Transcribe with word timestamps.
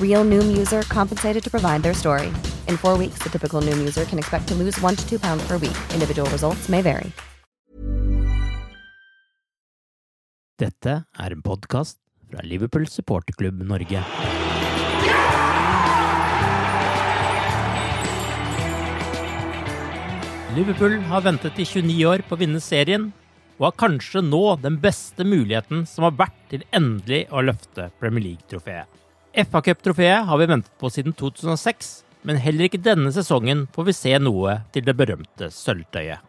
Real 0.00 0.24
Noom 0.24 0.56
user 0.56 0.82
compensated 0.82 1.42
to 1.44 1.50
provide 1.50 1.82
their 1.82 1.94
story. 1.94 2.32
In 2.68 2.76
four 2.76 2.96
weeks, 2.98 3.18
the 3.22 3.28
typical 3.28 3.60
Noom 3.60 3.78
user 3.78 4.04
can 4.04 4.18
expect 4.18 4.48
to 4.48 4.54
lose 4.54 4.80
one 4.80 4.96
to 4.96 5.08
two 5.08 5.18
pounds 5.18 5.46
per 5.46 5.58
week. 5.58 5.76
Individual 5.92 6.30
results 6.30 6.68
may 6.68 6.82
vary. 6.82 7.12
Dette 10.58 11.04
er 11.18 11.32
en 11.34 11.42
podcast 11.42 11.98
fra 12.30 12.42
Liverpool 12.46 12.86
supporterklubb 12.86 13.62
Norge. 13.66 14.02
Liverpool 20.54 21.00
har 21.10 21.22
ventet 21.26 21.58
i 21.58 21.66
29 21.66 22.04
år 22.06 22.22
på 22.22 22.36
å 22.36 22.38
vinne 22.38 22.62
serien, 22.62 23.08
og 23.58 23.66
har 23.66 23.78
kanskje 23.82 24.22
nå 24.22 24.42
den 24.62 24.78
beste 24.82 25.26
muligheten 25.26 25.82
som 25.90 26.06
har 26.06 26.14
vært 26.18 26.38
til 26.50 26.62
endelig 26.70 27.24
å 27.34 27.42
løfte 27.42 27.90
Premier 27.98 28.30
League-trofeet. 28.30 29.03
FA-cup-trofeet 29.34 30.28
har 30.28 30.38
vi 30.38 30.46
ventet 30.46 30.70
på 30.78 30.86
siden 30.94 31.14
2006, 31.18 31.88
men 32.22 32.38
heller 32.38 32.68
ikke 32.68 32.78
denne 32.78 33.10
sesongen 33.10 33.64
får 33.74 33.88
vi 33.88 33.94
se 33.96 34.12
noe 34.22 34.60
til 34.74 34.84
det 34.86 34.94
berømte 34.94 35.48
sølvtøyet. 35.50 36.22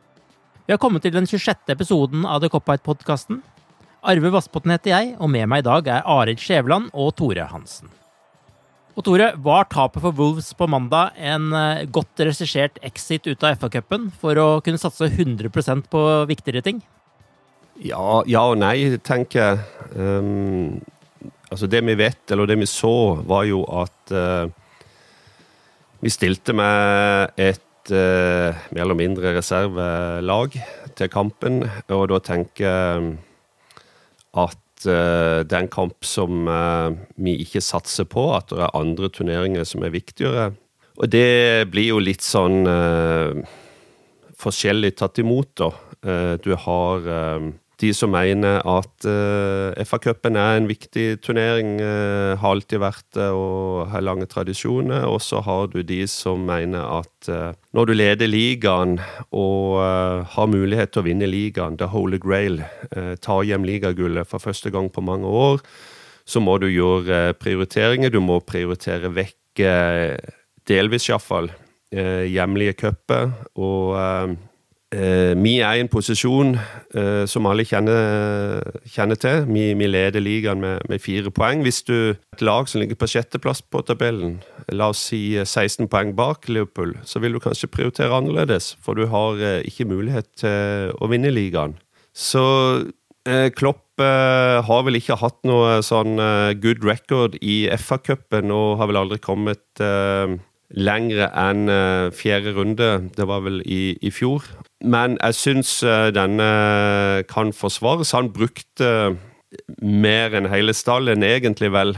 Vi 0.65 0.73
har 0.73 0.81
kommet 0.81 1.05
til 1.05 1.13
den 1.13 1.27
26. 1.29 1.69
episoden 1.69 2.25
av 2.25 2.41
The 2.41 2.49
Cop-Out-podkasten. 2.49 3.43
Arve 4.01 4.31
Vassbotn 4.33 4.73
heter 4.73 4.95
jeg, 4.95 5.11
og 5.21 5.29
med 5.29 5.45
meg 5.51 5.61
i 5.61 5.67
dag 5.67 5.91
er 5.93 6.09
Arild 6.09 6.41
Skjæveland 6.41 6.89
og 6.97 7.13
Tore 7.19 7.45
Hansen. 7.51 7.93
Og 8.97 9.05
Tore, 9.05 9.29
var 9.43 9.69
tapet 9.69 10.01
for 10.01 10.17
Wolves 10.17 10.49
på 10.57 10.65
mandag 10.71 11.13
en 11.19 11.51
eh, 11.53 11.85
godt 11.85 12.25
regissert 12.25 12.81
exit 12.81 13.27
ut 13.29 13.45
av 13.45 13.59
FA-cupen 13.59 14.09
for 14.17 14.39
å 14.41 14.47
kunne 14.65 14.81
satse 14.81 15.11
100% 15.11 15.91
på 15.93 16.03
viktigere 16.31 16.65
ting? 16.65 16.81
Ja, 17.77 18.23
ja 18.25 18.47
og 18.49 18.57
nei, 18.63 18.95
tenker 19.03 19.41
jeg. 19.41 19.65
Um, 19.93 20.81
altså 21.55 21.69
det 21.71 21.81
vi 21.87 21.95
vet, 21.95 22.23
eller 22.31 22.49
det 22.49 22.59
vi 22.59 22.67
så, 22.67 23.15
var 23.27 23.45
jo 23.47 23.61
at 23.79 24.11
uh, 24.11 24.51
vi 26.03 26.11
stilte 26.11 26.55
med 26.55 27.31
et 27.39 27.93
uh, 27.95 28.51
mer 28.75 28.83
eller 28.83 28.99
mindre 28.99 29.31
reservelag 29.37 30.59
til 30.99 31.11
kampen, 31.13 31.63
og 31.87 32.09
da 32.11 32.19
tenker 32.23 32.67
jeg 32.67 33.15
at 34.35 34.87
uh, 34.89 35.39
det 35.47 35.55
er 35.55 35.61
en 35.63 35.71
kamp 35.71 36.03
som 36.03 36.43
vi 37.15 37.37
ikke 37.45 37.63
satser 37.63 38.07
på, 38.11 38.27
at 38.35 38.51
det 38.51 38.59
er 38.65 38.75
andre 38.75 39.09
turneringer 39.09 39.67
som 39.67 39.85
er 39.87 39.95
viktigere. 39.95 40.49
Og 40.99 41.11
det 41.11 41.67
blir 41.71 41.89
jo 41.91 41.99
litt 41.99 42.23
sånn 42.23 42.63
forskjellig 44.39 44.93
tatt 44.95 45.19
imot, 45.19 45.49
da. 45.59 45.67
du 46.39 46.53
har 46.55 47.09
de 47.81 47.91
som 47.95 48.11
mener 48.13 48.61
at 48.63 49.07
uh, 49.07 49.75
FA-cupen 49.83 50.37
er 50.39 50.59
en 50.59 50.67
viktig 50.69 51.19
turnering, 51.25 51.75
uh, 51.81 52.35
har 52.39 52.55
alltid 52.55 52.79
vært 52.83 53.07
det 53.17 53.27
og 53.35 53.89
har 53.91 54.05
lange 54.05 54.27
tradisjoner. 54.31 55.03
Og 55.09 55.19
så 55.23 55.41
har 55.43 55.67
du 55.73 55.81
de 55.83 56.01
som 56.11 56.45
mener 56.47 56.85
at 57.01 57.29
uh, 57.31 57.51
når 57.75 57.89
du 57.89 57.93
leder 57.95 58.31
ligaen 58.31 58.97
og 59.35 59.81
har 60.31 60.47
mulighet 60.47 60.93
til 60.93 61.03
å 61.03 61.07
vinne 61.09 61.27
ligaen, 61.27 61.75
the 61.79 61.89
holy 61.91 62.19
grail, 62.21 62.61
ta 63.19 63.41
hjem 63.43 63.65
ligagullet 63.67 64.29
for 64.29 64.39
første 64.39 64.71
gang 64.71 64.87
på 64.93 65.03
mange 65.03 65.27
år, 65.27 65.59
så 66.23 66.39
må 66.39 66.55
du 66.63 66.69
gjøre 66.71 67.35
prioriteringer. 67.41 68.13
Du 68.13 68.21
må 68.23 68.39
prioritere 68.47 69.11
vekk, 69.11 69.65
delvis 70.71 71.09
iallfall, 71.09 71.51
hjemlige 71.91 72.77
cuper. 72.79 73.35
og 73.59 73.99
Eh, 73.99 74.35
vi 74.95 75.55
er 75.59 75.77
i 75.77 75.81
en 75.83 75.89
posisjon 75.91 76.55
eh, 76.55 77.23
som 77.29 77.47
alle 77.49 77.65
kjenner, 77.67 78.61
kjenner 78.89 79.19
til. 79.19 79.45
Vi, 79.49 79.67
vi, 79.77 79.87
leder 79.89 80.23
ligaen 80.23 80.61
med, 80.63 80.85
med, 80.89 81.01
fire 81.03 81.31
poeng. 81.35 81.63
Hvis 81.65 81.81
du 81.87 82.15
et 82.15 82.43
lag 82.43 82.69
som 82.69 82.81
ligger 82.81 82.99
på 82.99 83.09
sjetteplass 83.11 83.61
på 83.61 83.81
tabellen, 83.87 84.39
la 84.71 84.91
oss 84.93 85.07
si 85.11 85.21
16 85.41 85.85
eh, 85.85 85.89
poeng 85.91 86.15
bak 86.17 86.49
Liverpool, 86.49 86.95
så 87.03 87.19
vil 87.23 87.35
du 87.35 87.41
kanskje 87.43 87.71
prioritere 87.71 88.15
annerledes, 88.15 88.75
for 88.83 88.97
du 88.97 89.07
har 89.11 89.41
eh, 89.41 89.61
ikke 89.67 89.89
mulighet 89.89 90.29
til 90.41 90.95
å 90.99 91.11
vinne 91.11 91.33
ligaen. 91.33 91.75
Så 92.15 92.45
eh, 93.27 93.49
Klopp 93.55 93.99
eh, 93.99 94.57
har 94.65 94.87
vel 94.87 95.01
ikke 95.01 95.19
hatt 95.19 95.41
noe 95.47 95.79
sånn 95.85 96.15
good 96.63 96.85
record 96.87 97.39
i 97.41 97.65
FA-cupen 97.75 98.53
og 98.55 98.77
har 98.79 98.91
vel 98.91 99.03
aldri 99.03 99.19
kommet 99.23 99.83
lengre 100.73 101.29
enn 101.37 101.69
uh, 101.69 102.11
fjerde 102.15 102.55
runde. 102.55 102.89
Det 103.15 103.27
var 103.27 103.43
vel 103.45 103.61
i, 103.65 103.95
i 104.01 104.11
fjor. 104.11 104.45
Men 104.83 105.17
jeg 105.21 105.37
syns 105.37 105.77
uh, 105.85 106.09
denne 106.15 106.49
kan 107.29 107.53
forsvares. 107.53 108.15
Han 108.17 108.31
brukte 108.33 108.89
uh, 109.13 109.17
mer 109.81 110.35
enn 110.35 110.49
hele 110.51 110.73
stallen, 110.75 111.23
egentlig 111.23 111.71
vel. 111.71 111.93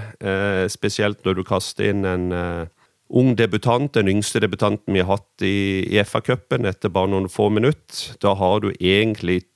spesielt 0.69 1.23
når 1.25 1.39
du 1.39 1.43
kaster 1.47 1.87
inn 1.89 2.05
en 2.05 2.27
ung 3.09 3.31
debutant, 3.39 3.89
den 3.95 4.11
yngste 4.11 4.43
debutanten 4.43 4.93
vi 4.93 5.01
har 5.01 5.17
hatt 5.17 5.41
i, 5.41 5.81
i 5.89 5.97
FA-cupen 6.05 6.67
etter 6.69 6.93
bare 6.93 7.09
noen 7.09 7.31
få 7.33 7.47
minutter. 7.49 8.13
Da 8.21 8.35
har 8.37 8.61
du 8.61 8.69
egentlig 8.75 9.47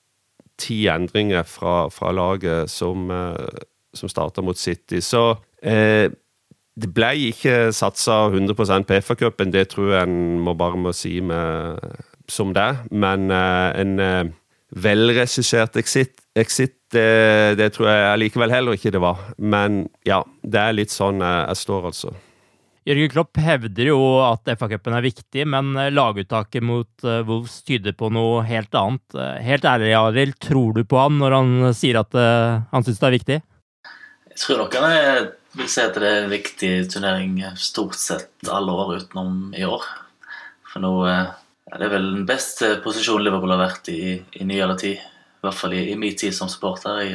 ti 0.57 0.87
endringer 0.89 1.45
fra, 1.45 1.91
fra 1.93 2.09
laget 2.09 2.71
som, 2.73 3.05
som 3.93 4.09
starter 4.09 4.41
mot 4.41 4.57
City. 4.57 4.97
Så 5.05 5.35
eh, 5.61 6.09
det 6.79 6.91
ble 6.95 7.11
ikke 7.31 7.71
satsa 7.75 8.29
100% 8.31 8.87
på 8.87 8.99
FA-cupen, 9.03 9.51
det 9.51 9.67
tror 9.73 9.91
jeg 9.91 10.07
en 10.07 10.39
må 10.43 10.55
bare 10.57 10.79
må 10.79 10.93
si 10.95 11.17
med, 11.23 11.79
som 12.31 12.53
det. 12.55 12.69
Men 12.91 13.27
uh, 13.31 13.71
en 13.75 13.99
uh, 13.99 14.31
velregissert 14.71 15.75
exit, 15.81 16.15
exit 16.35 16.77
det, 16.91 17.55
det, 17.59 17.69
tror 17.75 17.87
jeg 17.87 18.19
likevel 18.23 18.51
heller 18.51 18.75
ikke 18.75 18.91
det 18.93 19.01
var. 19.03 19.19
Men 19.37 19.85
ja, 20.07 20.21
det 20.43 20.61
er 20.61 20.77
litt 20.77 20.93
sånn 20.93 21.23
jeg, 21.23 21.47
jeg 21.51 21.63
står, 21.65 21.89
altså. 21.91 22.13
Jørgen 22.87 23.11
Klopp 23.13 23.37
hevder 23.37 23.91
jo 23.91 23.99
at 24.25 24.47
FA-cupen 24.57 24.95
er 24.97 25.05
viktig, 25.05 25.43
men 25.51 25.75
laguttaket 25.91 26.63
mot 26.65 26.89
uh, 27.03 27.19
Wolves 27.27 27.59
tyder 27.67 27.93
på 27.99 28.09
noe 28.15 28.45
helt 28.47 28.73
annet. 28.79 29.19
Helt 29.43 29.67
ærlig, 29.67 29.91
Arild, 29.99 30.39
tror 30.39 30.79
du 30.79 30.87
på 30.87 31.03
han 31.03 31.19
når 31.19 31.35
han 31.35 31.53
sier 31.77 31.99
at 31.99 32.15
han 32.15 32.87
syns 32.87 33.03
det 33.03 33.09
er 33.11 33.17
viktig? 33.19 33.39
Jeg 34.31 34.39
tror 34.39 34.63
nok 34.63 34.79
han 34.79 34.87
er 34.95 35.29
vil 35.57 35.69
si 35.69 35.83
at 35.83 35.97
det 35.99 36.07
er 36.07 36.23
en 36.23 36.31
viktig 36.31 36.71
turnering 36.91 37.37
stort 37.59 37.97
sett 37.99 38.49
alle 38.49 38.71
år 38.71 38.95
utenom 39.01 39.53
i 39.57 39.65
år. 39.67 39.85
For 40.71 40.83
nå 40.83 40.93
ja, 41.07 41.77
Det 41.77 41.87
er 41.87 41.93
vel 41.93 42.09
den 42.15 42.27
beste 42.27 42.75
posisjonen 42.83 43.25
Liverpool 43.25 43.53
har 43.53 43.61
vært 43.61 43.89
i 43.91 44.17
i 44.39 44.47
nyere 44.47 44.77
tid. 44.79 44.99
I 45.41 45.45
hvert 45.45 45.57
fall 45.57 45.73
i, 45.73 45.85
i 45.91 45.97
min 45.97 46.15
tid 46.15 46.35
som 46.35 46.49
supporter. 46.51 47.01
I, 47.03 47.11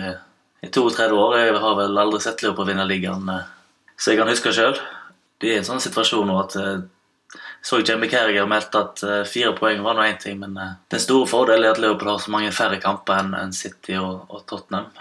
i 0.66 0.70
32 0.72 1.16
år. 1.16 1.38
Jeg 1.38 1.56
har 1.62 1.78
vel 1.78 1.98
aldri 2.02 2.20
sett 2.24 2.42
Liverpool 2.42 2.68
vinne 2.68 2.86
ligaen 2.88 3.30
så 3.96 4.12
jeg 4.12 4.20
kan 4.20 4.28
huske 4.28 4.52
sjøl. 4.52 4.76
Det 5.40 5.52
er 5.52 5.62
en 5.62 5.68
sånn 5.68 5.80
situasjon 5.80 6.28
nå 6.28 6.36
at 6.42 6.56
så 7.64 7.78
Jamie 7.80 8.10
Carriger 8.12 8.46
meldte 8.48 8.82
at 8.84 9.00
fire 9.28 9.54
poeng 9.56 9.80
var 9.84 9.96
nå 9.96 10.04
én 10.04 10.18
ting, 10.20 10.36
men 10.38 10.52
den 10.54 11.00
store 11.02 11.26
fordelen 11.28 11.64
er 11.64 11.72
at 11.72 11.80
Liverpool 11.80 12.12
har 12.12 12.20
så 12.22 12.32
mange 12.34 12.52
færre 12.54 12.76
kamper 12.82 13.24
enn 13.24 13.54
City 13.56 13.96
og, 13.96 14.28
og 14.28 14.44
Tottenham. 14.48 14.92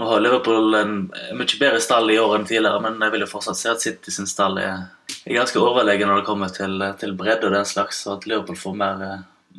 Nå 0.00 0.06
har 0.08 0.22
Liverpool 0.24 0.74
en 0.78 0.92
mye 1.36 1.58
bedre 1.60 1.80
stall 1.84 2.08
i 2.08 2.14
år 2.16 2.38
enn 2.38 2.46
tidligere, 2.48 2.80
men 2.80 2.94
jeg 3.04 3.12
vil 3.12 3.24
jo 3.26 3.28
fortsatt 3.28 3.58
se 3.58 3.68
at 3.68 3.82
City 3.84 4.14
sin 4.14 4.28
stall 4.30 4.56
er, 4.56 4.86
er 5.26 5.36
ganske 5.36 5.60
overlegen 5.60 6.08
når 6.08 6.22
det 6.22 6.28
kommer 6.30 6.54
til, 6.54 6.80
til 7.02 7.12
bredde 7.18 7.50
og 7.50 7.52
den 7.52 7.68
slags, 7.68 7.98
og 8.06 8.14
at 8.14 8.24
Liverpool 8.30 8.56
får 8.56 8.78
mer, 8.80 9.04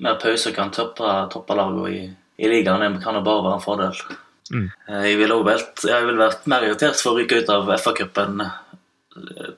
mer 0.01 0.17
pause 0.23 0.49
og 0.49 0.57
kan 0.57 0.73
toppe, 0.73 1.11
toppe 1.29 1.57
laget 1.59 1.93
i, 1.93 2.01
i 2.41 2.49
ligaen. 2.49 2.97
Det 2.97 3.03
kan 3.03 3.19
jo 3.19 3.21
bare 3.27 3.45
være 3.45 3.59
en 3.59 3.65
fordel. 3.67 4.01
Mm. 4.49 4.65
Jeg 5.05 5.19
ville 5.21 5.37
vært, 5.45 5.85
vært 6.23 6.49
mer 6.49 6.65
irritert 6.65 6.97
for 6.97 7.13
å 7.13 7.21
ryke 7.21 7.43
ut 7.43 7.53
av 7.53 7.69
FA-cupen 7.77 8.41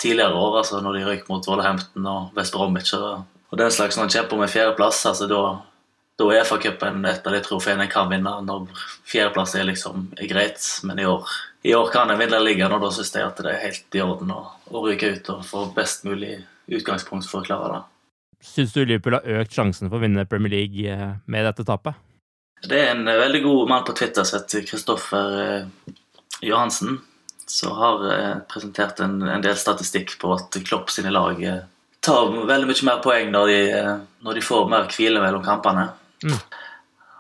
tidligere 0.04 0.36
år, 0.36 0.60
altså 0.66 0.84
når 0.84 0.98
de 0.98 1.06
røyk 1.08 1.30
mot 1.32 1.48
Wolverhampton 1.48 2.12
og 2.12 2.36
West 2.36 2.56
Bromwich 2.58 2.92
og, 2.98 3.24
og 3.54 3.62
den 3.62 3.72
slags, 3.72 3.96
når 3.96 4.12
de 4.12 4.18
kjemper 4.18 4.44
med 4.44 4.52
fjerdeplass, 4.52 5.06
altså 5.08 5.32
da, 5.32 5.44
da 6.20 6.28
er 6.30 6.46
FA-cupen 6.46 7.06
et 7.10 7.26
av 7.26 7.34
de 7.34 7.42
trofeene 7.46 7.88
jeg 7.88 7.94
kan 7.94 8.12
vinne 8.12 8.34
når 8.46 8.68
fjerdeplass 9.10 9.56
er 9.58 9.68
liksom 9.70 10.12
er 10.18 10.30
greit. 10.30 10.62
Men 10.88 11.02
i 11.02 11.08
år, 11.10 11.30
i 11.66 11.74
år 11.78 11.90
kan 11.94 12.12
en 12.12 12.22
vinne 12.22 12.42
ligaen, 12.44 12.76
og 12.76 12.84
da 12.84 12.92
syns 12.94 13.14
jeg 13.16 13.26
at 13.26 13.42
det 13.42 13.54
er 13.54 13.64
helt 13.64 13.98
i 13.98 14.04
orden 14.04 14.34
å, 14.36 14.44
å 14.70 14.86
ryke 14.86 15.16
ut 15.16 15.34
og 15.34 15.46
få 15.48 15.66
best 15.76 16.06
mulig 16.08 16.38
utgangspunkt 16.70 17.30
for 17.30 17.42
å 17.42 17.48
klare 17.48 17.72
det. 17.74 17.82
Syns 18.44 18.76
du 18.76 18.84
Liverpool 18.84 19.18
har 19.18 19.42
økt 19.42 19.56
sjansen 19.56 19.90
for 19.90 19.98
å 19.98 20.04
vinne 20.04 20.28
Premier 20.28 20.52
League 20.52 20.92
eh, 20.92 21.16
med 21.32 21.48
dette 21.48 21.66
tapet? 21.68 21.96
Det 22.64 22.80
er 22.80 22.94
en 22.94 23.08
veldig 23.08 23.42
god 23.44 23.72
mann 23.72 23.88
på 23.88 23.96
Twitter 23.96 24.28
som 24.28 24.40
heter 24.40 24.68
Kristoffer 24.68 25.40
eh, 25.40 25.96
Johansen 26.44 27.00
som 27.48 27.72
har 27.78 28.14
eh, 28.14 28.38
presentert 28.54 29.00
en, 29.00 29.22
en, 29.22 29.42
del 29.42 29.56
statistikk 29.60 30.18
på 30.22 30.32
at 30.36 30.56
Klopp 30.66 30.92
sine 30.92 31.12
lag 31.14 31.42
eh, 31.44 31.64
tar 32.04 32.32
veldig 32.48 32.70
mye 32.70 32.88
mer 32.88 33.02
poeng 33.04 33.32
når 33.34 33.52
de, 33.52 33.60
eh, 33.78 33.92
når 34.26 34.40
de 34.40 34.46
får 34.46 34.72
mer 34.72 34.88
hvile 34.92 35.22
mellom 35.24 35.44
kampene. 35.46 35.90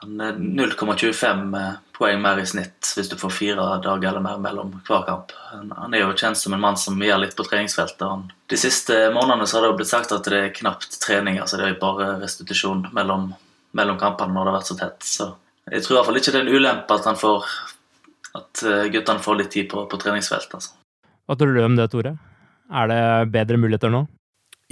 Mm. 0.03 0.59
0,25 0.59 1.53
poeng 1.97 2.21
mer 2.21 2.39
i 2.41 2.45
snitt 2.45 2.94
hvis 2.97 3.09
du 3.11 3.15
får 3.19 3.33
fire 3.33 3.67
dager 3.83 4.09
eller 4.09 4.23
mer 4.23 4.39
mellom 4.41 4.73
hver 4.88 5.05
kamp. 5.07 5.31
Han 5.51 5.94
er 5.94 6.03
jo 6.03 6.15
kjent 6.17 6.39
som 6.39 6.55
en 6.55 6.63
mann 6.63 6.79
som 6.79 7.00
gjør 7.01 7.21
litt 7.23 7.35
på 7.38 7.45
treningsfeltet. 7.47 8.33
De 8.50 8.59
siste 8.59 8.97
månedene 9.15 9.47
så 9.47 9.59
har 9.59 9.67
det 9.67 9.77
blitt 9.79 9.91
sagt 9.94 10.15
at 10.15 10.27
det 10.27 10.39
er 10.39 10.55
knapt 10.55 11.00
trening. 11.03 11.39
altså 11.39 11.59
Det 11.61 11.69
er 11.69 11.79
bare 11.81 12.17
restitusjon 12.23 12.88
mellom, 12.95 13.31
mellom 13.71 14.00
kampene 14.01 14.33
når 14.33 14.45
det 14.45 14.53
har 14.53 14.59
vært 14.59 14.71
så 14.71 14.79
tett. 14.81 15.07
Så 15.07 15.29
jeg 15.71 15.85
tror 15.85 15.95
i 15.95 16.00
hvert 16.00 16.09
fall 16.09 16.21
ikke 16.21 16.35
det 16.35 16.41
er 16.41 16.47
en 16.50 16.57
ulempe 16.57 17.00
at 17.00 17.07
han 17.07 17.19
får 17.19 17.47
at 18.33 18.63
eh, 18.65 18.88
guttene 18.94 19.21
får 19.21 19.39
litt 19.39 19.51
tid 19.53 19.69
på, 19.71 19.85
på 19.89 20.00
treningsfeltet. 20.01 20.57
Altså. 20.57 20.73
Hva 21.29 21.38
tror 21.39 21.53
du 21.55 21.61
om 21.63 21.77
det, 21.77 21.88
Tore? 21.94 22.15
Er 22.73 22.89
det 22.89 23.03
bedre 23.33 23.59
muligheter 23.61 23.94
nå? 23.94 24.05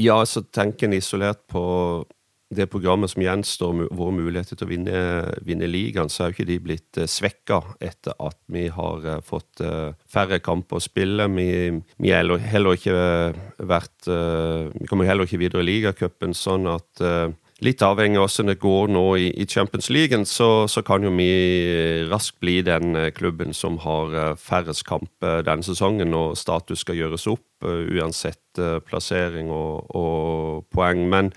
Ja, 0.02 0.18
så 0.26 0.42
tenker 0.42 0.88
en 0.88 0.98
isolert 0.98 1.44
på 1.52 1.62
det 2.52 2.68
programmet 2.72 3.12
som 3.12 3.24
gjenstår, 3.24 3.86
våre 3.96 4.16
muligheter 4.16 4.60
til 4.60 4.68
å 4.68 4.72
vinne, 4.72 5.02
vinne 5.48 5.70
ligaen, 5.70 6.12
så 6.12 6.26
er 6.26 6.32
jo 6.32 6.38
ikke 6.38 6.48
de 6.50 6.58
blitt 6.64 7.00
eh, 7.00 7.10
svekka 7.10 7.62
etter 7.80 8.18
at 8.20 8.38
vi 8.52 8.66
har 8.74 9.08
uh, 9.08 9.20
fått 9.24 9.64
uh, 9.64 9.94
færre 10.12 10.42
kamper 10.44 10.80
å 10.80 10.84
spille. 10.84 11.30
Vi, 11.36 11.48
vi 12.02 12.12
heller, 12.12 12.42
heller, 12.44 12.76
ikke 12.76 12.98
vært 13.68 14.08
Vi 14.08 14.88
kommer 14.90 15.08
heller 15.08 15.28
ikke 15.28 15.40
videre 15.42 15.64
i 15.64 15.68
ligacupen, 15.68 16.34
sånn 16.36 16.68
at 16.72 17.02
litt 17.66 17.82
avhengig 17.86 18.18
av 18.18 18.26
hvordan 18.26 18.50
det 18.50 18.58
går 18.62 18.92
nå 18.92 19.06
i, 19.22 19.46
Champions 19.50 19.90
League, 19.94 20.18
så, 20.26 20.68
så, 20.72 20.82
kan 20.86 21.06
jo 21.06 21.12
vi 21.14 21.30
raskt 22.10 22.40
bli 22.42 22.60
den 22.66 22.96
eh, 22.98 23.12
klubben 23.14 23.54
som 23.54 23.78
har 23.86 24.16
eh, 24.18 24.38
færrest 24.40 24.86
kamper 24.88 25.46
denne 25.46 25.66
sesongen, 25.66 26.16
og 26.18 26.38
status 26.40 26.82
skal 26.82 26.98
gjøres 26.98 27.28
opp, 27.30 27.46
uansett 27.62 28.58
plassering 28.88 29.52
og, 29.54 29.92
og, 29.94 30.64
poeng. 30.74 31.04
Men 31.12 31.30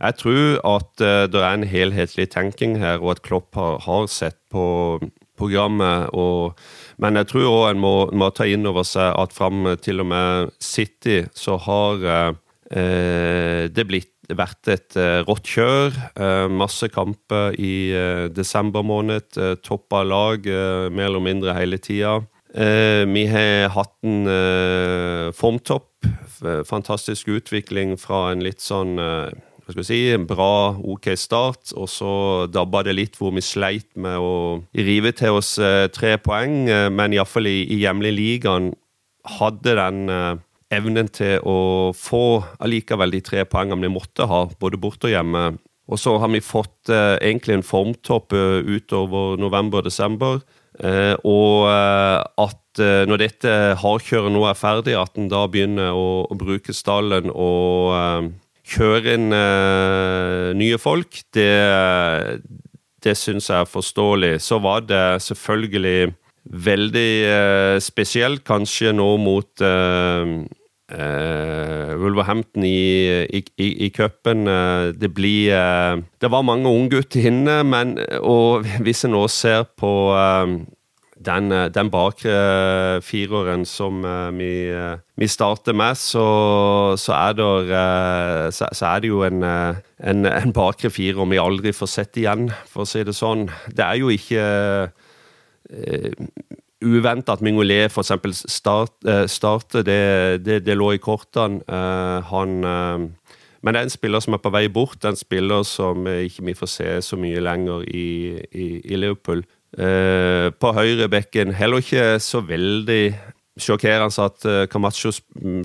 jeg 0.00 0.18
tror 0.22 0.58
at 0.76 1.04
uh, 1.04 1.26
det 1.30 1.42
er 1.42 1.52
en 1.52 1.68
helhetlig 1.68 2.28
tenking 2.34 2.78
her, 2.82 3.00
og 3.02 3.16
at 3.16 3.22
Klopp 3.26 3.54
har, 3.58 3.78
har 3.86 4.08
sett 4.12 4.38
på 4.52 4.66
programmet. 5.36 6.10
Og, 6.16 6.56
men 6.98 7.20
jeg 7.20 7.30
tror 7.32 7.50
òg 7.50 7.70
en 7.70 7.82
må, 7.82 7.94
må, 8.16 8.30
ta 8.32 8.48
inn 8.48 8.66
over 8.68 8.86
seg 8.88 9.12
at 9.16 9.36
fram 9.36 9.68
til 9.84 10.00
og 10.04 10.10
med 10.12 10.52
City 10.64 11.22
så 11.36 11.58
har 11.60 12.36
det 12.66 13.84
blitt 13.86 14.16
vært 14.34 14.70
et 14.72 14.96
uh, 14.98 15.22
rått 15.26 15.46
kjør. 15.46 15.96
Uh, 16.18 16.46
masse 16.50 16.88
kamper 16.92 17.54
i 17.58 17.92
uh, 17.94 18.26
desember 18.32 18.82
måned. 18.86 19.28
Uh, 19.36 19.54
toppa 19.62 20.02
lag 20.04 20.46
mer 20.46 21.10
eller 21.10 21.22
mindre 21.22 21.54
hele 21.56 21.78
tida. 21.78 22.20
vi 22.56 23.26
har 23.28 23.68
hatt 23.68 23.92
en 24.02 25.32
formtopp. 25.36 26.06
Fantastisk 26.64 27.28
utvikling 27.28 27.98
fra 28.00 28.30
en 28.32 28.40
litt 28.40 28.62
sånn 28.64 28.96
hva 29.66 29.74
skal 29.74 29.82
vi 29.82 29.88
si, 29.88 30.00
en 30.14 30.28
bra, 30.30 30.76
OK 30.78 31.10
start, 31.18 31.72
og 31.74 31.90
så 31.90 32.10
dabba 32.46 32.84
det 32.86 32.94
litt 32.94 33.18
hvor 33.18 33.34
vi 33.34 33.42
sleit 33.42 33.88
med 33.98 34.14
å 34.22 34.62
rive 34.78 35.10
til 35.18 35.40
oss 35.40 35.56
tre 35.90 36.12
poeng. 36.22 36.68
men 36.94 37.16
iallfall 37.16 37.50
i, 37.50 37.64
i 37.74 37.80
hjemlig 37.82 38.12
ligaen 38.14 38.70
hadde 39.26 39.74
den 39.74 40.04
evnen 40.74 41.10
til 41.10 41.42
å 41.46 41.92
få 41.96 42.42
allikevel 42.62 43.14
de 43.14 43.22
tre 43.26 43.44
poengene 43.48 43.86
vi 43.86 43.94
måtte 43.94 44.26
ha, 44.30 44.44
både 44.60 44.80
borte 44.80 45.10
og 45.10 45.14
hjemme. 45.14 45.46
Og 45.86 46.00
så 46.02 46.16
har 46.18 46.30
vi 46.32 46.42
fått 46.42 46.90
eh, 46.90 47.16
egentlig 47.22 47.60
en 47.60 47.66
formtopp 47.66 48.34
eh, 48.34 48.66
utover 48.66 49.38
november 49.38 49.82
og 49.82 49.86
desember. 49.86 50.40
Eh, 50.82 51.14
og 51.22 51.68
eh, 51.70 52.18
at 52.42 52.82
eh, 52.82 53.04
når 53.06 53.22
dette 53.22 53.52
hardkjøret 53.82 54.34
nå 54.34 54.42
er 54.50 54.58
ferdig, 54.58 54.96
at 54.98 55.14
en 55.20 55.30
da 55.30 55.44
begynner 55.50 55.94
å, 55.94 56.26
å 56.26 56.38
bruke 56.38 56.74
stallen 56.74 57.30
og 57.30 57.94
eh, 57.94 58.32
kjøre 58.66 59.14
inn 59.14 59.30
nye 60.58 60.78
folk, 60.82 61.20
det, 61.34 61.50
det 63.04 63.14
syns 63.18 63.50
jeg 63.52 63.62
er 63.62 63.70
forståelig. 63.70 64.34
Så 64.42 64.58
var 64.64 64.86
det 64.88 65.22
selvfølgelig 65.22 66.12
veldig 66.66 67.10
uh, 67.26 67.78
spesielt, 67.82 68.44
kanskje 68.46 68.94
nå 68.96 69.10
mot 69.22 69.66
Uh, 70.86 71.98
Wolverhampton 71.98 72.62
i, 72.62 73.24
i, 73.26 73.40
i, 73.58 73.66
i 73.82 73.88
cupen. 73.90 74.46
uh, 74.46 74.94
det 74.94 75.08
blir 75.10 75.50
uh, 75.50 75.98
Det 76.22 76.30
var 76.30 76.44
mange 76.46 76.70
unggutter 76.70 77.26
inne, 77.26 77.56
men 77.66 77.96
og 78.20 78.62
hvis 78.86 79.02
en 79.02 79.16
nå 79.16 79.24
ser 79.26 79.64
på 79.74 79.90
den, 81.26 81.50
den 81.74 81.90
bakre 81.92 82.36
fireren 83.04 83.64
som 83.68 84.04
vi, 84.38 84.50
vi 85.18 85.28
starter 85.28 85.76
med, 85.76 85.98
så, 85.98 86.26
så, 86.98 87.16
er 87.16 87.36
det, 87.38 87.80
så, 88.54 88.68
er 88.86 89.02
det 89.02 89.10
jo 89.10 89.22
en, 89.26 89.42
en, 89.42 90.26
en 90.30 90.54
bakre 90.56 90.90
firer 90.90 91.28
vi 91.30 91.40
aldri 91.42 91.74
får 91.76 91.90
sett 91.92 92.20
igjen, 92.22 92.48
for 92.70 92.84
å 92.84 92.88
si 92.88 93.04
det 93.06 93.16
sånn. 93.16 93.48
Det 93.68 93.84
er 93.84 94.00
jo 94.00 94.12
ikke 94.14 94.46
uh, 94.86 96.24
uventa 96.86 97.34
at 97.36 97.44
Mingolé 97.44 97.86
f.eks. 97.88 98.44
Start, 98.46 98.96
starter, 99.32 99.86
det, 99.86 100.00
det, 100.46 100.62
det, 100.66 100.78
lå 100.78 100.94
i 100.94 101.02
kortene. 101.02 101.62
Han 102.30 102.60
men 103.66 103.74
det 103.74 103.80
er 103.80 103.88
en 103.88 103.90
spiller 103.90 104.22
som 104.22 104.36
er 104.36 104.42
på 104.44 104.52
vei 104.54 104.68
bort. 104.70 105.02
En 105.02 105.16
spiller 105.18 105.64
som 105.66 106.06
ikke 106.06 106.44
vi 106.46 106.54
får 106.54 106.70
se 106.70 106.90
så 107.02 107.16
mye 107.18 107.40
lenger 107.42 107.82
i, 107.90 108.38
i, 108.54 108.66
i 108.84 108.98
Liverpool. 109.00 109.42
Eh, 109.74 110.48
på 110.56 110.70
høyrebekken 110.72 111.50
heller 111.56 111.82
ikke 111.82 112.16
så 112.22 112.40
veldig 112.46 113.10
sjokkerende 113.60 114.24
at 114.24 114.46
eh, 114.48 114.64
Camacho 114.70 115.12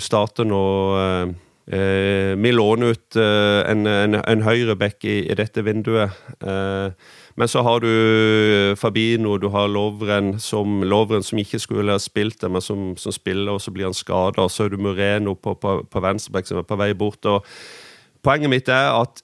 starter 0.02 0.48
nå. 0.48 0.64
Eh, 1.72 2.34
vi 2.36 2.52
låner 2.52 2.96
ut 2.98 3.16
en, 3.16 3.86
en, 3.88 4.18
en 4.18 4.42
høyrebekk 4.44 5.06
i, 5.06 5.18
i, 5.30 5.36
dette 5.38 5.64
vinduet. 5.64 6.12
Men 7.40 7.48
så 7.48 7.62
har 7.64 7.80
du 7.80 8.74
Fabino, 8.76 9.38
du 9.40 9.48
har 9.54 9.70
Lovren 9.72 10.34
som, 10.42 10.82
Lovren 10.84 11.24
som 11.24 11.40
ikke 11.40 11.62
skulle 11.62 11.94
ha 11.96 12.02
spilt 12.02 12.44
men 12.50 12.66
som, 12.66 12.90
som 13.00 13.16
spiller, 13.16 13.54
og 13.54 13.62
så 13.64 13.72
blir 13.72 13.88
han 13.88 13.96
skada. 13.96 14.50
Så 14.50 14.66
er 14.66 14.74
du 14.74 14.82
Moreno 14.82 15.38
på, 15.38 15.54
på, 15.56 15.78
på 15.88 16.04
venstreback 16.04 16.50
som 16.50 16.60
er 16.60 16.68
på 16.68 16.80
vei 16.82 16.92
bort. 16.98 17.24
og 17.30 17.46
Poenget 18.26 18.52
mitt 18.52 18.68
er 18.68 18.92
at 18.98 19.24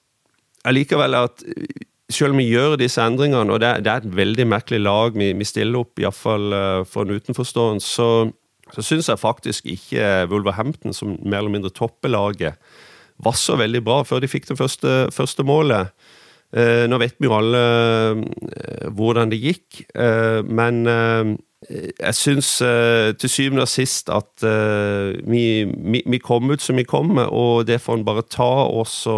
allikevel 0.64 1.18
at 1.18 1.44
selv 2.08 2.32
om 2.32 2.40
vi 2.40 2.48
gjør 2.48 2.78
disse 2.80 3.02
endringene, 3.04 3.52
og 3.52 3.60
det, 3.62 3.74
det 3.84 3.92
er 3.92 4.02
et 4.02 4.16
veldig 4.16 4.46
merkelig 4.48 4.80
lag 4.80 5.16
vi, 5.18 5.32
vi 5.36 5.48
stiller 5.48 5.82
opp, 5.82 5.98
iallfall 6.00 6.52
eh, 6.56 6.82
for 6.88 7.04
en 7.04 7.18
utenforstående, 7.18 7.84
så, 7.84 8.10
så 8.72 8.84
syns 8.84 9.10
jeg 9.10 9.20
faktisk 9.20 9.68
ikke 9.68 10.28
Wolverhampton, 10.32 10.96
som 10.96 11.18
mer 11.24 11.42
eller 11.42 11.58
mindre 11.58 11.74
topper 11.74 12.12
laget, 12.14 12.56
var 13.18 13.36
så 13.36 13.58
veldig 13.58 13.82
bra 13.84 14.02
før 14.06 14.22
de 14.22 14.30
fikk 14.30 14.48
det 14.50 14.58
første, 14.60 14.94
første 15.14 15.44
målet. 15.46 15.92
Eh, 16.56 16.86
nå 16.88 16.96
vet 16.96 17.18
vi 17.20 17.28
jo 17.28 17.34
alle 17.36 17.60
eh, 17.60 18.86
hvordan 18.96 19.28
det 19.32 19.40
gikk, 19.42 19.82
eh, 19.92 20.40
men 20.48 20.86
jeg 21.68 22.14
syns 22.14 22.48
til 23.18 23.30
syvende 23.32 23.64
og 23.64 23.68
sist 23.68 24.12
at 24.14 24.44
vi, 25.26 25.42
vi, 25.66 26.02
vi, 26.06 26.20
kom 26.22 26.52
ut 26.54 26.62
som 26.62 26.78
vi 26.78 26.84
kom, 26.86 27.18
og 27.18 27.66
det 27.66 27.80
får 27.82 27.98
en 27.98 28.04
bare 28.06 28.22
ta. 28.30 28.46
Og 28.70 28.86
så, 28.86 29.16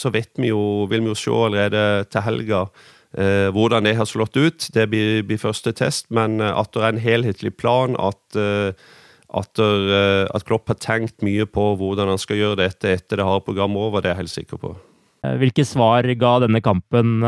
så 0.00 0.12
vet 0.14 0.32
vi 0.40 0.48
jo, 0.50 0.86
vil 0.88 1.04
vi 1.04 1.12
jo 1.12 1.18
se 1.18 1.34
allerede 1.36 1.84
til 2.08 2.26
helga 2.26 2.64
hvordan 3.10 3.82
det 3.88 3.96
har 3.98 4.06
slått 4.06 4.36
ut. 4.38 4.68
Det 4.70 4.84
blir, 4.86 5.24
blir 5.26 5.40
første 5.42 5.72
test, 5.74 6.06
men 6.14 6.38
at 6.40 6.70
det 6.76 6.82
er 6.84 6.92
en 6.94 7.00
helhetlig 7.02 7.56
plan, 7.58 7.98
at 7.98 8.40
At, 9.30 9.54
der, 9.54 10.26
at 10.34 10.42
Klopp 10.42 10.66
har 10.66 10.74
tenkt 10.82 11.22
mye 11.22 11.44
på 11.46 11.76
hvordan 11.78 12.08
han 12.10 12.18
skal 12.18 12.34
gjøre 12.34 12.56
dette 12.64 12.90
etter 12.90 13.20
det 13.20 13.26
harde 13.28 13.44
programmet 13.46 13.78
over, 13.78 14.02
det 14.02 14.10
er 14.10 14.16
jeg 14.16 14.22
helt 14.24 14.32
sikker 14.32 14.58
på. 14.58 14.72
Hvilke 15.38 15.62
svar 15.62 16.02
ga 16.18 16.32
denne 16.42 16.58
kampen 16.58 17.22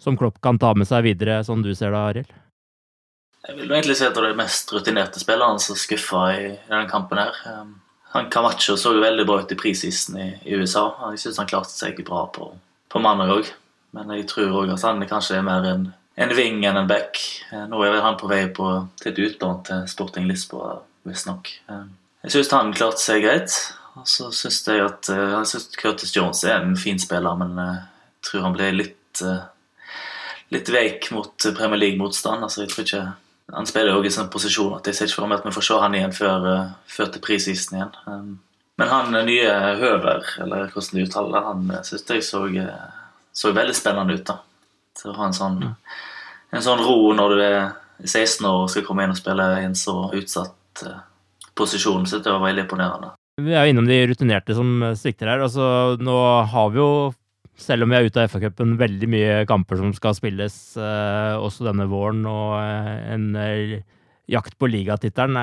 som 0.00 0.16
Klopp 0.16 0.40
kan 0.40 0.56
ta 0.56 0.70
med 0.72 0.88
seg 0.88 1.04
videre, 1.04 1.42
som 1.44 1.60
du 1.60 1.74
ser 1.76 1.92
det, 1.92 2.00
Arild? 2.00 2.32
Jeg 3.50 3.58
vil 3.58 3.68
egentlig 3.74 3.98
si 3.98 4.06
at 4.06 4.16
det 4.16 4.22
er 4.22 4.32
de 4.32 4.38
mest 4.38 4.72
rutinerte 4.72 5.20
spillerne 5.20 5.60
som 5.60 5.76
skuffa 5.76 6.22
i, 6.38 6.44
i 6.54 6.70
denne 6.70 6.88
kampen. 6.88 7.20
her. 7.20 7.34
Han 8.12 8.28
Camacho 8.30 8.76
så 8.76 8.92
veldig 9.00 9.24
bra 9.26 9.38
ut 9.40 9.52
i 9.52 9.56
prisisten 9.56 10.18
i, 10.20 10.28
USA. 10.52 10.84
Jeg 11.12 11.22
syns 11.22 11.38
han 11.40 11.48
klarte 11.48 11.72
seg 11.72 12.02
bra 12.04 12.26
på, 12.34 12.50
på 12.92 13.00
mandag 13.00 13.32
òg. 13.32 13.50
Men 13.96 14.12
jeg 14.16 14.26
tror 14.28 14.58
òg 14.62 14.72
at 14.74 14.84
han 14.84 15.00
kanskje 15.08 15.38
er 15.38 15.46
mer 15.46 15.64
en, 15.68 15.86
en 16.20 16.34
ving 16.36 16.60
enn 16.68 16.80
en 16.82 16.90
back. 16.90 17.20
Uh, 17.48 17.64
nå 17.70 17.80
er 17.86 18.00
han 18.04 18.18
på 18.20 18.28
vei 18.28 18.44
på, 18.52 18.68
til 19.00 19.12
et 19.12 19.22
utlån 19.26 19.62
til 19.68 19.86
Sporting 19.88 20.28
Lisboa, 20.28 20.76
visstnok. 21.08 21.54
Um, 21.72 21.94
jeg 22.26 22.36
syns 22.36 22.52
han 22.52 22.74
klarte 22.76 23.00
seg 23.00 23.24
greit. 23.24 23.56
Og 23.96 24.04
så 24.08 24.28
syns 24.36 24.60
jeg 24.68 24.84
at 24.84 25.08
uh, 25.12 25.38
jeg 25.38 25.48
synes 25.54 25.72
Curtis 25.80 26.12
Jones 26.16 26.44
er 26.44 26.60
en 26.60 26.76
fin 26.80 27.00
spiller, 27.00 27.36
men 27.40 27.56
jeg 27.60 27.80
tror 28.28 28.48
han 28.48 28.56
ble 28.60 28.70
litt 28.76 29.24
litt 30.52 30.68
veik 30.72 31.08
mot 31.12 31.44
Premier 31.56 31.80
League-motstand. 31.80 32.44
altså 32.44 32.64
jeg 32.64 32.72
tror 32.72 32.84
ikke 32.84 33.02
han 33.52 33.66
spiller 33.66 33.96
jo 33.96 34.04
i 34.06 34.12
sånn 34.12 34.30
posisjon 34.32 34.76
at 34.76 34.88
jeg 34.88 34.96
ser 34.96 35.10
ikke 35.10 35.20
for 35.20 35.30
meg 35.30 35.40
at 35.40 35.48
vi 35.48 35.54
får 35.56 35.66
se 35.66 35.78
han 35.82 35.96
igjen 35.98 36.14
før, 36.16 36.46
uh, 36.46 36.72
før 36.88 37.12
til 37.12 37.24
prisisen 37.24 37.78
igjen. 37.78 37.94
Um, 38.06 38.32
men 38.80 38.88
han 38.88 39.14
eh, 39.18 39.26
nye 39.28 39.52
Høver, 39.78 40.26
eller 40.42 40.70
hvordan 40.72 40.98
du 40.98 41.04
uttaler 41.04 41.36
det, 41.36 41.42
han 41.48 41.64
uh, 41.74 41.80
syns 41.86 42.06
jeg 42.08 42.26
så, 42.26 42.42
så, 43.32 43.52
veldig 43.52 43.76
spennende 43.76 44.16
ut. 44.16 44.24
da. 44.28 44.38
Til 44.98 45.12
å 45.12 45.16
ha 45.18 45.28
en 45.28 45.36
sånn, 45.36 45.58
en 46.52 46.64
sånn 46.64 46.84
ro 46.84 47.12
når 47.16 47.34
du 47.34 47.42
er 47.44 47.58
16 48.04 48.46
år 48.48 48.64
og 48.64 48.70
skal 48.72 48.86
komme 48.86 49.04
inn 49.04 49.14
og 49.14 49.20
spille 49.20 49.48
i 49.60 49.66
en 49.66 49.76
så 49.78 49.96
utsatt 50.12 50.84
posisjon. 51.56 52.06
Syns 52.08 52.24
det 52.24 52.32
var 52.32 52.44
veldig 52.44 52.66
imponerende. 52.66 53.12
Vi 53.40 53.54
er 53.56 53.64
jo 53.64 53.72
innom 53.72 53.88
de 53.88 53.98
rutinerte 54.10 54.56
som 54.56 54.82
svikter 54.98 55.30
her. 55.32 55.44
altså 55.44 55.96
Nå 56.00 56.16
har 56.52 56.72
vi 56.72 56.80
jo 56.80 56.90
selv 57.58 57.84
om 57.84 57.92
vi 57.92 57.98
er 57.98 58.08
ute 58.08 58.22
av 58.22 58.30
FA-cupen, 58.32 58.76
veldig 58.80 59.08
mye 59.10 59.34
kamper 59.48 59.80
som 59.80 59.92
skal 59.96 60.16
spilles 60.16 60.56
eh, 60.80 61.34
også 61.36 61.66
denne 61.68 61.88
våren, 61.90 62.24
og 62.28 62.56
eh, 62.62 62.94
en 63.12 63.28
eh, 63.38 63.76
jakt 64.32 64.56
på 64.58 64.70
ligatittelen. 64.72 65.38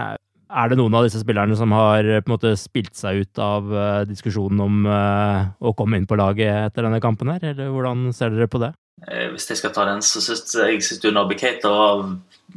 Er 0.49 0.71
det 0.71 0.79
noen 0.79 0.95
av 0.97 1.05
disse 1.05 1.21
spillerne 1.21 1.57
som 1.57 1.73
har 1.77 2.07
på 2.09 2.31
en 2.31 2.33
måte 2.33 2.55
spilt 2.57 2.97
seg 2.97 3.21
ut 3.21 3.41
av 3.43 3.67
diskusjonen 4.09 4.63
om 4.63 4.87
å 4.89 5.73
komme 5.77 5.99
inn 5.99 6.07
på 6.09 6.17
laget 6.17 6.71
etter 6.71 6.87
denne 6.87 6.97
kampen 7.03 7.29
her, 7.29 7.51
eller 7.51 7.69
hvordan 7.69 8.07
ser 8.17 8.33
dere 8.33 8.49
på 8.49 8.63
det? 8.63 8.71
Hvis 9.35 9.45
jeg 9.51 9.59
skal 9.61 9.75
ta 9.75 9.85
den, 9.85 10.01
så 10.01 10.23
syns 10.25 10.55
jeg 10.57 10.81
synes 10.81 11.05
Nabi 11.13 11.37
Keita 11.37 11.69
var 11.69 12.01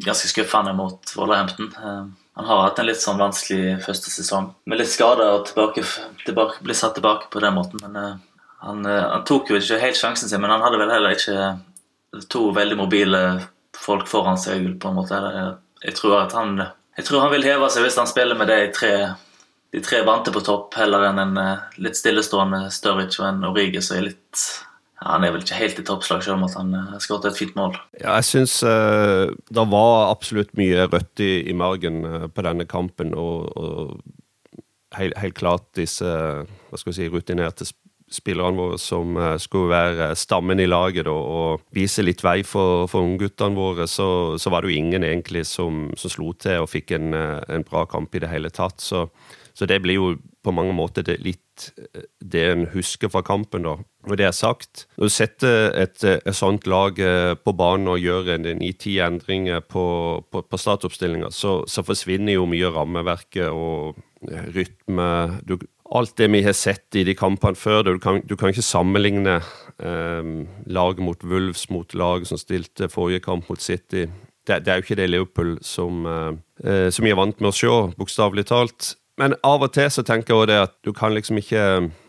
ganske 0.09 0.31
skuffende 0.31 0.73
mot 0.79 1.13
Wolverhampton. 1.19 1.69
Han 1.77 2.49
har 2.49 2.65
hatt 2.65 2.81
en 2.81 2.89
litt 2.89 3.03
sånn 3.03 3.21
vanskelig 3.21 3.77
første 3.85 4.09
sesong, 4.15 4.55
med 4.65 4.81
litt 4.81 4.95
skader 4.95 5.37
og 5.37 5.51
tilbake, 5.51 5.85
tilbake, 6.25 6.65
blir 6.65 6.79
satt 6.79 6.97
tilbake 6.97 7.29
på 7.29 7.45
den 7.45 7.61
måten. 7.61 7.85
Men 7.85 8.23
han, 8.63 8.87
eh, 8.87 9.09
han, 9.11 9.25
tok 9.27 9.51
jo 9.51 9.59
ikke 9.59 9.81
helt 9.83 9.99
sjansen 9.99 10.31
sin, 10.31 10.41
men 10.43 10.53
han 10.55 10.63
hadde 10.63 10.79
vel 10.81 10.93
heller 10.93 11.17
ikke 11.17 12.27
to 12.31 12.51
veldig 12.55 12.79
mobile 12.79 13.21
folk 13.77 14.07
foran 14.09 14.39
seg. 14.39 14.69
på 14.81 14.91
en 14.91 14.99
måte. 15.01 15.19
Jeg 15.83 15.97
tror 15.99 16.21
at 16.23 16.37
han, 16.37 16.59
jeg 16.97 17.09
tror 17.09 17.25
han 17.25 17.33
vil 17.35 17.47
heve 17.49 17.71
seg 17.73 17.87
hvis 17.87 17.99
han 17.99 18.11
spiller 18.11 18.39
med 18.39 18.53
de 18.53 18.61
tre, 18.77 18.93
de 19.75 19.83
tre 19.83 20.03
vante 20.07 20.35
på 20.35 20.45
topp, 20.47 20.77
heller 20.79 21.09
enn 21.09 21.23
en 21.25 21.41
eh, 21.43 21.65
litt 21.83 21.99
stillestående 21.99 22.69
Sturridge 22.71 23.23
og 23.23 23.31
en 23.33 23.49
Origi 23.51 23.83
som 23.83 23.99
er 23.99 24.13
litt 24.13 24.45
ja, 25.01 25.17
Han 25.17 25.27
er 25.27 25.35
vel 25.35 25.43
ikke 25.43 25.59
helt 25.59 25.83
i 25.83 25.87
toppslag, 25.89 26.23
selv 26.23 26.39
om 26.39 26.47
at 26.47 26.59
han 26.61 26.75
har 26.93 27.03
skåret 27.03 27.33
et 27.33 27.41
fint 27.41 27.57
mål. 27.59 27.75
Ja, 27.99 28.21
jeg 28.21 28.29
syns 28.29 28.61
uh, 28.63 29.27
det 29.51 29.69
var 29.75 30.13
absolutt 30.13 30.53
mye 30.55 30.87
rødt 30.87 31.19
i, 31.25 31.33
i 31.51 31.57
margen 31.59 32.05
på 32.31 32.45
denne 32.47 32.69
kampen. 32.71 33.11
Og, 33.19 33.51
og 33.59 33.97
helt, 34.95 35.17
helt, 35.19 35.35
klart 35.35 35.67
disse 35.75 36.07
hva 36.07 36.79
skal 36.79 36.93
vi 36.93 37.01
si, 37.01 37.09
rutinerte 37.11 37.67
spillerne 38.15 38.59
våre 38.59 38.79
som 38.81 39.17
uh, 39.19 39.35
skulle 39.41 39.73
være 39.73 40.11
stammen 40.19 40.61
i 40.63 40.69
laget 40.69 41.09
og, 41.11 41.23
og 41.23 41.77
vise 41.77 42.05
litt 42.05 42.23
vei 42.25 42.41
for, 42.47 42.87
for 42.91 43.07
ungguttene 43.07 43.59
våre, 43.59 43.89
så, 43.91 44.39
så, 44.41 44.53
var 44.53 44.63
det 44.63 44.73
jo 44.73 44.81
ingen 44.83 45.07
egentlig 45.07 45.47
som, 45.49 45.89
som 45.99 46.13
slo 46.13 46.33
til 46.37 46.65
og 46.65 46.71
fikk 46.73 46.97
en, 46.99 47.13
uh, 47.17 47.39
en, 47.49 47.67
bra 47.69 47.87
kamp 47.91 48.15
i 48.15 48.23
det 48.23 48.31
hele 48.33 48.53
tatt. 48.53 48.83
Så, 48.85 49.07
så, 49.53 49.69
det 49.69 49.83
blir 49.85 50.01
jo 50.01 50.13
på 50.43 50.53
mange 50.55 50.75
måter 50.75 51.05
det, 51.07 51.21
litt 51.23 51.69
eh, 51.79 52.05
det 52.19 52.43
en 52.51 52.65
husker 52.73 53.13
fra 53.13 53.23
kampen, 53.25 53.65
da. 53.67 53.77
Når 54.09 54.19
det 54.19 54.27
er 54.27 54.35
sagt, 54.35 54.87
når 54.99 55.11
du 55.11 55.15
setter 55.15 55.77
et, 55.79 56.03
et 56.03 56.35
sånt 56.35 56.67
lag 56.67 56.99
på 57.39 57.53
banen 57.55 57.93
og 57.93 58.03
gjør 58.03 58.33
ni-ti 58.43 58.97
endringer 59.05 59.63
på, 59.63 59.85
på, 60.27 60.43
på 60.43 60.59
startoppstillinga, 60.59 61.31
så, 61.31 61.61
så 61.71 61.85
forsvinner 61.87 62.35
jo 62.35 62.49
mye 62.51 62.73
rammeverket 62.75 63.55
og 63.55 64.01
rytme. 64.57 65.09
Du, 65.47 65.57
alt 65.93 66.17
det 66.17 66.29
vi 66.33 66.43
har 66.45 66.57
sett 66.57 66.97
i 66.97 67.05
de 67.05 67.15
kampene 67.19 67.59
før. 67.59 67.85
Du 67.85 68.01
kan, 68.01 68.21
du 68.25 68.37
kan 68.39 68.53
ikke 68.53 68.65
sammenligne 68.65 69.39
eh, 69.39 70.33
lag 70.73 71.03
mot 71.05 71.25
Wolves 71.29 71.69
mot 71.71 71.95
lag 71.99 72.27
som 72.29 72.41
stilte 72.41 72.89
forrige 72.93 73.25
kamp 73.27 73.51
mot 73.51 73.61
City. 73.61 74.07
Det, 74.43 74.63
det 74.65 74.73
er 74.73 74.81
jo 74.81 74.87
ikke 74.87 74.99
det 74.99 75.11
Liverpool 75.11 75.57
som, 75.63 76.07
eh, 76.09 76.89
som 76.91 77.07
vi 77.07 77.13
er 77.13 77.21
vant 77.21 77.39
med 77.41 77.53
å 77.53 77.57
se, 77.57 77.73
bokstavelig 77.99 78.49
talt. 78.51 78.95
Men 79.21 79.37
av 79.45 79.63
og 79.67 79.75
til 79.77 79.91
så 79.93 80.05
tenker 80.07 80.33
jeg 80.33 80.41
også 80.41 80.51
det 80.51 80.61
at 80.65 80.79
du 80.87 80.93
kan 80.97 81.13
liksom 81.15 81.39
ikke 81.39 81.65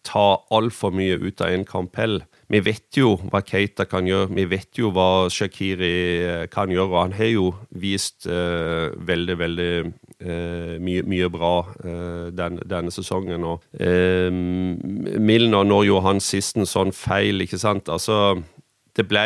ta 0.08 0.28
altfor 0.56 0.96
mye 0.96 1.20
ut 1.20 1.44
av 1.44 1.52
en 1.52 1.68
kamp 1.68 2.00
heller. 2.00 2.24
Vi 2.54 2.60
vet 2.62 2.98
jo 3.00 3.16
hva 3.32 3.40
Keita 3.42 3.88
kan 3.90 4.06
gjøre, 4.06 4.30
vi 4.38 4.44
vet 4.46 4.78
jo 4.78 4.92
hva 4.94 5.26
Shakiri 5.34 5.94
eh, 6.22 6.44
kan 6.54 6.70
gjøre. 6.70 6.92
Og 6.92 7.00
han 7.00 7.16
har 7.18 7.32
jo 7.32 7.48
vist 7.82 8.28
uh, 8.30 8.94
veldig, 8.94 9.38
veldig 9.40 9.70
uh, 9.82 10.76
mye, 10.84 11.02
mye, 11.10 11.30
bra 11.34 11.54
uh, 11.66 12.28
den, 12.36 12.60
denne 12.70 12.94
sesongen. 12.94 13.48
Og 13.48 13.64
Milner 15.18 15.66
når 15.66 15.88
jo 15.90 16.02
han 16.06 16.22
sist 16.22 16.60
en 16.60 16.70
sånn 16.70 16.94
feil, 16.94 17.42
ikke 17.42 17.62
sant. 17.62 17.90
Altså, 17.90 18.38
det 18.94 19.08
ble 19.10 19.26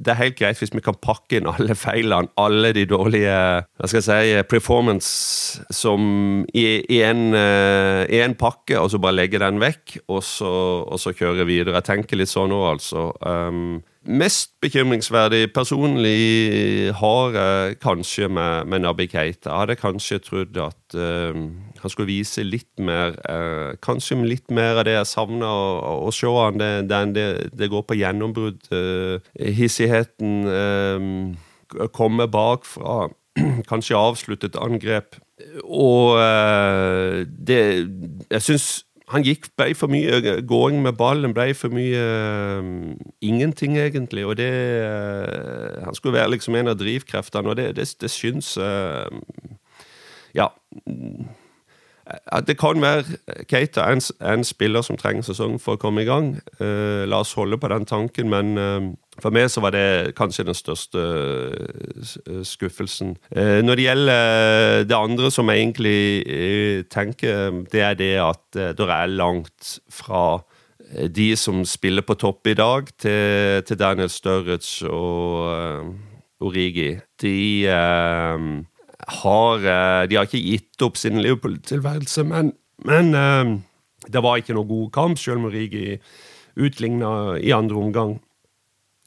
det 0.00 0.12
er 0.12 0.20
helt 0.20 0.38
greit 0.38 0.60
hvis 0.60 0.72
vi 0.72 0.82
kan 0.84 0.96
pakke 1.02 1.38
inn 1.38 1.48
alle 1.50 1.76
feilene, 1.78 2.30
alle 2.40 2.72
de 2.76 2.86
dårlige 2.88 3.36
hva 3.76 3.90
skal 3.90 4.00
jeg 4.00 4.06
si, 4.08 4.42
performance 4.48 5.64
som 5.74 6.02
i, 6.54 6.64
i, 6.88 7.00
en, 7.04 8.34
pakke, 8.40 8.78
og 8.80 8.90
så 8.92 9.00
bare 9.02 9.18
legge 9.18 9.40
den 9.42 9.60
vekk, 9.60 9.98
og 10.08 10.22
så, 10.24 10.50
og 10.86 11.00
så 11.00 11.12
kjøre 11.16 11.46
videre. 11.48 11.76
Jeg 11.80 11.88
tenker 11.90 12.20
litt 12.20 12.32
sånn 12.32 12.52
nå, 12.52 12.60
altså. 12.70 13.10
Um, 13.20 13.80
mest 14.08 14.54
bekymringsverdig 14.64 15.50
personlig 15.52 16.92
har 16.96 17.36
jeg 17.36 17.80
kanskje 17.84 18.30
med, 18.32 18.70
med 18.72 18.86
Nabi 18.86 19.08
Keita. 19.10 19.50
Jeg 19.50 19.58
hadde 19.64 19.80
kanskje 19.80 20.22
trodd 20.24 20.60
at 20.64 20.96
uh, 20.96 21.36
han 21.82 21.92
skulle 21.92 22.10
vise 22.10 22.44
litt 22.44 22.80
mer 22.80 23.16
eh, 23.28 23.76
Kanskje 23.82 24.18
litt 24.24 24.50
mer 24.50 24.80
av 24.80 24.86
det 24.88 24.96
jeg 24.98 25.08
savner 25.10 25.46
å, 25.46 26.10
se 26.14 26.28
han. 26.28 26.60
Det, 26.60 26.70
det, 27.16 27.26
det, 27.56 27.70
går 27.72 27.86
på 27.88 27.98
gjennombrudd. 28.00 28.60
eh, 28.74 29.52
hissigheten. 29.56 30.44
eh, 30.48 31.88
komme 31.92 32.28
bakfra. 32.28 33.08
Kanskje 33.70 33.96
avslutte 33.96 34.50
et 34.50 34.60
angrep. 34.60 35.16
Og 35.64 36.18
det 37.48 37.60
Jeg 38.28 38.42
syns 38.44 38.84
han 39.10 39.24
gikk, 39.26 39.48
ble 39.58 39.72
for 39.74 39.90
mye 39.90 40.36
gåing 40.46 40.78
med 40.84 40.94
ballen, 40.98 41.34
ble 41.34 41.50
for 41.58 41.72
mye 41.74 42.02
uh, 42.62 42.92
ingenting, 43.26 43.74
egentlig. 43.80 44.22
Og 44.26 44.36
det 44.38 44.50
uh, 44.86 45.82
Han 45.84 45.96
skulle 45.98 46.18
være 46.18 46.36
liksom 46.36 46.54
en 46.54 46.70
av 46.70 46.78
drivkreftene, 46.78 47.50
og 47.50 47.58
det, 47.58 47.72
det, 47.78 47.88
det 48.00 48.10
syns 48.10 48.54
uh, 48.58 49.10
Ja. 50.36 50.52
Det 52.46 52.56
kan 52.58 52.82
være 52.82 53.44
Keita 53.50 53.84
er 53.84 53.98
en, 53.98 54.02
en, 54.32 54.44
spiller 54.44 54.82
som 54.82 54.98
trenger 54.98 55.26
sesong 55.26 55.58
for 55.62 55.76
å 55.76 55.80
komme 55.80 56.02
i 56.02 56.08
gang. 56.08 56.32
la 56.60 57.20
oss 57.20 57.36
holde 57.38 57.58
på 57.60 57.70
den 57.70 57.86
tanken, 57.86 58.30
men 58.32 58.96
for 59.20 59.34
meg 59.34 59.50
så 59.52 59.62
var 59.64 59.74
det 59.74 60.14
kanskje 60.18 60.46
den 60.48 60.56
største 60.56 61.00
eh, 61.00 62.42
skuffelsen. 62.46 63.14
Eh, 63.34 63.60
når 63.64 63.78
det 63.78 63.86
gjelder 63.86 64.86
det 64.88 64.96
andre 64.96 65.30
som 65.34 65.50
jeg 65.50 65.64
egentlig 65.64 66.00
eh, 66.24 66.78
tenker, 66.90 67.60
det 67.72 67.84
er 67.84 67.98
det 67.98 68.14
at 68.24 68.44
det 68.78 68.86
er 68.86 69.12
langt 69.12 69.76
fra 69.92 70.40
de 70.90 71.28
som 71.38 71.62
spiller 71.68 72.02
på 72.02 72.16
topp 72.18 72.48
i 72.50 72.56
dag, 72.58 72.88
til, 72.98 73.62
til 73.66 73.78
Daniel 73.78 74.10
Sturridge 74.10 74.90
og 74.90 75.92
Origi. 76.42 76.96
De 77.22 77.36
har 79.08 79.62
De 80.10 80.16
har 80.16 80.26
ikke 80.26 80.42
gitt 80.42 80.82
opp 80.82 80.96
sin 80.96 81.20
Liverpool-tilværelse, 81.22 82.24
men, 82.24 82.52
men 82.84 83.14
uh, 83.14 83.54
det 84.12 84.22
var 84.22 84.40
ikke 84.40 84.56
noe 84.56 84.68
god 84.68 84.90
kamp, 84.92 85.18
selv 85.18 85.40
om 85.40 85.50
Rigi 85.52 85.96
utligna 86.60 87.38
i 87.40 87.52
andre 87.56 87.76
omgang 87.76 88.18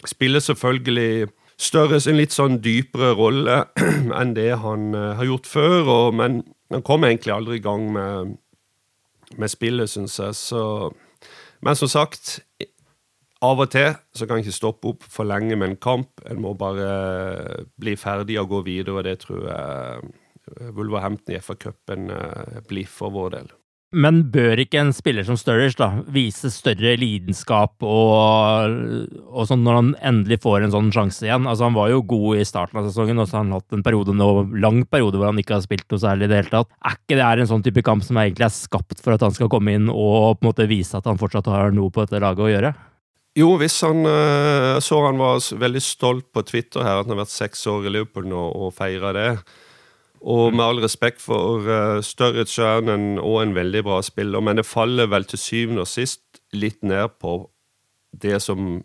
spiller 0.07 0.39
selvfølgelig 0.39 1.27
større, 1.59 1.99
en 2.09 2.19
litt 2.19 2.35
sånn 2.35 2.59
dypere 2.63 3.13
rolle 3.17 3.63
enn 4.19 4.35
det 4.37 4.51
han 4.63 4.91
uh, 4.95 5.13
har 5.19 5.27
gjort 5.29 5.49
før. 5.49 5.79
Og, 5.83 6.07
men 6.19 6.41
han 6.73 6.85
kom 6.85 7.05
egentlig 7.07 7.35
aldri 7.35 7.59
i 7.59 7.63
gang 7.63 7.89
med, 7.93 8.35
med 9.37 9.51
spillet, 9.51 9.91
syns 9.91 10.19
jeg. 10.19 10.37
Så, 10.37 10.63
men 11.63 11.79
som 11.79 11.91
sagt, 11.91 12.39
av 13.43 13.63
og 13.63 13.71
til 13.73 13.95
så 14.15 14.27
kan 14.27 14.39
jeg 14.39 14.47
ikke 14.47 14.59
stoppe 14.59 14.93
opp 14.93 15.07
for 15.11 15.27
lenge 15.27 15.57
med 15.57 15.73
en 15.73 15.81
kamp. 15.83 16.23
En 16.29 16.41
må 16.43 16.53
bare 16.57 17.65
bli 17.79 17.97
ferdig 17.99 18.39
og 18.41 18.51
gå 18.53 18.61
videre, 18.69 19.01
og 19.01 19.07
det 19.07 19.17
tror 19.25 19.49
jeg 19.49 20.71
Wolverhampton 20.75 21.35
i 21.35 21.41
FA-cupen 21.43 22.07
blir 22.69 22.87
for 22.89 23.13
vår 23.15 23.35
del. 23.37 23.51
Men 23.93 24.23
bør 24.33 24.57
ikke 24.63 24.79
en 24.81 24.91
spiller 24.95 25.25
som 25.27 25.37
Sturridge 25.37 25.77
da, 25.77 26.01
vise 26.09 26.49
større 26.49 26.95
lidenskap 26.97 27.83
og, 27.85 28.77
og 29.29 29.45
sånn 29.45 29.61
når 29.65 29.77
han 29.77 29.91
endelig 30.01 30.39
får 30.41 30.65
en 30.65 30.73
sånn 30.73 30.89
sjanse 30.95 31.27
igjen? 31.27 31.45
Altså 31.49 31.67
Han 31.67 31.77
var 31.77 31.91
jo 31.91 32.01
god 32.09 32.41
i 32.41 32.47
starten 32.47 32.81
av 32.81 32.87
sesongen, 32.87 33.21
og 33.21 33.29
så 33.29 33.37
har 33.37 33.45
han 33.45 33.53
hatt 33.53 33.77
en 33.77 33.85
periode 33.85 34.15
nå, 34.17 34.29
lang 34.63 34.81
periode 34.89 35.21
hvor 35.21 35.29
han 35.29 35.41
ikke 35.41 35.59
har 35.59 35.65
spilt 35.65 35.85
noe 35.93 36.01
særlig 36.01 36.25
i 36.25 36.31
det 36.31 36.41
hele 36.41 36.53
tatt. 36.55 36.73
Er 36.81 36.97
ikke 36.97 37.19
det 37.19 37.45
en 37.45 37.51
sånn 37.53 37.67
type 37.67 37.85
kamp 37.85 38.05
som 38.07 38.17
egentlig 38.17 38.47
er 38.49 38.55
skapt 38.55 39.03
for 39.03 39.13
at 39.13 39.27
han 39.27 39.37
skal 39.37 39.51
komme 39.53 39.77
inn 39.77 39.91
og 39.93 40.39
på 40.39 40.41
en 40.41 40.49
måte 40.49 40.67
vise 40.71 40.97
at 40.97 41.09
han 41.09 41.21
fortsatt 41.21 41.51
har 41.53 41.75
noe 41.75 41.93
på 41.93 42.07
dette 42.07 42.23
laget 42.23 42.47
å 42.47 42.49
gjøre? 42.49 42.73
Jo, 43.33 43.55
hvis 43.57 43.79
han 43.81 44.05
uh, 44.05 44.77
så 44.83 44.99
han 45.07 45.17
var 45.17 45.41
veldig 45.41 45.81
stolt 45.81 46.27
på 46.33 46.43
Twitter 46.45 46.85
her, 46.85 46.99
at 46.99 47.07
han 47.07 47.15
har 47.15 47.23
vært 47.23 47.33
seks 47.33 47.65
år 47.69 47.87
i 47.87 47.93
Liverpool 47.95 48.27
nå 48.29 48.43
og 48.53 48.75
feira 48.77 49.13
det. 49.17 49.29
Og 50.23 50.53
med 50.53 50.63
all 50.63 50.81
respekt 50.83 51.19
for 51.23 51.65
uh, 51.65 51.97
er 51.99 52.91
han 52.91 53.17
og 53.17 53.41
en 53.41 53.55
veldig 53.55 53.83
bra 53.83 53.99
spiller, 54.05 54.39
men 54.39 54.61
det 54.61 54.69
faller 54.69 55.09
vel 55.09 55.25
til 55.25 55.41
syvende 55.41 55.83
og 55.83 55.89
sist 55.89 56.43
litt 56.53 56.83
ned 56.85 57.17
på 57.19 57.41
det 58.13 58.37
som 58.45 58.83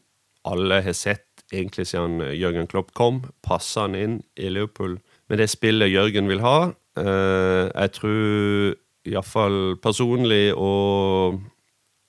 alle 0.49 0.81
har 0.81 0.97
sett 0.97 1.45
egentlig 1.53 1.87
siden 1.91 2.21
Jørgen 2.33 2.67
Klopp 2.69 2.95
kom. 2.97 3.23
Passer 3.45 3.85
han 3.85 3.95
inn 3.95 4.19
i 4.37 4.49
Liverpool 4.49 4.97
med 5.29 5.43
det 5.43 5.51
spillet 5.53 5.93
Jørgen 5.93 6.29
vil 6.33 6.41
ha? 6.41 6.73
Uh, 6.97 7.69
jeg 7.69 7.95
tror 8.01 8.79
iallfall 9.09 9.77
personlig 9.85 10.55
og, 10.57 11.39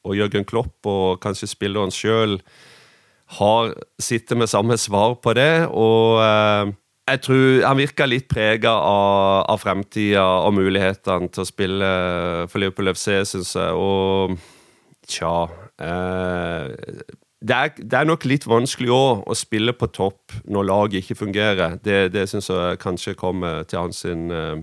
og 0.07 0.15
Jørgen 0.17 0.45
Klopp 0.47 0.87
og 0.89 1.19
kanskje 1.23 1.49
spilleren 1.51 1.93
sjøl 1.93 2.39
sitter 4.01 4.39
med 4.39 4.49
samme 4.49 4.77
svar 4.77 5.19
på 5.21 5.33
det. 5.37 5.67
og 5.69 6.21
eh, 6.23 6.75
jeg 7.09 7.21
tror 7.25 7.63
han 7.65 7.79
virka 7.79 8.05
litt 8.05 8.27
prega 8.29 8.69
av, 8.69 9.45
av 9.49 9.61
fremtida 9.61 10.25
og 10.45 10.53
mulighetene 10.59 11.29
til 11.33 11.41
å 11.41 11.47
spille 11.47 11.89
for 12.51 12.61
Liverpool 12.61 12.91
FC, 12.93 13.23
syns 13.25 13.55
jeg. 13.57 13.73
Og 13.73 14.35
tja 15.09 15.33
eh, 15.81 16.67
det, 17.39 17.55
er, 17.55 17.71
det, 17.79 17.95
er, 17.95 18.09
nok 18.09 18.27
litt 18.29 18.45
vanskelig 18.49 18.91
òg 18.93 19.23
å 19.25 19.37
spille 19.37 19.73
på 19.73 19.89
topp 19.95 20.35
når 20.45 20.67
laget 20.69 21.03
ikke 21.03 21.21
fungerer. 21.23 21.79
Det, 21.83 22.11
det 22.13 22.27
syns 22.29 22.51
jeg 22.51 22.81
kanskje 22.83 23.17
kommer 23.17 23.63
til 23.69 23.81
hans 23.81 24.03
sin 24.05 24.29
eh, 24.29 24.59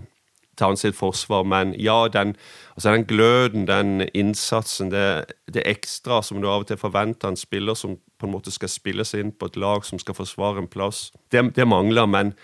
til 0.56 0.72
hans 0.72 0.86
forsvar. 0.96 1.44
Men 1.44 1.74
ja, 1.78 2.08
den, 2.12 2.34
altså 2.74 2.92
den 2.94 3.06
gløden, 3.08 3.66
den 3.68 4.08
innsatsen, 4.14 4.90
det, 4.90 5.36
det, 5.52 5.64
ekstra 5.66 6.22
som 6.22 6.40
du 6.40 6.48
av 6.48 6.64
og 6.64 6.68
til 6.70 6.80
forventer 6.80 7.32
en 7.32 7.40
spiller 7.40 7.74
som 7.78 7.98
på 8.18 8.26
en 8.28 8.32
måte 8.32 8.52
skal 8.54 8.72
spille 8.72 9.04
seg 9.04 9.24
inn 9.24 9.32
på 9.32 9.50
et 9.50 9.58
lag 9.60 9.84
som 9.84 10.00
skal 10.00 10.16
forsvare 10.16 10.64
en 10.64 10.70
plass, 10.70 11.10
det, 11.32 11.44
det 11.56 11.68
mangler. 11.68 12.06
Men 12.06 12.36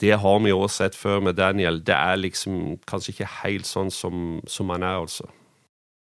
det 0.00 0.16
har 0.22 0.40
vi 0.40 0.52
også 0.52 0.84
sett 0.84 0.96
før 0.96 1.20
med 1.20 1.36
Daniel. 1.38 1.82
Det 1.84 1.96
er 1.96 2.16
liksom 2.20 2.78
kanskje 2.88 3.14
ikke 3.14 3.34
helt 3.42 3.68
sånn 3.68 3.92
som, 3.94 4.40
som 4.48 4.72
han 4.72 4.86
er, 4.86 5.02
altså. 5.04 5.28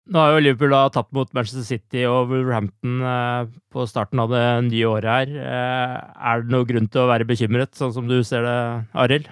Nå 0.06 0.20
har 0.22 0.36
jo 0.36 0.42
Liverpool 0.44 0.70
da 0.70 0.84
tapt 0.94 1.10
mot 1.16 1.32
Manchester 1.34 1.64
City 1.66 2.04
og 2.06 2.28
Wolverhampton 2.30 3.00
eh, 3.02 3.48
på 3.74 3.86
starten 3.90 4.20
av 4.22 4.30
det 4.30 4.44
nye 4.68 4.86
året 4.86 5.10
her. 5.10 5.32
Eh, 5.42 5.96
er 6.30 6.44
det 6.44 6.54
noe 6.54 6.68
grunn 6.68 6.86
til 6.86 7.02
å 7.02 7.08
være 7.10 7.26
bekymret, 7.26 7.74
sånn 7.74 7.94
som 7.96 8.06
du 8.06 8.20
ser 8.22 8.46
det, 8.46 8.60
Arild? 8.94 9.26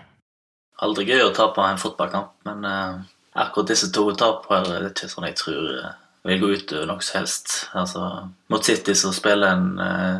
Aldri 0.83 1.07
gøy 1.09 1.27
å 1.27 1.35
tape 1.35 1.63
en 1.63 1.81
fotballkamp, 1.81 2.33
men 2.49 2.65
uh, 2.67 3.03
akkurat 3.45 3.71
disse 3.71 3.91
to 3.95 4.09
tapene 4.19 4.79
er 4.79 4.89
ikke 4.91 5.11
sånn 5.11 5.29
jeg 5.29 5.39
tror 5.39 5.69
uh, 5.85 5.93
vil 6.25 6.41
gå 6.41 6.53
ut 6.55 6.75
over 6.75 6.89
noe 6.91 7.05
som 7.05 7.21
helst. 7.21 7.55
Altså, 7.77 8.07
mot 8.51 8.65
City 8.65 8.97
så 8.99 9.13
spiller 9.15 9.55
en 9.55 9.69
uh, 9.79 10.19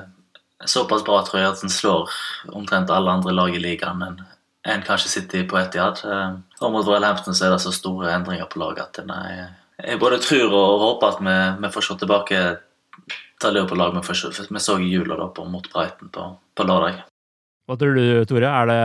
såpass 0.69 1.05
bra, 1.07 1.23
tror 1.25 1.41
jeg, 1.41 1.51
at 1.51 1.65
en 1.65 1.73
slår 1.73 2.13
omtrent 2.55 2.93
alle 2.93 3.19
andre 3.19 3.35
lag 3.35 3.57
i 3.57 3.63
ligaen 3.63 4.05
enn 4.07 4.23
en 4.65 4.81
kanskje 4.81 5.11
City 5.13 5.43
på 5.45 5.59
Etiad. 5.61 5.99
Og 6.09 6.71
mot 6.73 6.87
Wellhampton 6.89 7.37
så 7.37 7.45
er 7.45 7.51
det 7.53 7.61
så 7.61 7.73
store 7.75 8.15
endringer 8.15 8.49
på 8.49 8.63
laget 8.63 8.97
at 8.97 9.11
jeg, 9.13 9.49
jeg 9.77 9.99
både 10.01 10.23
tror 10.25 10.55
og 10.57 10.81
håper 10.81 11.11
at 11.11 11.19
vi, 11.21 11.35
vi 11.61 11.71
får 11.75 11.85
se 11.85 11.97
tilbake 12.01 12.39
til 13.45 13.53
Liverpool-lag 13.59 13.99
vi, 13.99 14.47
vi 14.57 14.63
så 14.65 14.79
i 14.81 14.89
jula 14.89 15.19
da 15.21 15.29
på, 15.37 15.45
mot 15.45 15.69
Brighton 15.69 16.09
på, 16.15 16.31
på 16.57 16.65
lørdag. 16.65 17.03
Hva 17.69 17.77
tror 17.81 17.97
du, 17.97 18.07
Tore? 18.29 18.49
Er 18.49 18.73
det 18.73 18.81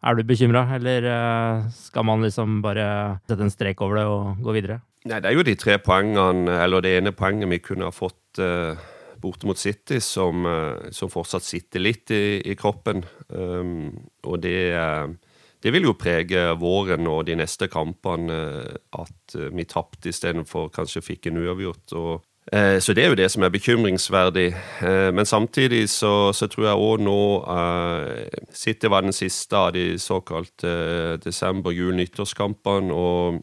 er 0.00 0.16
du 0.16 0.22
bekymra, 0.24 0.64
eller 0.76 1.06
eh, 1.08 1.66
skal 1.76 2.06
man 2.08 2.24
liksom 2.24 2.60
bare 2.64 2.86
sette 3.28 3.44
en 3.44 3.52
strek 3.52 3.82
over 3.84 4.00
det 4.00 4.06
og 4.08 4.46
gå 4.46 4.54
videre? 4.56 4.80
Nei, 5.04 5.20
Det 5.20 5.30
er 5.30 5.36
jo 5.36 5.44
de 5.44 5.56
tre 5.56 5.78
poengene, 5.80 6.56
eller 6.60 6.84
det 6.84 6.96
ene 6.98 7.12
poenget 7.16 7.48
vi 7.48 7.60
kunne 7.64 7.88
ha 7.88 7.94
fått 7.94 8.40
uh, 8.40 8.76
borte 9.20 9.48
mot 9.48 9.56
City, 9.56 9.96
som, 10.04 10.44
uh, 10.44 10.90
som, 10.92 11.08
fortsatt 11.08 11.44
sitter 11.44 11.80
litt 11.80 12.12
i, 12.12 12.40
i 12.44 12.56
kroppen. 12.56 13.00
Um, 13.32 13.88
og 14.28 14.42
det, 14.44 14.76
uh, 14.76 15.08
det, 15.64 15.72
vil 15.72 15.88
jo 15.88 15.96
prege 15.96 16.50
våren 16.60 17.08
og 17.08 17.24
de 17.30 17.38
neste 17.40 17.70
kampene 17.72 18.36
at 18.92 19.38
vi 19.56 19.64
tapte 19.64 20.12
istedenfor 20.12 20.68
kanskje 20.68 21.04
fikk 21.04 21.30
en 21.30 21.40
uavgjort. 21.46 21.96
Og 21.96 22.12
så 22.82 22.94
det 22.94 23.04
er 23.04 23.12
jo 23.12 23.18
det 23.18 23.28
som 23.30 23.44
er 23.46 23.52
bekymringsverdig. 23.54 24.48
Eh, 24.82 25.10
men 25.14 25.26
samtidig 25.26 25.88
så, 25.88 26.32
så 26.32 26.48
tror 26.50 26.66
jeg 26.66 26.86
òg 26.86 27.04
nå 27.06 27.20
uh, 27.46 28.26
City 28.50 28.90
var 28.90 29.06
den 29.06 29.14
siste 29.14 29.56
av 29.56 29.72
de 29.76 29.98
såkalte 29.98 31.18
desember-, 31.22 31.74
jul-, 31.76 31.94
nyttårskampene. 31.94 32.90
Og 32.90 33.38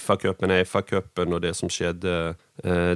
FA-cupen 0.00 0.50
er 0.50 0.64
FA-cupen, 0.64 1.36
og 1.36 1.42
det 1.42 1.52
som 1.56 1.70
skjedde 1.70 2.34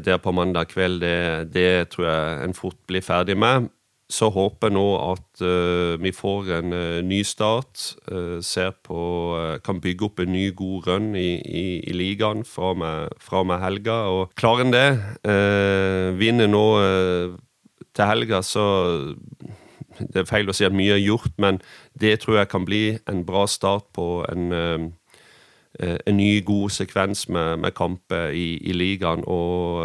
der 0.03 0.17
på 0.19 0.33
mandag 0.33 0.73
kveld, 0.73 1.03
det, 1.05 1.53
det 1.55 1.91
tror 1.93 2.07
jeg 2.09 2.49
en 2.49 2.57
fort 2.57 2.79
blir 2.89 3.05
ferdig 3.05 3.37
med 3.39 3.69
så 4.11 4.27
håper 4.35 4.69
jeg 4.69 4.75
nå 4.75 4.87
at 4.99 5.43
uh, 5.45 5.95
vi 6.03 6.11
får 6.15 6.51
en 6.59 6.75
uh, 6.75 6.99
ny 7.07 7.21
start. 7.27 7.95
Uh, 8.11 8.41
ser 8.43 8.75
på 8.87 8.99
Kan 9.65 9.81
bygge 9.83 10.09
opp 10.09 10.21
en 10.21 10.33
ny, 10.35 10.51
god 10.57 10.89
run 10.89 11.15
i, 11.19 11.39
i, 11.39 11.67
i 11.87 11.95
ligaen 11.95 12.43
fra 12.45 12.73
og 12.75 13.47
med 13.47 13.63
helga. 13.63 14.03
Og 14.11 14.35
klarer 14.39 14.67
en 14.67 14.75
det, 14.75 14.89
vinner 16.19 16.51
nå 16.51 16.67
til 17.95 18.05
helga, 18.05 18.43
så 18.43 18.65
Det 19.99 20.23
er 20.23 20.29
feil 20.29 20.49
å 20.49 20.55
si 20.57 20.65
at 20.65 20.75
mye 20.75 20.97
er 20.97 21.03
gjort, 21.03 21.35
men 21.39 21.59
det 22.01 22.21
tror 22.23 22.41
jeg 22.41 22.49
kan 22.49 22.65
bli 22.65 22.99
en 23.11 23.25
bra 23.27 23.45
start 23.47 23.91
på 23.93 24.25
en, 24.31 24.53
en 25.77 26.17
ny, 26.17 26.31
god 26.47 26.71
sekvens 26.73 27.29
med, 27.29 27.59
med 27.61 27.75
kamper 27.77 28.33
i, 28.33 28.57
i 28.65 28.73
ligaen. 28.73 29.27
Og, 29.27 29.85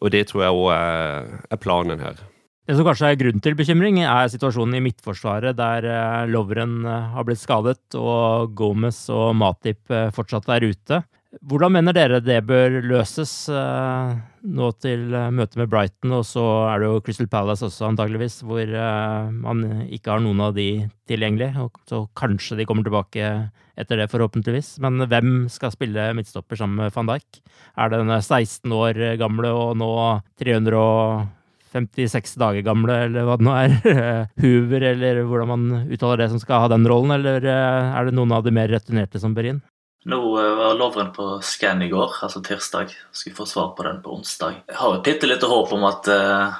og, 0.00 0.10
det 0.10 0.26
tror 0.26 0.42
jeg 0.42 0.58
òg 0.58 0.72
er, 0.74 1.38
er 1.50 1.62
planen 1.62 2.02
her. 2.02 2.26
Det 2.68 2.74
som 2.76 2.84
kanskje 2.84 3.08
er 3.08 3.16
grunn 3.16 3.40
til 3.40 3.54
bekymring, 3.56 4.02
er 4.04 4.26
situasjonen 4.28 4.76
i 4.76 4.82
Midtforsvaret, 4.84 5.56
der 5.56 5.86
loveren 6.28 6.34
Lovren 6.34 6.74
eh, 6.84 7.06
har 7.14 7.24
blitt 7.24 7.40
skadet 7.40 7.96
og 7.96 8.50
Gomez 8.52 9.06
og 9.08 9.30
Matip 9.40 9.88
eh, 9.88 10.10
fortsatt 10.12 10.50
er 10.52 10.66
ute. 10.68 10.98
Hvordan 11.48 11.72
mener 11.72 11.96
dere 11.96 12.18
det 12.20 12.42
bør 12.44 12.76
løses 12.84 13.32
nå 13.48 14.68
til 14.80 15.02
møtet 15.12 15.58
med 15.60 15.70
Brighton, 15.72 16.12
og 16.16 16.26
så 16.28 16.44
er 16.68 16.80
det 16.80 16.88
jo 16.88 17.00
Crystal 17.04 17.28
Palace 17.28 17.64
også 17.64 17.88
antageligvis, 17.88 18.38
hvor 18.48 18.72
man 19.36 19.84
ikke 19.92 20.14
har 20.14 20.22
noen 20.24 20.40
av 20.46 20.56
de 20.56 20.86
tilgjengelig, 21.08 21.50
og 21.60 21.76
så 21.88 22.02
kanskje 22.16 22.56
de 22.56 22.68
kommer 22.68 22.88
tilbake 22.88 23.28
etter 23.76 24.00
det, 24.00 24.08
forhåpentligvis. 24.08 24.78
Men 24.80 25.04
hvem 25.04 25.34
skal 25.52 25.76
spille 25.76 26.08
midtstopper 26.16 26.60
sammen 26.60 26.80
med 26.80 26.96
van 26.96 27.12
Dijk? 27.12 27.42
Er 27.76 27.92
det 27.92 28.00
den 28.00 28.14
16 28.16 28.78
år 28.80 29.04
gamle 29.20 29.52
og 29.52 29.76
nå 29.84 29.92
300 30.40 30.80
56 31.72 32.36
dager 32.40 32.64
gamle, 32.66 32.94
eller 33.06 33.26
hva 33.26 33.38
det 33.38 33.46
nå 33.46 33.54
er, 33.56 33.74
Hoover, 34.42 34.86
eller 34.92 35.22
hvordan 35.28 35.50
man 35.52 35.66
uttaler 35.88 36.22
det, 36.22 36.30
som 36.32 36.42
skal 36.42 36.64
ha 36.64 36.70
den 36.72 36.86
rollen, 36.88 37.14
eller 37.18 37.44
eh, 37.44 37.96
er 37.98 38.08
det 38.08 38.16
noen 38.16 38.34
av 38.36 38.46
de 38.46 38.54
mer 38.54 38.70
returnerte 38.72 39.20
som 39.22 39.36
bør 39.36 39.52
inn? 39.52 39.60
Nå 40.08 40.18
eh, 40.40 40.54
var 40.56 40.78
loveren 40.78 41.10
på 41.12 41.26
scan 41.44 41.82
i 41.82 41.90
går, 41.92 42.20
altså 42.22 42.42
tirsdag. 42.44 42.94
Skulle 43.12 43.36
få 43.36 43.46
svar 43.46 43.72
på 43.76 43.84
den 43.86 44.02
på 44.04 44.14
onsdag. 44.14 44.62
Jeg 44.68 44.78
har 44.80 44.94
et 44.96 45.08
bitte 45.08 45.28
lite 45.28 45.50
håp 45.50 45.72
om 45.76 45.84
at 45.88 46.08
uh, 46.12 46.54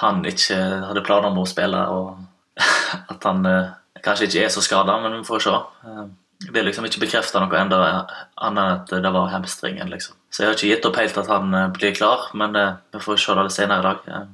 han 0.00 0.24
ikke 0.28 0.58
hadde 0.88 1.04
planer 1.06 1.30
om 1.30 1.40
å 1.42 1.48
spille, 1.48 1.84
og 1.94 2.58
at 3.14 3.28
han 3.28 3.46
uh, 3.46 3.76
kanskje 4.02 4.28
ikke 4.28 4.44
er 4.48 4.52
så 4.52 4.64
skada, 4.64 4.98
men 5.04 5.20
vi 5.20 5.28
får 5.28 5.46
se. 5.46 5.54
Uh, 5.86 6.04
det 6.50 6.58
er 6.60 6.66
liksom 6.66 6.86
ikke 6.88 7.02
bekrefta 7.04 7.40
noe 7.42 7.58
enda 7.58 7.80
annet 7.82 8.38
enn 8.42 8.60
at 8.62 8.92
det 9.04 9.12
var 9.14 9.32
hamstringen, 9.32 9.90
liksom. 9.92 10.16
Så 10.32 10.42
jeg 10.42 10.48
har 10.48 10.56
ikke 10.56 10.70
gitt 10.70 10.86
opp 10.88 10.98
helt 11.00 11.18
at 11.20 11.28
han 11.30 11.54
eh, 11.54 11.68
blir 11.76 11.94
klar, 11.96 12.30
men 12.38 12.56
eh, 12.58 12.78
vi 12.94 13.02
får 13.04 13.20
se 13.20 13.36
det 13.38 13.50
senere 13.54 13.80
i 13.82 13.86
dag. 13.88 14.30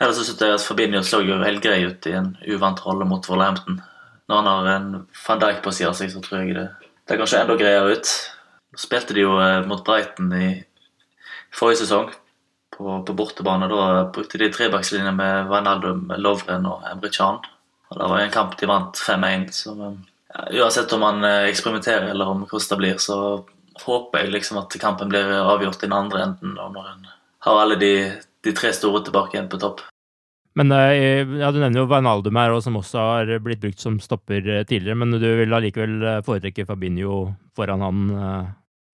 Ellers 0.00 0.20
syns 0.20 0.40
jeg 0.40 0.54
at 0.56 0.64
Fabinho 0.64 1.02
så 1.04 1.20
jo 1.24 1.38
helt 1.42 1.62
grei 1.64 1.82
ut 1.86 2.06
i 2.08 2.14
en 2.16 2.32
uvant 2.48 2.80
rolle 2.86 3.06
mot 3.08 3.28
Wolverhampton. 3.28 3.80
Når 4.26 4.42
han 4.42 4.50
har 4.50 4.70
en 4.72 4.88
van 5.22 5.42
Dijk 5.42 5.62
på 5.64 5.72
sida 5.74 5.92
av 5.92 5.98
seg, 5.98 6.10
så 6.12 6.22
tror 6.24 6.42
jeg 6.42 6.56
det, 6.56 6.66
det 7.06 7.14
er 7.14 7.20
kanskje 7.20 7.42
enda 7.44 7.58
greiere 7.60 7.96
ut. 7.96 8.14
Spilte 8.76 9.16
de 9.16 9.26
jo 9.26 9.36
eh, 9.40 9.60
mot 9.68 9.84
Brighton 9.86 10.32
i 10.36 10.48
forrige 11.54 11.84
sesong 11.84 12.10
på, 12.74 12.98
på 13.06 13.16
bortebane. 13.16 13.70
Da 13.70 14.08
brukte 14.12 14.40
de 14.40 14.50
trebackslinja 14.52 15.14
med 15.16 15.52
Wijnaldum, 15.52 16.08
Lovren 16.20 16.66
og 16.68 16.84
Emre 16.90 17.12
Chan. 17.12 17.40
Og 17.86 18.00
Det 18.00 18.10
var 18.10 18.20
en 18.20 18.34
kamp 18.34 18.58
de 18.58 18.68
vant 18.68 18.98
5-1. 18.98 19.50
så 19.54 19.76
uansett 20.50 20.92
om 20.92 21.00
man 21.00 21.24
eh, 21.24 21.48
eksperimenterer 21.50 22.08
eller 22.10 22.28
om 22.28 22.44
hvordan 22.44 22.70
det 22.70 22.80
blir, 22.80 22.96
så 23.02 23.18
håper 23.84 24.24
jeg 24.24 24.32
liksom 24.32 24.60
at 24.60 24.78
kampen 24.80 25.10
blir 25.12 25.28
avgjort 25.40 25.82
i 25.82 25.86
den 25.86 25.96
andre 25.96 26.24
enden 26.24 26.56
og 26.58 26.72
når 26.74 26.88
en 26.92 27.06
har 27.46 27.60
alle 27.60 27.76
de, 27.80 27.92
de 28.44 28.54
tre 28.56 28.72
store 28.74 29.04
tilbake 29.04 29.36
igjen 29.36 29.50
på 29.52 29.60
topp. 29.62 29.84
Men 30.56 30.72
eh, 30.72 31.20
ja, 31.40 31.50
Du 31.52 31.60
nevner 31.60 31.82
jo 31.82 31.88
Wijnaldum 31.90 32.38
her, 32.40 32.54
som 32.64 32.78
også 32.80 32.98
har 32.98 33.32
blitt 33.44 33.60
brukt 33.60 33.82
som 33.82 33.98
stopper 34.00 34.40
eh, 34.40 34.64
tidligere. 34.64 34.96
Men 34.96 35.18
du 35.20 35.26
vil 35.40 35.52
allikevel 35.52 36.22
foretrekke 36.24 36.64
Fabinho 36.68 37.26
foran 37.56 37.84
han? 37.84 38.06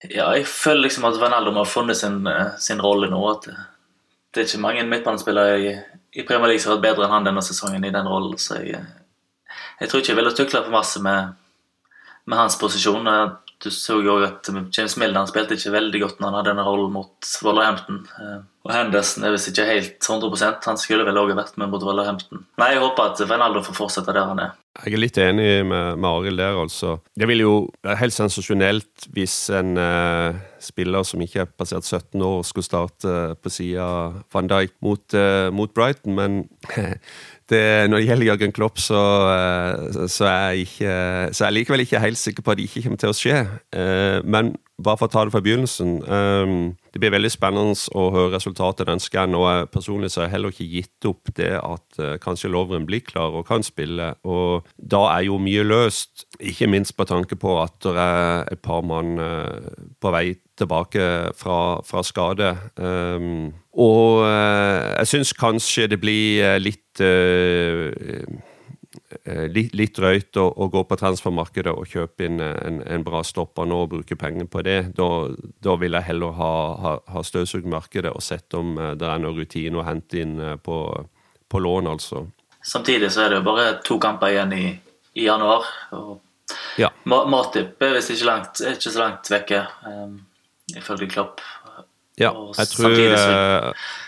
Ja, 0.03 0.33
jeg 0.35 0.43
føler 0.51 0.89
liksom 0.89 1.07
at 1.07 1.19
Wijnaldum 1.21 1.61
har 1.61 1.69
funnet 1.69 1.97
sin, 1.97 2.27
sin 2.59 2.83
rolle 2.83 3.07
nå. 3.11 3.21
at 3.31 3.47
Det 3.47 4.43
er 4.43 4.49
ikke 4.49 4.65
mange 4.65 4.83
midtbanespillere 4.91 5.55
i, 5.59 5.71
i 6.19 6.27
Premier 6.27 6.51
League 6.51 6.63
som 6.63 6.73
har 6.73 6.81
vært 6.81 6.89
bedre 6.91 7.07
enn 7.07 7.15
han 7.15 7.31
denne 7.31 7.45
sesongen 7.45 7.87
i 7.87 7.95
den 7.95 8.11
rollen. 8.11 8.35
Så 8.35 8.59
jeg, 8.59 8.83
jeg 9.83 9.91
tror 9.91 9.99
ikke 9.99 10.13
jeg 10.13 10.19
ville 10.21 10.35
tukla 10.37 10.63
for 10.63 10.71
masse 10.71 11.01
med, 11.03 11.33
med 12.25 12.39
hans 12.39 12.55
posisjon. 12.59 13.09
Du 13.63 13.69
så 13.71 13.99
jo 14.03 14.15
at 14.23 14.47
James 14.75 14.95
Milner 14.99 15.27
spilte 15.27 15.55
ikke 15.55 15.75
veldig 15.75 16.01
godt 16.01 16.17
når 16.19 16.29
han 16.29 16.37
hadde 16.39 16.49
denne 16.51 16.65
rollen 16.67 16.91
mot 16.95 17.29
Wolverhampton. 17.43 18.01
Eh, 18.19 18.41
og 18.63 18.71
Henderson 18.71 19.27
er 19.27 19.33
visst 19.35 19.49
ikke 19.51 19.65
helt 19.67 20.07
100% 20.07 20.67
Han 20.69 20.79
skulle 20.79 21.03
vel 21.03 21.19
også 21.19 21.35
vært 21.35 21.57
med 21.59 21.71
mot 21.71 21.83
Wolverhampton. 21.83 22.45
Nei, 22.59 22.73
jeg 22.73 22.83
håper 22.83 23.11
at 23.11 23.23
Wijnaldo 23.27 23.63
får 23.63 23.75
fortsette 23.75 24.15
der 24.15 24.27
han 24.31 24.39
er. 24.39 24.53
Jeg 24.81 24.95
er 24.95 25.01
litt 25.03 25.17
enig 25.21 25.47
med, 25.69 25.99
med 26.01 26.07
Arild 26.09 26.39
der, 26.41 26.55
altså. 26.57 26.95
Det 27.19 27.27
ville 27.29 27.45
jo 27.45 27.57
være 27.85 27.99
helt 27.99 28.15
sensasjonelt 28.15 29.05
hvis 29.13 29.35
en 29.53 29.75
uh, 29.77 30.39
spiller 30.63 31.05
som 31.05 31.21
ikke 31.21 31.43
er 31.43 31.51
passert 31.51 31.85
17 31.85 32.23
år, 32.25 32.39
skulle 32.47 32.65
starte 32.65 33.35
på 33.37 33.51
sida 33.53 33.85
van 34.33 34.49
Dijk 34.49 34.73
mot, 34.81 35.03
uh, 35.13 35.51
mot 35.53 35.75
Brighton, 35.75 36.15
men 36.17 36.41
det, 37.49 37.89
når 37.89 37.99
det 37.99 38.07
gjelder 38.07 38.27
Jørgen 38.27 38.53
Klopp, 38.55 38.79
så, 38.79 38.99
eh, 39.33 40.07
så, 40.07 40.25
er 40.25 40.59
ikke, 40.63 40.93
så 41.33 41.43
er 41.43 41.49
jeg 41.49 41.57
likevel 41.57 41.83
ikke 41.83 41.99
helt 41.99 42.17
sikker 42.17 42.43
på 42.43 42.51
at 42.53 42.59
det 42.59 42.67
ikke 42.69 42.83
kommer 42.85 43.01
til 43.01 43.11
å 43.11 43.17
skje. 43.17 43.39
Eh, 43.75 44.19
men 44.23 44.53
bare 44.83 44.99
for 44.99 45.09
å 45.09 45.13
ta 45.13 45.23
det 45.25 45.33
fra 45.33 45.41
begynnelsen. 45.43 45.91
Eh, 46.03 46.53
det 46.93 47.01
blir 47.01 47.13
veldig 47.13 47.31
spennende 47.33 47.75
å 47.99 48.05
høre 48.15 48.35
resultatet 48.37 48.87
den 48.87 49.03
scannen. 49.03 49.35
Og 49.39 49.71
personlig 49.73 50.13
så 50.13 50.21
har 50.21 50.29
jeg 50.29 50.35
heller 50.37 50.55
ikke 50.55 50.69
gitt 50.71 51.09
opp 51.09 51.33
det 51.35 51.51
at 51.59 51.99
kanskje 52.23 52.51
Lovren 52.53 52.87
blir 52.87 53.03
klar 53.03 53.35
og 53.35 53.47
kan 53.49 53.65
spille. 53.65 54.13
Og 54.23 54.69
da 54.77 55.03
er 55.17 55.27
jo 55.27 55.41
mye 55.41 55.65
løst, 55.67 56.27
ikke 56.39 56.69
minst 56.71 56.95
på 56.95 57.07
tanke 57.09 57.35
på 57.39 57.57
at 57.63 57.75
det 57.83 57.97
er 57.97 58.53
et 58.55 58.63
par 58.63 58.85
mann 58.87 59.17
på 59.99 60.13
vei 60.15 60.29
tilbake 60.59 61.33
fra, 61.35 61.59
fra 61.83 62.05
skade. 62.05 62.53
Og 63.81 64.21
jeg 64.27 65.09
syns 65.09 65.31
kanskje 65.33 65.87
det 65.89 65.97
blir 66.01 66.59
litt 66.61 66.83
litt 66.93 67.01
uh, 67.01 68.39
litt, 69.49 69.73
litt 69.73 69.95
drøyt 69.95 70.37
å, 70.37 70.47
å, 70.47 70.67
gå 70.69 70.83
på 70.83 70.97
transfermarkedet 70.97 71.73
og 71.73 71.87
kjøpe 71.87 72.25
inn 72.25 72.39
en, 72.41 72.81
en, 72.85 73.03
bra 73.03 73.23
stopper 73.23 73.65
nå 73.65 73.83
og 73.83 73.89
bruke 73.89 74.15
penger 74.15 74.45
på 74.45 74.61
det. 74.61 74.93
Da, 74.97 75.29
da 75.63 75.75
vil 75.77 75.93
jeg 75.93 76.07
heller 76.09 76.33
ha, 76.37 76.53
ha, 76.81 76.93
ha 77.07 77.23
støvsugd 77.23 77.65
markedet 77.65 78.11
og 78.13 78.21
sett 78.21 78.53
om 78.53 78.75
det 78.75 79.07
er 79.07 79.21
noe 79.21 79.33
rutine 79.37 79.79
å 79.79 79.85
hente 79.87 80.21
inn 80.21 80.37
på, 80.63 81.05
på, 81.49 81.59
lån, 81.59 81.87
altså. 81.87 82.27
Samtidig 82.63 83.11
så 83.11 83.25
er 83.25 83.33
det 83.33 83.41
jo 83.41 83.47
bare 83.47 83.71
to 83.83 83.97
kamper 83.99 84.31
igjen 84.31 84.53
i, 84.55 84.67
i 85.19 85.25
januar. 85.25 85.65
og 85.91 86.21
ja. 86.77 86.89
Matip 87.05 87.81
er 87.81 87.97
visst 87.97 88.13
ikke, 88.13 88.29
langt, 88.29 88.61
ikke 88.61 88.91
så 88.91 88.99
langt 88.99 89.29
vekke, 89.31 89.65
um, 89.89 90.15
ifølge 90.77 91.09
Klopp. 91.11 91.41
Ja, 92.19 92.29
jeg 92.57 92.67
tror 92.69 92.89
Samtidig 92.89 93.17
så 93.17 93.31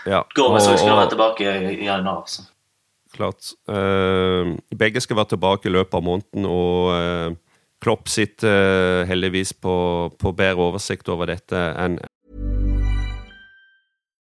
ja. 0.06 0.20
går 0.34 0.52
vi 0.54 0.60
så 0.60 0.76
skal 0.78 0.96
være 0.96 1.08
tilbake 1.10 1.54
i, 1.72 1.84
januar. 1.84 2.22
Så 2.26 2.44
klart. 3.16 3.52
Uh, 3.68 4.56
begge 4.78 5.00
skal 5.00 5.16
være 5.16 5.32
tilbake 5.34 5.68
i 5.68 5.72
løpet 5.72 5.94
av 5.94 6.04
måneden, 6.04 6.46
og 6.46 6.92
uh, 6.92 7.36
Klopp 7.82 8.08
sitter 8.08 9.02
uh, 9.02 9.08
heldigvis 9.08 9.52
på, 9.52 9.76
på 10.18 10.32
bedre 10.32 10.70
oversikt 10.70 11.08
over 11.08 11.32
dette 11.32 11.56
enn 11.56 11.98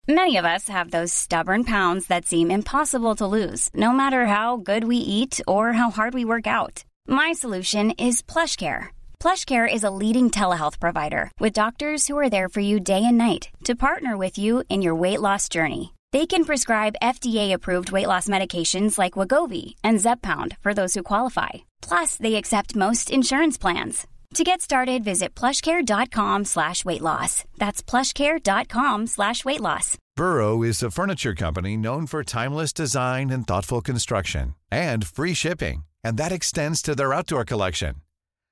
Many 0.09 0.37
of 0.37 0.45
us 0.45 0.67
have 0.69 0.89
those 0.89 1.13
stubborn 1.13 1.63
pounds 1.63 2.07
that 2.07 2.25
seem 2.25 2.49
impossible 2.49 3.13
to 3.15 3.27
lose, 3.27 3.69
no 3.75 3.91
matter 3.91 4.25
how 4.25 4.57
good 4.57 4.85
we 4.85 4.97
eat 4.97 5.39
or 5.47 5.73
how 5.73 5.91
hard 5.91 6.15
we 6.15 6.25
work 6.25 6.47
out. 6.47 6.83
My 7.07 7.33
solution 7.33 7.91
is 7.91 8.23
PlushCare. 8.23 8.87
PlushCare 9.21 9.71
is 9.71 9.83
a 9.83 9.89
leading 9.91 10.31
telehealth 10.31 10.79
provider 10.79 11.29
with 11.41 11.53
doctors 11.53 12.07
who 12.07 12.17
are 12.17 12.29
there 12.29 12.47
for 12.47 12.61
you 12.61 12.79
day 12.79 13.03
and 13.05 13.17
night 13.17 13.49
to 13.65 13.75
partner 13.75 14.15
with 14.15 14.37
you 14.37 14.63
in 14.69 14.81
your 14.81 14.95
weight 14.95 15.19
loss 15.19 15.49
journey. 15.49 15.93
They 16.13 16.25
can 16.25 16.45
prescribe 16.45 16.95
FDA-approved 17.03 17.91
weight 17.91 18.07
loss 18.07 18.29
medications 18.29 18.97
like 18.97 19.13
Wagovi 19.13 19.75
and 19.83 19.99
Zepbound 19.99 20.55
for 20.61 20.73
those 20.73 20.93
who 20.93 21.03
qualify. 21.03 21.49
Plus, 21.81 22.15
they 22.15 22.35
accept 22.35 22.75
most 22.77 23.11
insurance 23.11 23.57
plans. 23.57 24.07
To 24.35 24.43
get 24.43 24.61
started, 24.61 25.03
visit 25.03 25.35
plushcare.com 25.35 26.45
slash 26.45 26.85
weight 26.85 27.01
loss. 27.01 27.43
That's 27.57 27.83
plushcare.com 27.83 29.07
slash 29.07 29.43
weight 29.43 29.61
loss. 29.61 29.97
Burrow 30.15 30.63
is 30.63 30.81
a 30.81 30.91
furniture 30.91 31.35
company 31.35 31.75
known 31.75 32.07
for 32.07 32.23
timeless 32.23 32.71
design 32.71 33.31
and 33.31 33.45
thoughtful 33.45 33.81
construction 33.81 34.55
and 34.71 35.05
free 35.05 35.33
shipping. 35.33 35.83
And 36.03 36.17
that 36.17 36.31
extends 36.31 36.81
to 36.83 36.95
their 36.95 37.13
outdoor 37.13 37.43
collection. 37.43 37.95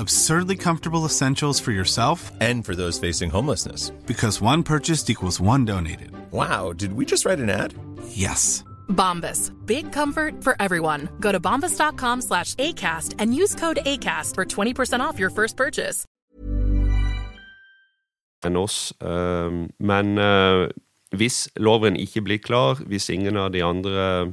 absurdly 0.00 0.56
comfortable 0.56 1.04
essentials 1.04 1.60
for 1.60 1.72
yourself 1.72 2.32
and 2.40 2.64
for 2.64 2.74
those 2.74 2.98
facing 2.98 3.30
homelessness. 3.30 3.90
Because 4.06 4.40
one 4.40 4.62
purchased 4.62 5.10
equals 5.10 5.40
one 5.40 5.64
donated. 5.64 6.10
Wow, 6.32 6.72
did 6.72 6.94
we 6.94 7.04
just 7.04 7.24
write 7.24 7.38
an 7.38 7.50
ad? 7.50 7.74
Yes. 8.08 8.64
Bombas. 8.88 9.52
Big 9.66 9.92
comfort 9.92 10.42
for 10.42 10.56
everyone. 10.60 11.08
Go 11.20 11.32
to 11.32 11.40
bombas.com 11.40 12.22
slash 12.22 12.54
ACAST 12.56 13.14
and 13.18 13.34
use 13.34 13.54
code 13.54 13.78
ACAST 13.84 14.34
for 14.34 14.44
20% 14.44 15.00
off 15.00 15.18
your 15.18 15.30
first 15.30 15.56
purchase. 15.56 16.06
Enn 18.42 18.56
oss. 18.56 18.92
Uh, 19.00 19.68
men 19.78 20.18
uh, 20.18 20.68
hvis 21.12 21.48
loven 21.58 21.96
ikke 21.96 22.22
blir 22.24 22.38
klar, 22.38 22.80
hvis 22.86 23.10
ingen 23.10 23.36
av 23.36 23.50
de 23.52 23.60
andre 23.64 24.32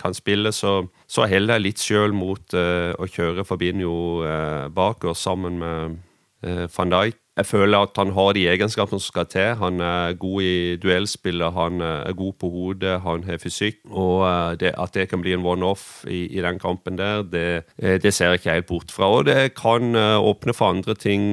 kan 0.00 0.16
spille, 0.16 0.52
så, 0.56 0.80
så 1.08 1.28
heller 1.30 1.58
jeg 1.58 1.66
litt 1.66 1.84
sjøl 1.84 2.16
mot 2.16 2.56
uh, 2.56 2.92
å 2.96 3.08
kjøre 3.08 3.46
Fabinho 3.46 3.94
uh, 4.24 4.68
bak 4.72 5.04
oss 5.10 5.26
sammen 5.28 5.60
med 5.60 5.98
uh, 6.46 6.66
van 6.76 6.94
Dijk. 6.96 7.20
jeg 7.40 7.46
føler 7.46 7.86
at 7.86 7.96
han 7.96 8.10
har 8.12 8.34
de 8.36 8.42
egenskapene 8.52 9.00
som 9.00 9.12
skal 9.12 9.28
til. 9.30 9.54
Han 9.60 9.80
er 9.80 10.16
god 10.20 10.42
i 10.44 10.76
duellspillet, 10.82 11.54
han 11.56 11.80
er 11.80 12.12
god 12.12 12.34
på 12.40 12.50
hodet, 12.52 12.98
han 13.00 13.24
har 13.24 13.40
fysikk. 13.40 13.78
Og 13.88 14.26
eh, 14.28 14.56
det, 14.60 14.74
at 14.76 14.92
det 14.94 15.08
kan 15.08 15.22
bli 15.22 15.32
en 15.36 15.46
one-off 15.46 16.04
i, 16.04 16.26
i, 16.26 16.42
den 16.44 16.58
kampen 16.60 16.98
der, 16.98 17.22
det, 17.22 17.46
eh, 17.78 17.96
det, 18.02 18.12
ser 18.14 18.34
jeg 18.34 18.42
ikke 18.42 18.56
helt 18.58 18.68
bort 18.68 18.92
fra. 18.92 19.08
Og 19.08 19.24
det 19.30 19.54
kan 19.56 19.94
eh, 19.96 20.18
åpne 20.20 20.56
for 20.56 20.74
andre 20.74 20.94
ting 20.94 21.32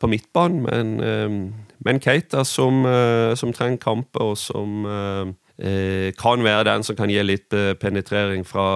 på 0.00 0.10
midtbanen, 0.10 0.66
men, 0.66 1.54
men 1.80 2.00
Keita 2.02 2.44
som, 2.44 2.84
som 3.36 3.52
trenger 3.56 3.80
kamper, 3.80 4.32
og 4.32 4.38
som 4.38 4.84
kan 6.16 6.44
være 6.44 6.64
den 6.64 6.84
som 6.86 6.96
kan 6.96 7.10
gi 7.12 7.20
litt 7.20 7.52
penetrering 7.82 8.46
fra, 8.48 8.68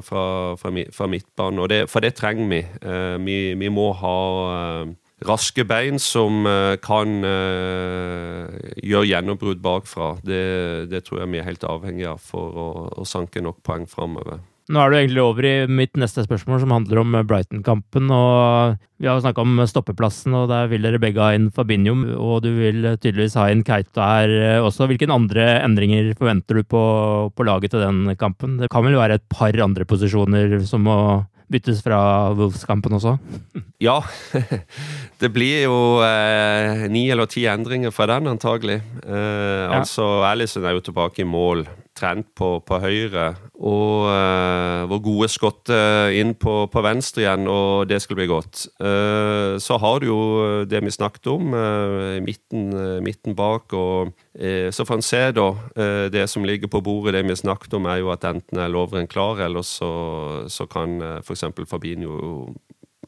fra, 0.00 0.22
fra, 0.56 0.72
fra 0.94 1.08
midtbanen. 1.10 1.66
Det, 1.68 1.82
for 1.92 2.00
det 2.00 2.14
trenger 2.16 2.48
vi. 2.48 2.62
vi. 3.26 3.38
Vi 3.60 3.68
må 3.68 3.90
ha 4.00 4.16
raske 5.28 5.66
bein 5.68 6.00
som 6.00 6.48
kan 6.80 7.18
gjøre 7.20 9.08
gjennombrudd 9.10 9.60
bakfra. 9.60 10.14
Det, 10.24 10.88
det, 10.88 11.04
tror 11.04 11.26
jeg 11.26 11.34
vi 11.34 11.42
er 11.42 11.50
helt 11.50 11.68
avhengig 11.68 12.08
av 12.08 12.22
for 12.24 12.56
å, 12.56 12.68
å 12.96 13.08
sanke 13.08 13.44
nok 13.44 13.60
poeng 13.66 13.84
framover. 13.90 14.40
Nå 14.68 14.80
er 14.82 14.90
du 14.90 14.96
egentlig 14.98 15.22
over 15.24 15.46
i 15.48 15.52
mitt 15.64 15.94
neste 15.96 16.26
spørsmål, 16.26 16.58
som 16.60 16.72
handler 16.74 17.00
om 17.00 17.14
Brighton-kampen. 17.24 18.10
og 18.12 18.76
Vi 19.00 19.08
har 19.08 19.20
snakka 19.24 19.40
om 19.40 19.62
stoppeplassen, 19.64 20.34
og 20.36 20.50
der 20.50 20.68
vil 20.68 20.84
dere 20.84 21.00
begge 21.00 21.24
ha 21.24 21.32
inn 21.32 21.48
Fabinho. 21.54 21.94
Og 22.20 22.42
du 22.44 22.50
vil 22.52 22.84
tydeligvis 23.00 23.38
ha 23.40 23.46
inn 23.48 23.64
Keita 23.64 24.10
her 24.12 24.34
eh, 24.36 24.60
også. 24.60 24.90
Hvilke 24.90 25.08
andre 25.08 25.62
endringer 25.62 26.12
forventer 26.18 26.60
du 26.60 26.68
på, 26.68 26.82
på 27.32 27.48
laget 27.48 27.72
til 27.72 27.80
den 27.80 28.12
kampen? 28.20 28.58
Det 28.60 28.68
kan 28.72 28.84
vel 28.84 29.00
være 29.00 29.16
et 29.16 29.26
par 29.32 29.56
andre 29.64 29.88
posisjoner 29.88 30.58
som 30.68 30.84
må 30.84 30.98
byttes 31.48 31.80
fra 31.80 31.98
Wolves-kampen 32.36 32.98
også? 32.98 33.16
ja. 33.88 34.02
Det 35.22 35.32
blir 35.34 35.64
jo 35.64 35.78
eh, 36.04 36.84
ni 36.92 37.08
eller 37.10 37.26
ti 37.26 37.46
endringer 37.48 37.94
fra 37.94 38.06
den, 38.12 38.28
antagelig. 38.30 38.82
Eh, 39.00 39.64
ja. 39.64 39.80
Altså, 39.80 40.20
Alison 40.28 40.68
er 40.68 40.76
jo 40.76 40.84
tilbake 40.90 41.24
i 41.24 41.28
mål 41.28 41.64
trent 41.98 42.28
på, 42.38 42.50
på 42.64 42.78
høyre. 42.82 43.32
Og 43.58 44.06
uh, 44.06 44.86
vår 44.90 45.02
gode 45.04 45.28
skott 45.32 45.72
inn 46.14 46.34
på, 46.38 46.54
på, 46.70 46.82
venstre 46.84 47.24
igjen, 47.24 47.48
og 47.50 47.88
det 47.90 48.00
skulle 48.02 48.22
bli 48.22 48.30
godt. 48.30 48.64
Uh, 48.78 49.58
så 49.60 49.78
har 49.82 50.00
du 50.00 50.08
jo 50.08 50.20
det 50.70 50.80
vi 50.86 50.94
snakket 50.94 51.30
om, 51.34 51.52
uh, 51.52 52.16
midten, 52.24 52.70
midten, 53.04 53.36
bak. 53.38 53.74
og 53.74 54.14
Så 54.72 54.84
får 54.86 54.94
en 54.94 55.02
se, 55.02 55.20
da. 55.34 55.48
det 56.14 56.28
som 56.30 56.44
ligger 56.46 56.70
på 56.70 56.80
bordet, 56.80 57.16
det 57.16 57.24
vi 57.26 57.36
snakket 57.36 57.74
om, 57.74 57.88
er 57.90 57.98
jo 57.98 58.12
at 58.14 58.24
enten 58.24 58.60
er 58.62 58.70
Lovren 58.70 59.08
klar, 59.10 59.40
eller 59.42 59.66
så, 59.66 60.46
så 60.48 60.66
kan 60.70 61.00
uh, 61.02 61.18
f.eks. 61.18 61.44
Fabinho 61.66 62.54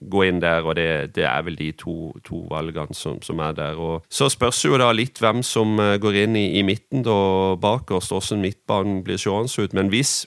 gå 0.01 0.25
inn 0.25 0.41
der, 0.41 0.65
og 0.65 0.77
det, 0.79 1.15
det 1.17 1.25
er 1.29 1.43
vel 1.45 1.59
de 1.59 1.71
to, 1.77 2.13
to 2.25 2.47
valgene 2.51 2.97
som, 2.97 3.21
som, 3.23 3.41
er 3.45 3.53
der. 3.57 3.77
Og 3.77 4.07
så 4.09 4.31
spørs 4.33 4.65
jo 4.65 4.79
da 4.81 4.91
litt 4.97 5.21
hvem 5.21 5.43
som 5.47 5.77
eh, 5.81 5.99
går 6.01 6.23
inn 6.25 6.39
i, 6.41 6.47
i 6.61 6.65
midten 6.67 7.05
da 7.07 7.57
bakerst, 7.61 8.15
hvordan 8.15 8.45
midtbanen 8.45 9.03
blir 9.05 9.21
seende 9.21 9.65
ut. 9.67 9.77
Men 9.77 9.93
hvis 9.93 10.25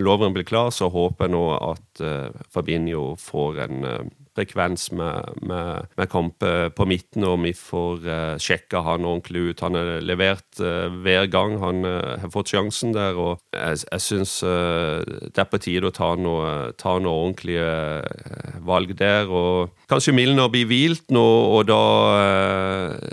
Lovren 0.00 0.32
blir 0.32 0.46
klar, 0.48 0.70
så 0.72 0.88
håper 0.88 1.26
jeg 1.26 1.34
nå 1.34 1.42
at 1.52 2.00
uh, 2.00 2.32
Fabinho 2.48 3.18
får 3.20 3.58
en 3.66 3.84
uh, 3.84 3.98
frekvens 4.36 4.90
med, 4.96 5.40
med, 5.46 5.90
med 5.98 6.10
kamper 6.10 6.70
på 6.76 6.86
midten, 6.88 7.24
og 7.26 7.40
vi 7.44 7.52
får 7.56 8.04
uh, 8.04 8.10
eh, 8.14 8.36
sjekka 8.42 8.82
han 8.86 9.06
ordentlig 9.08 9.50
ut. 9.50 9.64
Han 9.64 9.78
er 9.78 9.90
levert 10.04 10.62
uh, 10.62 10.88
hver 11.02 11.26
gang 11.32 11.58
han 11.62 11.84
uh, 11.86 12.16
har 12.22 12.32
fått 12.32 12.52
sjansen 12.54 12.94
der, 12.96 13.18
og 13.18 13.40
jeg, 13.54 13.82
jeg 13.86 14.04
syns 14.04 14.38
det 14.40 15.40
er 15.40 15.48
på 15.50 15.58
tide 15.60 15.88
å 15.88 15.94
ta 15.94 16.12
noe, 16.18 16.70
ta 16.78 16.96
noe 17.02 17.24
ordentlige 17.26 18.60
valg 18.66 18.94
der. 18.98 19.28
og 19.28 19.74
Kanskje 19.90 20.14
Milner 20.16 20.50
blir 20.52 20.68
hvilt 20.70 21.10
nå, 21.12 21.26
og 21.56 21.66
da, 21.68 21.82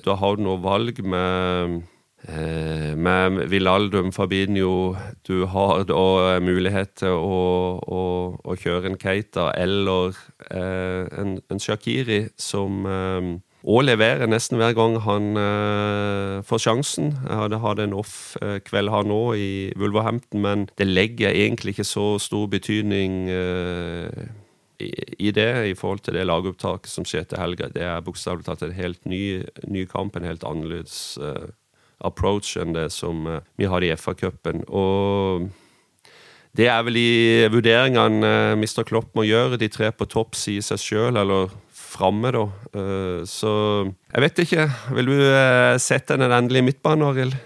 da 0.06 0.18
har 0.22 0.38
du 0.38 0.46
noe 0.46 0.62
valg 0.64 1.02
med 1.04 1.82
Eh, 2.28 2.96
med 2.98 3.48
Vilaldum 3.48 4.12
Fabinho, 4.12 4.98
du 5.28 5.46
har 5.48 5.86
da 5.88 6.40
mulighet 6.44 6.98
til 7.00 7.16
å, 7.16 7.80
å, 7.80 8.02
å 8.44 8.56
kjøre 8.60 8.90
en 8.92 8.98
Keita 9.00 9.54
eller 9.56 10.18
eh, 10.52 11.08
en, 11.22 11.38
en, 11.48 11.62
Shakiri 11.64 12.26
som 12.36 12.84
eh, 12.84 13.30
og 13.68 13.86
leverer 13.88 14.28
nesten 14.28 14.60
hver 14.60 14.76
gang 14.78 14.94
han 15.04 15.34
uh, 15.36 16.44
får 16.46 16.62
sjansen. 16.62 17.10
Jeg 17.26 17.40
hadde 17.42 17.58
hatt 17.60 17.82
en 17.84 17.96
off-kveld 17.98 18.92
her 18.94 19.08
nå 19.10 19.18
i 19.36 19.50
Wolverhampton, 19.76 20.40
men 20.46 20.68
det 20.80 20.88
legger 20.88 21.36
egentlig 21.36 21.74
ikke 21.76 21.88
så 21.90 22.06
stor 22.22 22.46
betydning 22.54 23.18
i, 23.28 24.92
i, 25.20 25.34
det 25.36 25.50
i 25.74 25.76
forhold 25.76 26.06
til 26.06 26.16
det 26.16 26.24
lagopptaket 26.30 26.88
som 26.88 27.04
skjer 27.04 27.28
til 27.28 27.42
helga. 27.42 27.68
Det 27.74 27.84
er 27.84 28.06
bokstavelig 28.06 28.48
talt 28.48 28.64
en 28.64 28.78
helt 28.78 29.04
ny, 29.10 29.42
ny 29.68 29.84
kamp, 29.92 30.16
en 30.16 30.30
helt 30.30 30.48
annerledes 30.48 31.18
uh, 31.20 31.50
approach 32.06 32.58
enn 32.62 32.76
det 32.76 32.90
som 32.94 33.26
eh, 33.28 33.46
vi 33.58 33.70
har 33.70 33.84
i 33.84 33.94
FA-cupen. 33.98 34.66
Og 34.70 35.48
det 36.58 36.70
er 36.72 36.86
vel 36.86 37.00
i 37.00 37.10
vurderingene 37.54 38.34
eh, 38.54 38.54
Mr. 38.58 38.86
Klopp 38.88 39.14
må 39.18 39.28
gjøre, 39.28 39.60
de 39.62 39.72
tre 39.72 39.92
på 39.94 40.10
topp 40.10 40.38
sier 40.38 40.66
seg 40.66 40.82
sjøl, 40.82 41.18
eller 41.18 41.52
framme, 41.74 42.34
da. 42.36 42.48
Eh, 42.78 43.20
så 43.30 43.52
jeg 43.88 44.26
vet 44.28 44.42
ikke. 44.46 44.70
Vil 44.98 45.14
du 45.14 45.22
sette 45.82 46.18
den 46.20 46.34
endelige 46.34 46.72
midtbanen, 46.72 47.08
Arild? 47.10 47.38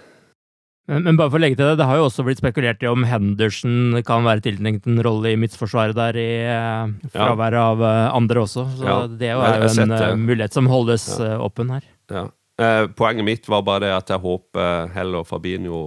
Men, 0.90 1.04
men, 1.06 1.16
bare 1.16 1.30
for 1.30 1.38
å 1.38 1.40
legge 1.44 1.56
til 1.56 1.68
det, 1.70 1.76
det 1.78 1.86
har 1.86 2.00
jo 2.00 2.08
også 2.08 2.24
blitt 2.26 2.40
spekulert 2.42 2.82
i 2.82 2.88
om 2.90 3.04
Henderson 3.06 4.00
kan 4.04 4.26
være 4.26 4.42
tiltenkt 4.44 4.88
en 4.90 4.98
rolle 5.06 5.30
i 5.30 5.38
midtforsvaret 5.38 5.94
der, 5.94 6.18
i 6.18 7.10
fraværet 7.14 7.60
av 7.62 7.84
andre 7.86 8.42
også. 8.42 8.66
Så 8.80 8.88
ja. 8.88 8.96
det 9.06 9.30
er 9.30 9.62
jo 9.62 9.86
en 9.86 10.26
mulighet 10.26 10.58
som 10.58 10.68
holdes 10.68 11.06
ja. 11.22 11.36
åpen 11.46 11.70
her. 11.72 11.86
Ja. 12.10 12.26
Eh, 12.62 12.86
poenget 12.94 13.26
mitt 13.26 13.48
var 13.50 13.64
bare 13.66 13.86
det 13.86 13.92
at 13.96 14.12
jeg 14.12 14.22
håper 14.22 14.92
heller 14.94 15.26
Fabinho 15.26 15.82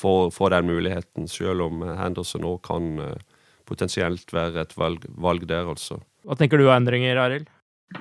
får, 0.00 0.30
får 0.34 0.56
den 0.56 0.70
muligheten, 0.70 1.28
selv 1.28 1.68
om 1.68 1.84
Henderson 1.96 2.46
òg 2.48 2.60
kan 2.66 2.92
eh, 3.04 3.40
potensielt 3.68 4.32
være 4.34 4.64
et 4.64 4.76
valg, 4.78 5.06
valg, 5.22 5.46
der, 5.48 5.68
altså. 5.70 6.00
Hva 6.26 6.36
tenker 6.38 6.60
du 6.60 6.66
av 6.68 6.76
endringer, 6.78 7.20
Arild? 7.20 7.48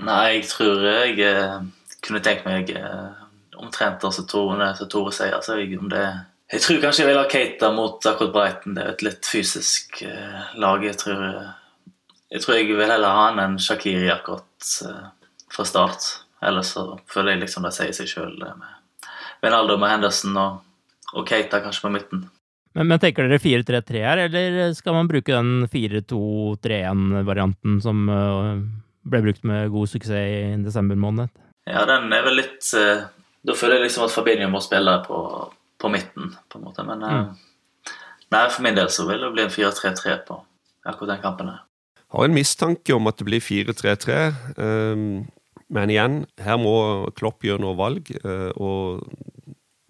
Nei, 0.05 0.39
jeg 0.39 0.47
tror 0.51 0.83
jeg 0.85 1.19
eh, 1.25 1.59
kunne 2.05 2.21
tenkt 2.25 2.47
meg 2.47 2.73
eh, 2.75 3.21
omtrent 3.59 4.03
som 4.05 4.27
Tore, 4.29 4.71
Tore 4.89 5.13
sier. 5.15 5.35
Altså, 5.37 5.57
jeg, 5.61 5.79
det, 5.91 6.05
jeg, 6.53 6.63
tror 6.63 6.81
kanskje 6.83 7.03
jeg 7.03 7.11
vil 7.11 7.21
ha 7.21 7.27
Keita 7.31 7.71
mot 7.75 8.09
akkurat 8.11 8.35
Breiten. 8.35 8.77
Det 8.77 8.85
er 8.85 8.93
et 8.93 9.05
litt 9.05 9.29
fysisk 9.29 10.01
eh, 10.05 10.53
lag. 10.61 10.85
Jeg 10.85 10.99
tror, 11.01 11.25
jeg 12.29 12.45
tror 12.45 12.59
jeg 12.59 12.71
vil 12.71 12.85
heller 12.85 13.17
ha 13.17 13.29
han 13.29 13.43
enn 13.43 13.59
Shakiri 13.61 14.11
akkurat 14.13 14.73
eh, 14.87 15.05
fra 15.53 15.67
start. 15.67 16.09
Ellers 16.45 16.73
så 16.75 16.83
føler 17.11 17.35
jeg 17.35 17.45
liksom 17.45 17.67
det 17.67 17.75
sier 17.75 17.95
seg 17.95 18.07
sjøl 18.09 18.35
med 18.39 18.75
Venaldo 19.43 19.77
med 19.79 19.91
Henderson 19.93 20.35
og, 20.39 20.51
og 21.15 21.27
Keita 21.27 21.57
kanskje 21.63 21.85
på 21.85 21.93
midten. 21.93 22.19
Men, 22.77 22.85
men 22.91 22.99
tenker 23.01 23.25
dere 23.25 23.41
4-3-3 23.41 24.03
her, 24.03 24.17
eller 24.27 24.73
skal 24.77 24.93
man 24.95 25.09
bruke 25.09 25.33
den 25.33 25.67
4-2-3-1-varianten 25.71 27.79
som 27.83 27.97
uh, 28.11 28.57
ble 29.09 29.19
brukt 29.25 29.43
med 29.47 29.71
god 29.73 29.87
suksess 29.91 30.15
i 30.15 30.63
desember 30.63 30.97
måned? 30.99 31.27
Ja, 31.69 31.81
den 31.89 32.13
er 32.13 32.23
vel 32.25 32.35
litt 32.39 32.63
uh, 32.77 32.99
Da 33.45 33.51
føler 33.57 33.75
jeg 33.77 33.85
liksom 33.87 34.05
at 34.05 34.13
Fabinho 34.13 34.47
må 34.51 34.59
spille 34.63 34.93
på, 35.05 35.17
på 35.79 35.87
midten, 35.91 36.25
på 36.51 36.57
en 36.59 36.65
måte. 36.67 36.81
Men 36.87 36.99
mm. 37.03 37.27
nei, 38.35 38.45
for 38.51 38.61
min 38.65 38.77
del 38.77 38.89
så 38.93 39.01
vil 39.09 39.21
det 39.23 39.35
bli 39.35 39.43
en 39.47 39.55
4-3-3 39.55 40.01
på 40.27 40.35
akkurat 40.87 41.11
den 41.15 41.23
kampen 41.23 41.47
her. 41.51 41.59
Har 42.09 42.23
en 42.25 42.33
mistanke 42.33 42.95
om 42.95 43.07
at 43.09 43.17
det 43.19 43.25
blir 43.27 43.41
4-3-3. 43.43 44.15
Um, 44.57 45.27
men 45.73 45.91
igjen, 45.93 46.21
her 46.41 46.57
må 46.61 46.75
Klopp 47.17 47.45
gjøre 47.45 47.61
noe 47.61 47.77
valg. 47.77 48.09
Eh, 48.17 48.49
og 48.57 49.03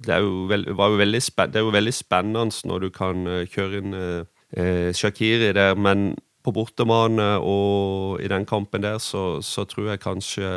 det 0.04 0.16
er 0.16 0.24
jo, 0.26 0.46
veld, 0.50 0.68
jo 0.72 1.00
veldig, 1.00 1.22
det 1.40 1.60
er 1.60 1.66
jo 1.66 1.76
veldig 1.76 1.96
spennende 1.96 2.68
når 2.68 2.86
du 2.86 2.90
kan 2.96 3.28
eh, 3.28 3.46
kjøre 3.52 3.82
inn 3.82 4.00
eh, 4.00 4.90
Shakiri 4.96 5.54
der, 5.56 5.80
men 5.80 6.14
på 6.44 6.54
bortebane 6.56 7.34
og 7.44 8.20
i 8.24 8.30
den 8.32 8.48
kampen 8.48 8.84
der, 8.84 9.00
så, 9.04 9.42
så 9.44 9.66
tror 9.68 9.94
jeg 9.94 10.04
kanskje 10.04 10.50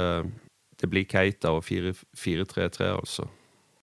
det 0.83 0.91
blir 0.91 1.07
Keita 1.07 1.53
og 1.55 1.63
4-3-3, 1.67 2.87
altså. 2.91 3.27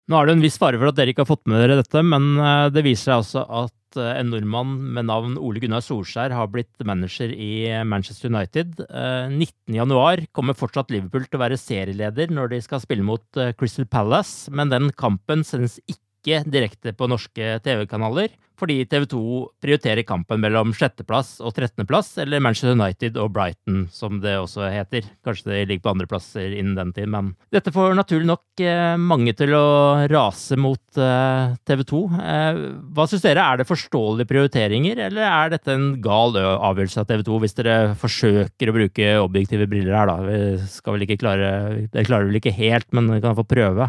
Nå 0.09 0.17
er 0.17 0.29
det 0.29 0.37
en 0.37 0.45
viss 0.45 0.57
fare 0.61 0.79
for 0.81 0.88
at 0.88 0.97
dere 0.97 1.12
ikke 1.12 1.25
har 1.27 1.29
fått 1.29 1.49
med 1.51 1.61
dere 1.61 1.81
dette, 1.83 2.01
men 2.01 2.31
det 2.73 2.85
viser 2.87 3.11
seg 3.11 3.19
altså 3.19 3.43
at 3.64 3.75
Eh, 3.96 4.20
en 4.20 4.29
nordmann 4.33 4.74
med 4.94 5.09
navn 5.09 5.38
Ole 5.40 5.62
Gunnar 5.62 5.85
Solskjær 5.85 6.35
har 6.35 6.51
blitt 6.53 6.85
manager 6.85 7.33
i 7.33 7.68
Manchester 7.88 8.29
United. 8.29 8.83
19.1 8.85 9.94
eh, 9.94 10.27
kommer 10.37 10.59
fortsatt 10.59 10.92
Liverpool 10.92 11.24
til 11.27 11.38
å 11.38 11.44
være 11.44 11.61
serieleder 11.61 12.35
når 12.35 12.53
de 12.53 12.61
skal 12.64 12.83
spille 12.85 13.07
mot 13.07 13.40
eh, 13.40 13.55
Crystal 13.59 13.88
Palace, 13.88 14.53
men 14.53 14.72
den 14.74 14.92
kampen 14.98 15.46
sendes 15.46 15.79
ikke 15.87 16.05
ikke 16.18 16.42
direkte 16.50 16.94
på 16.96 17.09
norske 17.11 17.57
TV-kanaler, 17.64 18.35
fordi 18.59 18.81
TV 18.90 19.07
2 19.07 19.20
prioriterer 19.62 20.04
kampen 20.07 20.40
mellom 20.42 20.72
sjetteplass 20.74 21.37
og 21.44 21.54
trettendeplass, 21.57 22.16
eller 22.22 22.42
Manchester 22.42 22.74
United 22.74 23.18
og 23.22 23.31
Brighton, 23.37 23.85
som 23.94 24.18
det 24.22 24.35
også 24.38 24.66
heter. 24.72 25.07
Kanskje 25.26 25.52
det 25.52 25.61
ligger 25.70 25.85
på 25.87 25.92
andreplasser 25.94 26.57
innen 26.57 26.74
den 26.78 26.90
tid, 26.96 27.07
men 27.12 27.33
dette 27.54 27.72
får 27.74 27.94
naturlig 27.98 28.28
nok 28.28 28.64
eh, 28.64 28.96
mange 28.98 29.35
til 29.38 29.54
å 29.54 29.68
rase 30.11 30.59
mot 30.59 30.98
eh, 30.98 31.54
TV 31.68 31.85
2. 31.92 32.02
Eh, 32.18 32.61
hva 32.96 33.07
syns 33.11 33.26
dere, 33.26 33.46
er 33.46 33.62
det 33.62 33.68
forståelige 33.70 34.33
prioriteringer, 34.33 35.04
eller 35.07 35.28
er 35.28 35.54
dette 35.54 35.74
en 35.74 35.92
gal 36.02 36.35
avgjørelse 36.38 37.04
av 37.04 37.09
TV 37.12 37.24
2, 37.31 37.40
hvis 37.44 37.59
dere 37.61 37.78
forsøker 38.00 38.72
å 38.72 38.76
bruke 38.81 39.14
objektive 39.22 39.70
briller 39.70 40.00
her, 40.00 40.11
da? 40.11 40.18
Vi 40.26 40.68
skal 40.72 40.96
vel 40.96 41.07
ikke 41.07 41.20
klare 41.22 41.46
Dere 41.92 42.07
klarer 42.07 42.26
vel 42.28 42.38
ikke 42.40 42.52
helt, 42.57 42.88
men 42.96 43.07
vi 43.12 43.22
kan 43.22 43.37
få 43.38 43.46
prøve. 43.48 43.88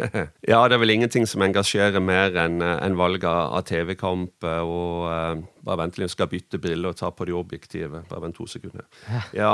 ja, 0.50 0.60
det 0.68 0.76
er 0.76 0.80
vel 0.82 0.94
ingenting 0.94 1.26
som 1.28 1.42
engasjerer 1.44 2.02
mer 2.02 2.36
enn 2.40 2.60
eh, 2.64 2.76
en 2.84 2.96
valg 2.98 3.24
av 3.28 3.60
TV-kamp. 3.68 4.46
Eh, 4.46 4.60
og 4.64 5.08
uh, 5.08 5.42
Bare 5.60 5.82
vent 5.82 5.92
til 5.96 6.06
jeg 6.06 6.14
skal 6.14 6.30
bytte 6.30 6.60
briller 6.62 6.94
og 6.94 6.98
ta 6.98 7.10
på 7.12 7.26
de 7.28 7.34
objektive. 7.36 8.02
Bare 8.08 8.24
vent 8.24 8.38
to 8.38 8.46
sekunder. 8.48 8.86
Ja, 9.36 9.52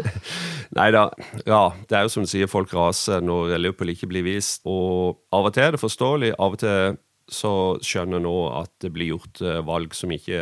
Nei 0.78 0.88
da. 0.94 1.06
Ja, 1.46 1.62
det 1.88 1.98
er 1.98 2.06
jo 2.06 2.12
som 2.12 2.26
du 2.26 2.30
sier, 2.30 2.50
folk 2.50 2.72
raser 2.74 3.22
når 3.24 3.56
Liverpool 3.58 3.94
ikke 3.94 4.10
blir 4.10 4.26
vist. 4.26 4.64
Og 4.68 5.20
av 5.34 5.50
og 5.50 5.54
til 5.54 5.68
er 5.68 5.76
det 5.76 5.82
forståelig. 5.82 6.34
Av 6.38 6.56
og 6.56 6.62
til 6.62 6.98
så 7.30 7.54
skjønner 7.86 8.18
jeg 8.18 8.26
nå 8.26 8.36
at 8.58 8.72
det 8.82 8.90
blir 8.90 9.12
gjort 9.12 9.38
valg 9.66 9.94
som 9.94 10.10
ikke 10.10 10.40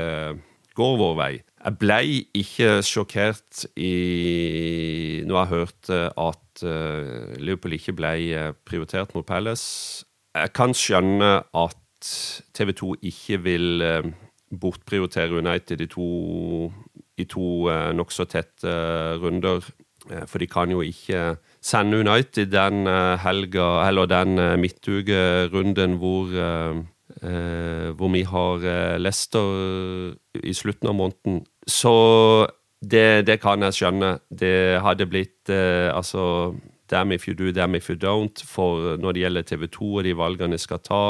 går 0.79 0.95
vår 1.03 1.17
vei. 1.19 1.33
Jeg 1.69 1.77
blei 1.77 2.23
ikke 2.33 2.79
sjokkert 2.81 3.67
i 3.77 5.21
Når 5.29 5.37
jeg 5.37 5.51
hørte 5.51 5.99
at 6.17 6.63
uh, 6.65 7.35
Liverpool 7.37 7.77
ikke 7.77 7.93
ble 7.99 8.13
eh, 8.33 8.55
prioritert 8.65 9.13
mot 9.15 9.27
Palace. 9.27 10.07
Jeg 10.33 10.55
kan 10.57 10.73
skjønne 10.73 11.29
at 11.45 12.09
TV 12.57 12.73
2 12.73 12.95
ikke 13.11 13.41
vil 13.45 13.85
uh, 13.85 14.09
bortprioritere 14.49 15.43
United 15.43 15.85
i 15.85 15.91
to, 15.93 16.09
i 17.21 17.29
to 17.29 17.69
nokså 17.93 18.25
tette 18.25 18.73
runder. 19.21 19.61
For 20.25 20.41
de 20.41 20.47
kan 20.49 20.71
jo 20.73 20.81
ikke 20.81 21.37
sende 21.61 22.01
United 22.01 22.49
den 22.49 22.89
helga, 23.21 23.67
eller 23.91 24.09
den 24.09 24.41
midtukerunden 24.63 25.99
hvor 26.01 26.33
eh, 27.23 27.91
hvor 27.97 28.13
vi 28.13 28.23
har 28.23 28.65
eh, 28.65 28.99
Leicester 29.01 30.15
i 30.43 30.55
slutten 30.55 30.91
av 30.91 30.97
måneden. 30.99 31.45
Så 31.69 31.95
det, 32.81 33.27
det, 33.29 33.41
kan 33.43 33.63
jeg 33.67 33.77
skjønne. 33.77 34.19
Det 34.31 34.81
hadde 34.85 35.09
blitt 35.11 35.53
eh, 35.53 35.89
altså 35.93 36.55
Damn 36.89 37.13
if 37.13 37.27
you 37.29 37.35
do, 37.37 37.53
damn 37.53 37.75
if 37.77 37.91
you 37.91 37.99
don't. 38.01 38.41
For 38.49 38.97
når 38.97 39.13
det 39.13 39.25
gjelder 39.27 39.43
TV 39.45 39.67
2 39.69 39.89
og 40.01 40.07
de 40.07 40.15
valgene 40.17 40.57
de 40.57 40.63
skal 40.63 40.81
ta, 40.81 41.03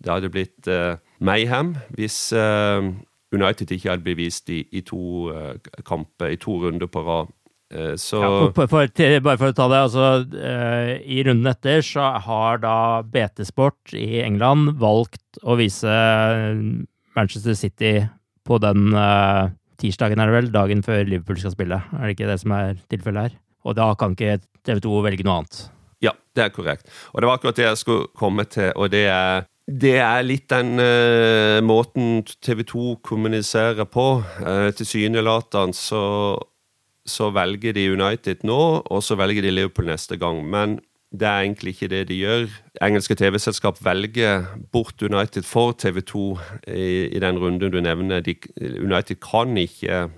det 0.00 0.12
hadde 0.12 0.30
blitt 0.32 0.68
eh, 0.70 0.96
mayhem 1.20 1.74
hvis 1.98 2.30
eh, 2.32 2.88
United 3.34 3.74
ikke 3.74 3.90
hadde 3.92 4.06
blitt 4.06 4.22
vist 4.22 4.48
i, 4.48 4.62
i 4.72 4.80
to 4.86 5.28
eh, 5.34 5.58
kamper, 5.84 6.32
i 6.32 6.40
to 6.40 6.56
runder 6.62 6.88
på 6.88 7.02
rad. 7.04 7.34
Eh, 7.74 7.94
så 8.00 8.22
ja, 8.22 8.30
for, 8.56 8.70
for, 8.70 8.88
Bare 9.20 9.36
for 9.36 9.50
å 9.50 9.56
ta 9.56 9.68
det, 9.68 9.82
altså 9.90 10.06
uh, 10.24 10.92
I 11.04 11.20
runden 11.26 11.50
etter 11.50 11.84
så 11.84 12.14
har 12.24 12.62
da 12.62 12.76
BT 13.04 13.44
Sport 13.50 13.92
i 13.92 14.22
England 14.24 14.78
valgt 14.80 15.42
å 15.44 15.58
vise 15.60 15.92
Manchester 17.18 17.58
City 17.58 17.98
på 18.48 18.60
den 18.64 18.94
uh, 18.96 19.52
tirsdagen, 19.80 20.20
er 20.20 20.30
det 20.30 20.36
vel, 20.36 20.52
dagen 20.54 20.84
før 20.86 21.04
Liverpool 21.06 21.38
skal 21.40 21.54
spille. 21.54 21.80
Er 21.98 22.04
det 22.04 22.16
ikke 22.16 22.30
det 22.30 22.40
som 22.42 22.54
er 22.56 22.78
tilfellet 22.90 23.28
her? 23.28 23.36
Og 23.66 23.76
da 23.78 23.92
kan 23.98 24.14
ikke 24.16 24.40
TV 24.66 24.82
2 24.84 25.02
velge 25.06 25.26
noe 25.26 25.42
annet. 25.42 25.60
Ja, 26.04 26.14
det 26.36 26.44
er 26.44 26.54
korrekt. 26.54 26.90
Og 27.12 27.20
det 27.20 27.28
var 27.28 27.38
akkurat 27.38 27.58
det 27.58 27.66
jeg 27.66 27.80
skulle 27.80 28.10
komme 28.18 28.46
til, 28.48 28.72
og 28.76 28.92
det 28.94 29.06
er 29.12 29.48
det 29.68 29.98
er 30.00 30.22
litt 30.24 30.46
den 30.48 30.80
uh, 30.80 31.60
måten 31.60 32.22
TV 32.40 32.62
2 32.64 32.84
kommuniserer 33.04 33.84
på. 33.84 34.22
Uh, 34.40 34.70
Tilsynelatende 34.72 35.76
så 35.76 36.04
så 37.08 37.30
velger 37.32 37.72
de 37.72 37.86
United 37.92 38.44
nå, 38.44 38.60
og 38.84 39.02
så 39.04 39.16
velger 39.18 39.46
de 39.46 39.52
Liverpool 39.54 39.88
neste 39.88 40.18
gang. 40.20 40.42
Men 40.44 40.78
det 41.12 41.24
er 41.24 41.40
egentlig 41.40 41.74
ikke 41.74 41.88
det 41.88 42.08
de 42.08 42.20
gjør. 42.20 42.46
Engelske 42.84 43.14
TV-selskap 43.16 43.78
velger 43.84 44.44
bort 44.72 45.02
United 45.02 45.42
for 45.42 45.72
TV2 45.72 46.38
i, 46.68 47.08
i 47.08 47.20
den 47.22 47.38
runden 47.38 47.72
du 47.72 47.80
nevner. 47.80 48.20
De, 48.20 48.34
United 48.60 49.16
kan 49.24 49.56
ikke 49.56 50.10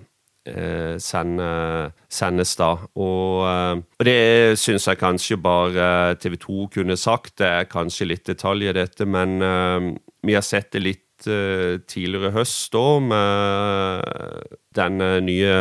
eh, 0.47 0.97
sende, 0.99 1.93
sendes 2.11 2.57
da. 2.59 2.73
Og, 2.95 3.47
eh, 3.47 3.77
og 4.01 4.09
det 4.09 4.59
syns 4.59 4.89
jeg 4.89 4.99
kanskje 4.99 5.39
bare 5.39 6.17
TV2 6.19 6.67
kunne 6.75 6.99
sagt. 6.99 7.39
Det 7.39 7.47
er 7.47 7.71
kanskje 7.71 8.11
litt 8.11 8.27
detaljer, 8.27 8.75
dette, 8.75 9.07
men 9.07 9.39
eh, 9.43 9.93
vi 10.27 10.35
har 10.35 10.43
sett 10.47 10.73
det 10.75 10.83
litt 10.83 11.31
eh, 11.31 11.79
tidligere 11.87 12.35
høst 12.35 12.75
da, 12.75 12.87
med 12.99 14.57
den 14.75 15.03
nye 15.27 15.55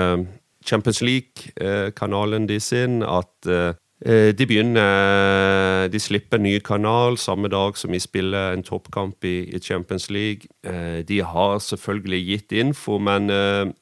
Champions 0.65 1.01
League-kanalen 1.01 2.47
de 2.49 2.59
sin, 2.59 3.03
at 3.03 3.47
eh, 3.47 3.69
eh, 3.69 3.75
de 3.99 4.45
begynner 4.47 5.89
De 5.91 5.99
slipper 5.99 6.37
en 6.37 6.45
ny 6.45 6.53
kanal 6.63 7.17
samme 7.19 7.49
dag 7.51 7.75
som 7.77 7.91
vi 7.91 7.99
spiller 7.99 8.53
en 8.53 8.63
toppkamp 8.63 9.25
i, 9.27 9.43
i 9.51 9.59
Champions 9.59 10.07
League. 10.09 10.47
Eh, 10.63 11.03
de 11.03 11.19
har 11.19 11.59
selvfølgelig 11.59 12.19
gitt 12.29 12.55
info, 12.55 12.95
men 12.97 13.27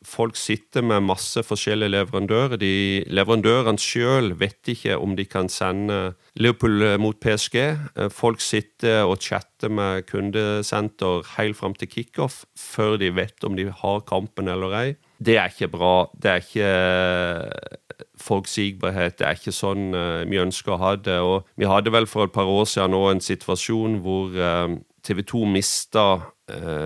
folk 0.05 0.35
sitter 0.35 0.81
med 0.81 1.05
masse 1.05 1.43
forskjellige 1.45 1.93
leverandører. 1.93 2.57
De 2.57 3.03
Leverandørene 3.13 3.77
sjøl 3.77 4.33
vet 4.39 4.73
ikke 4.73 4.97
om 4.97 5.13
de 5.17 5.25
kan 5.29 5.51
sende 5.53 6.15
Liverpool 6.33 6.97
mot 6.97 7.19
PSG. 7.21 7.77
Folk 8.09 8.41
sitter 8.41 9.05
og 9.05 9.21
chatter 9.21 9.69
med 9.69 10.07
kundesenter 10.09 11.25
helt 11.37 11.57
fram 11.57 11.77
til 11.77 11.91
kickoff 11.93 12.43
før 12.57 12.97
de 12.97 13.13
vet 13.13 13.45
om 13.45 13.57
de 13.57 13.69
har 13.69 14.01
kampen 14.09 14.49
eller 14.49 14.73
ei. 14.81 14.89
Det 15.19 15.37
er 15.37 15.49
ikke 15.49 15.67
bra. 15.67 16.09
Det 16.13 16.31
er 16.31 16.35
ikke 16.43 16.67
eh, 16.67 18.03
forutsigbarhet. 18.21 19.17
Det 19.19 19.27
er 19.27 19.37
ikke 19.37 19.53
sånn 19.55 19.89
uh, 19.95 20.25
vi 20.29 20.41
ønsker 20.41 20.75
å 20.75 20.81
ha 20.81 20.93
det. 20.99 21.17
Og 21.25 21.47
vi 21.57 21.69
hadde 21.69 21.93
vel 21.93 22.07
for 22.09 22.27
et 22.27 22.35
par 22.35 22.49
år 22.49 22.67
siden 22.69 22.93
nå 22.93 23.01
en 23.09 23.23
situasjon 23.23 23.99
hvor 24.05 24.35
uh, 24.37 24.77
TV 25.05 25.23
2 25.25 25.45
mista 25.57 26.07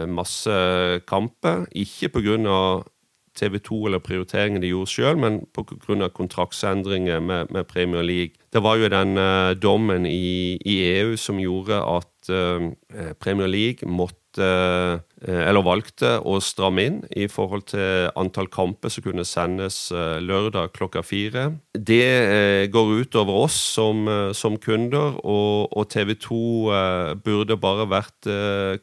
masse 0.09 0.49
kamper. 1.05 1.67
Ikke 1.77 2.07
pga. 2.09 2.61
TV 3.37 3.59
2 3.61 3.75
eller 3.87 4.01
prioriteringene 4.01 4.63
de 4.63 4.71
gjorde 4.71 4.89
sjøl, 4.89 5.19
men 5.21 5.35
pga. 5.53 6.07
kontraktsendringer 6.09 7.19
med, 7.21 7.51
med, 7.53 7.67
Premier 7.69 8.01
League. 8.01 8.41
Det 8.51 8.63
var 8.65 8.81
jo 8.81 8.89
den 8.89 9.13
dommen 9.61 10.07
i, 10.09 10.57
i, 10.65 10.75
EU 10.97 11.13
som 11.13 11.37
gjorde 11.39 11.77
at 11.77 12.31
Premier 13.21 13.47
League 13.53 13.85
måtte 13.85 14.41
eh, 14.41 14.99
eller 15.29 15.61
valgte 15.65 16.15
å 16.25 16.39
stramme 16.41 16.85
inn 16.87 16.99
i 17.13 17.27
forhold 17.29 17.67
til 17.71 18.09
antall 18.17 18.49
kamper 18.51 18.89
som 18.89 19.05
kunne 19.05 19.25
sendes 19.27 19.91
eh, 19.93 20.17
lørdag 20.23 20.73
klokka 20.73 21.03
fire. 21.05 21.43
Det 21.77 21.99
eh, 22.01 22.65
går 22.73 22.93
ut 23.03 23.17
over 23.21 23.43
oss 23.43 23.57
som, 23.75 24.09
som 24.37 24.57
kunder, 24.61 25.19
og, 25.21 25.69
og 25.77 25.89
TV 25.93 26.15
2 26.21 26.39
burde 27.23 27.57
bare 27.61 27.87
vært 27.89 28.29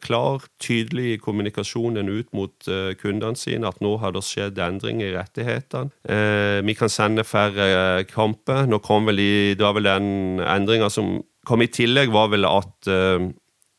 klar, 0.02 0.44
tydelig 0.62 1.06
i 1.12 1.18
kommunikasjonen 1.22 2.08
ut 2.10 2.30
mot 2.36 2.68
kundene 3.00 3.38
sine, 3.38 3.68
at 3.68 3.80
nå 3.84 3.96
har 4.02 4.14
det 4.14 4.24
skjedd 4.26 4.60
endringer 4.62 5.10
i 5.10 5.16
rettighetene. 5.16 6.62
Vi 6.66 6.76
kan 6.78 6.92
sende 6.92 7.24
færre 7.26 8.04
kamper. 8.10 8.66
Nå 8.68 8.80
kom 8.84 9.08
vel 9.08 9.22
i, 9.22 9.32
det 9.58 9.74
vel 9.78 9.88
den 9.88 10.40
endringa 10.44 10.90
som 10.92 11.18
kom 11.48 11.64
i 11.64 11.70
tillegg, 11.72 12.12
var 12.14 12.32
vel 12.32 12.48
at 12.48 12.90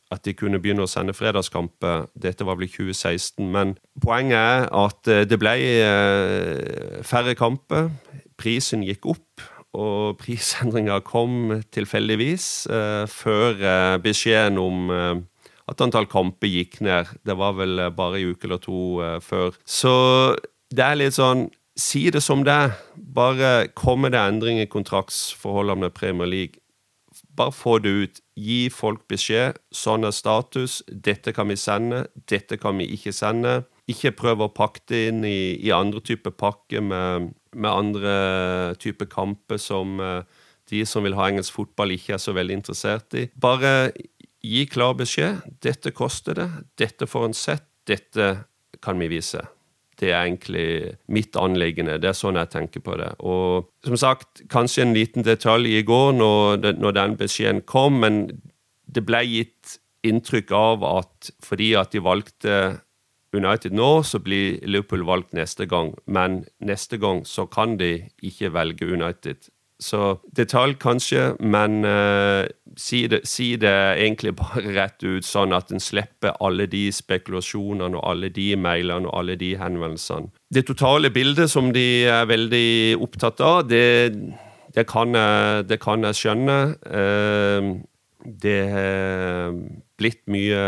at 0.10 0.26
de 0.26 0.34
kunne 0.34 0.60
begynne 0.62 0.86
å 0.86 0.90
sende 0.90 1.14
fredagskamper. 1.14 2.08
Dette 2.18 2.46
var 2.48 2.58
vel 2.58 2.68
i 2.68 2.72
2016. 2.74 3.46
Men 3.54 3.76
poenget 4.02 4.38
er 4.40 4.68
at 4.74 5.10
eh, 5.12 5.26
det 5.30 5.38
ble 5.42 5.56
eh, 5.86 7.02
færre 7.06 7.36
kamper. 7.38 7.92
Prisen 8.40 8.86
gikk 8.86 9.06
opp, 9.14 9.46
og 9.78 10.16
prisendringa 10.22 11.02
kom 11.06 11.60
tilfeldigvis 11.76 12.48
eh, 12.74 13.04
før 13.12 13.62
beskjeden 14.02 14.58
om 14.62 14.90
at 15.70 15.84
antall 15.86 16.10
kamper 16.10 16.50
gikk 16.50 16.80
ned. 16.82 17.12
Det 17.22 17.38
var 17.38 17.54
vel 17.60 17.86
bare 17.94 18.18
en 18.18 18.34
uke 18.34 18.50
eller 18.50 18.64
to 18.64 18.82
før. 19.22 19.54
Så 19.70 19.94
det 20.74 20.86
er 20.86 21.02
litt 21.02 21.18
sånn 21.18 21.50
Si 21.80 22.10
det 22.12 22.20
som 22.20 22.42
det 22.44 22.52
er. 22.52 22.74
Bare 23.16 23.70
kommer 23.72 24.12
det 24.12 24.20
endring 24.20 24.58
i 24.60 24.68
kontraktsforholdene 24.68 25.86
med 25.86 25.94
Premier 25.96 26.28
League, 26.28 26.60
bare 27.40 27.56
få 27.56 27.78
det 27.80 27.94
ut. 28.04 28.20
Gi 28.40 28.70
folk 28.72 29.04
beskjed. 29.12 29.58
Sånn 29.76 30.08
er 30.08 30.16
status. 30.16 30.80
Dette 30.88 31.34
kan 31.36 31.50
vi 31.52 31.58
sende. 31.60 32.06
Dette 32.30 32.60
kan 32.62 32.80
vi 32.80 32.88
ikke 32.96 33.14
sende. 33.16 33.64
Ikke 33.90 34.14
prøv 34.16 34.46
å 34.46 34.52
pakke 34.54 34.86
det 34.92 35.02
inn 35.10 35.24
i, 35.28 35.58
i 35.60 35.74
andre 35.76 36.02
typer 36.06 36.32
pakker 36.32 36.84
med, 36.86 37.34
med, 37.56 37.70
andre 37.72 38.14
typer 38.80 39.10
kamper 39.10 39.60
som 39.62 39.98
uh, 40.00 40.22
de 40.70 40.84
som 40.86 41.04
vil 41.06 41.18
ha 41.18 41.28
engelsk 41.30 41.56
fotball, 41.58 41.96
ikke 41.96 42.16
er 42.16 42.22
så 42.22 42.36
veldig 42.38 42.60
interessert 42.62 43.18
i. 43.18 43.26
Bare 43.34 43.92
gi 44.46 44.66
klar 44.70 44.96
beskjed. 45.00 45.42
Dette 45.66 45.94
koster 45.96 46.38
det. 46.38 46.50
Dette 46.80 47.10
får 47.10 47.32
en 47.32 47.38
sett. 47.38 47.66
Dette 47.90 48.30
kan 48.84 49.02
vi 49.02 49.10
vise. 49.10 49.42
Det 50.00 50.14
er 50.14 50.22
egentlig 50.24 50.96
mitt 51.12 51.36
anliggende. 51.36 51.98
Det 52.00 52.14
er 52.14 52.18
sånn 52.18 52.40
jeg 52.40 52.52
tenker 52.54 52.84
på 52.86 52.96
det. 53.00 53.10
Og 53.20 53.68
som 53.86 53.98
sagt, 54.00 54.46
kanskje 54.52 54.86
en 54.86 54.96
liten 54.96 55.26
detalj 55.28 55.74
i 55.80 55.84
går 55.88 56.14
når, 56.16 56.70
når 56.80 56.96
den 56.96 57.18
beskjeden 57.20 57.64
kom, 57.68 58.00
men 58.04 58.22
det 58.88 59.04
ble 59.08 59.24
gitt 59.28 59.80
inntrykk 60.08 60.54
av 60.56 60.86
at 60.88 61.32
fordi 61.44 61.74
at 61.76 61.92
de 61.92 62.04
valgte 62.04 62.60
United 63.36 63.76
nå, 63.76 63.90
så 64.08 64.22
blir 64.24 64.58
Liverpool 64.66 65.04
valgt 65.06 65.36
neste 65.38 65.68
gang. 65.70 65.92
Men 66.10 66.44
neste 66.66 66.98
gang 66.98 67.22
så 67.28 67.46
kan 67.52 67.78
de 67.78 68.10
ikke 68.26 68.54
velge 68.56 68.88
United. 68.90 69.52
Så 69.80 70.18
detalj, 70.36 70.76
kanskje, 70.76 71.38
men 71.40 71.86
uh, 71.88 72.44
si, 72.76 73.06
det, 73.08 73.22
si, 73.24 73.54
det, 73.56 73.72
egentlig 73.96 74.34
bare 74.42 74.74
rett 74.76 75.04
ut, 75.06 75.26
sånn 75.26 75.56
at 75.56 75.72
en 75.72 75.80
slipper 75.84 76.36
alle 76.44 76.68
de 76.68 76.90
spekulasjonene 76.92 77.96
og 77.96 78.04
alle 78.12 78.32
de 78.36 78.52
mailene 78.60 79.08
og 79.08 79.16
alle 79.22 79.38
de 79.40 79.54
henvendelsene. 79.60 80.34
Det 80.52 80.66
totale 80.68 81.14
bildet 81.16 81.52
som 81.52 81.72
de 81.76 81.88
er 82.12 82.28
veldig 82.28 83.00
opptatt 83.00 83.40
av, 83.40 83.62
det, 83.72 84.12
det, 84.76 84.86
kan, 84.90 85.16
jeg, 85.16 85.64
det 85.72 85.80
kan, 85.80 86.04
jeg, 86.10 86.20
skjønne. 86.26 86.60
Uh, 86.84 87.80
det 88.20 88.62
har 88.74 89.56
blitt 90.00 90.26
mye 90.28 90.64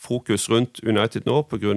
fokus 0.00 0.46
rundt 0.50 0.80
United 0.86 1.26
nå 1.26 1.42
pga. 1.50 1.74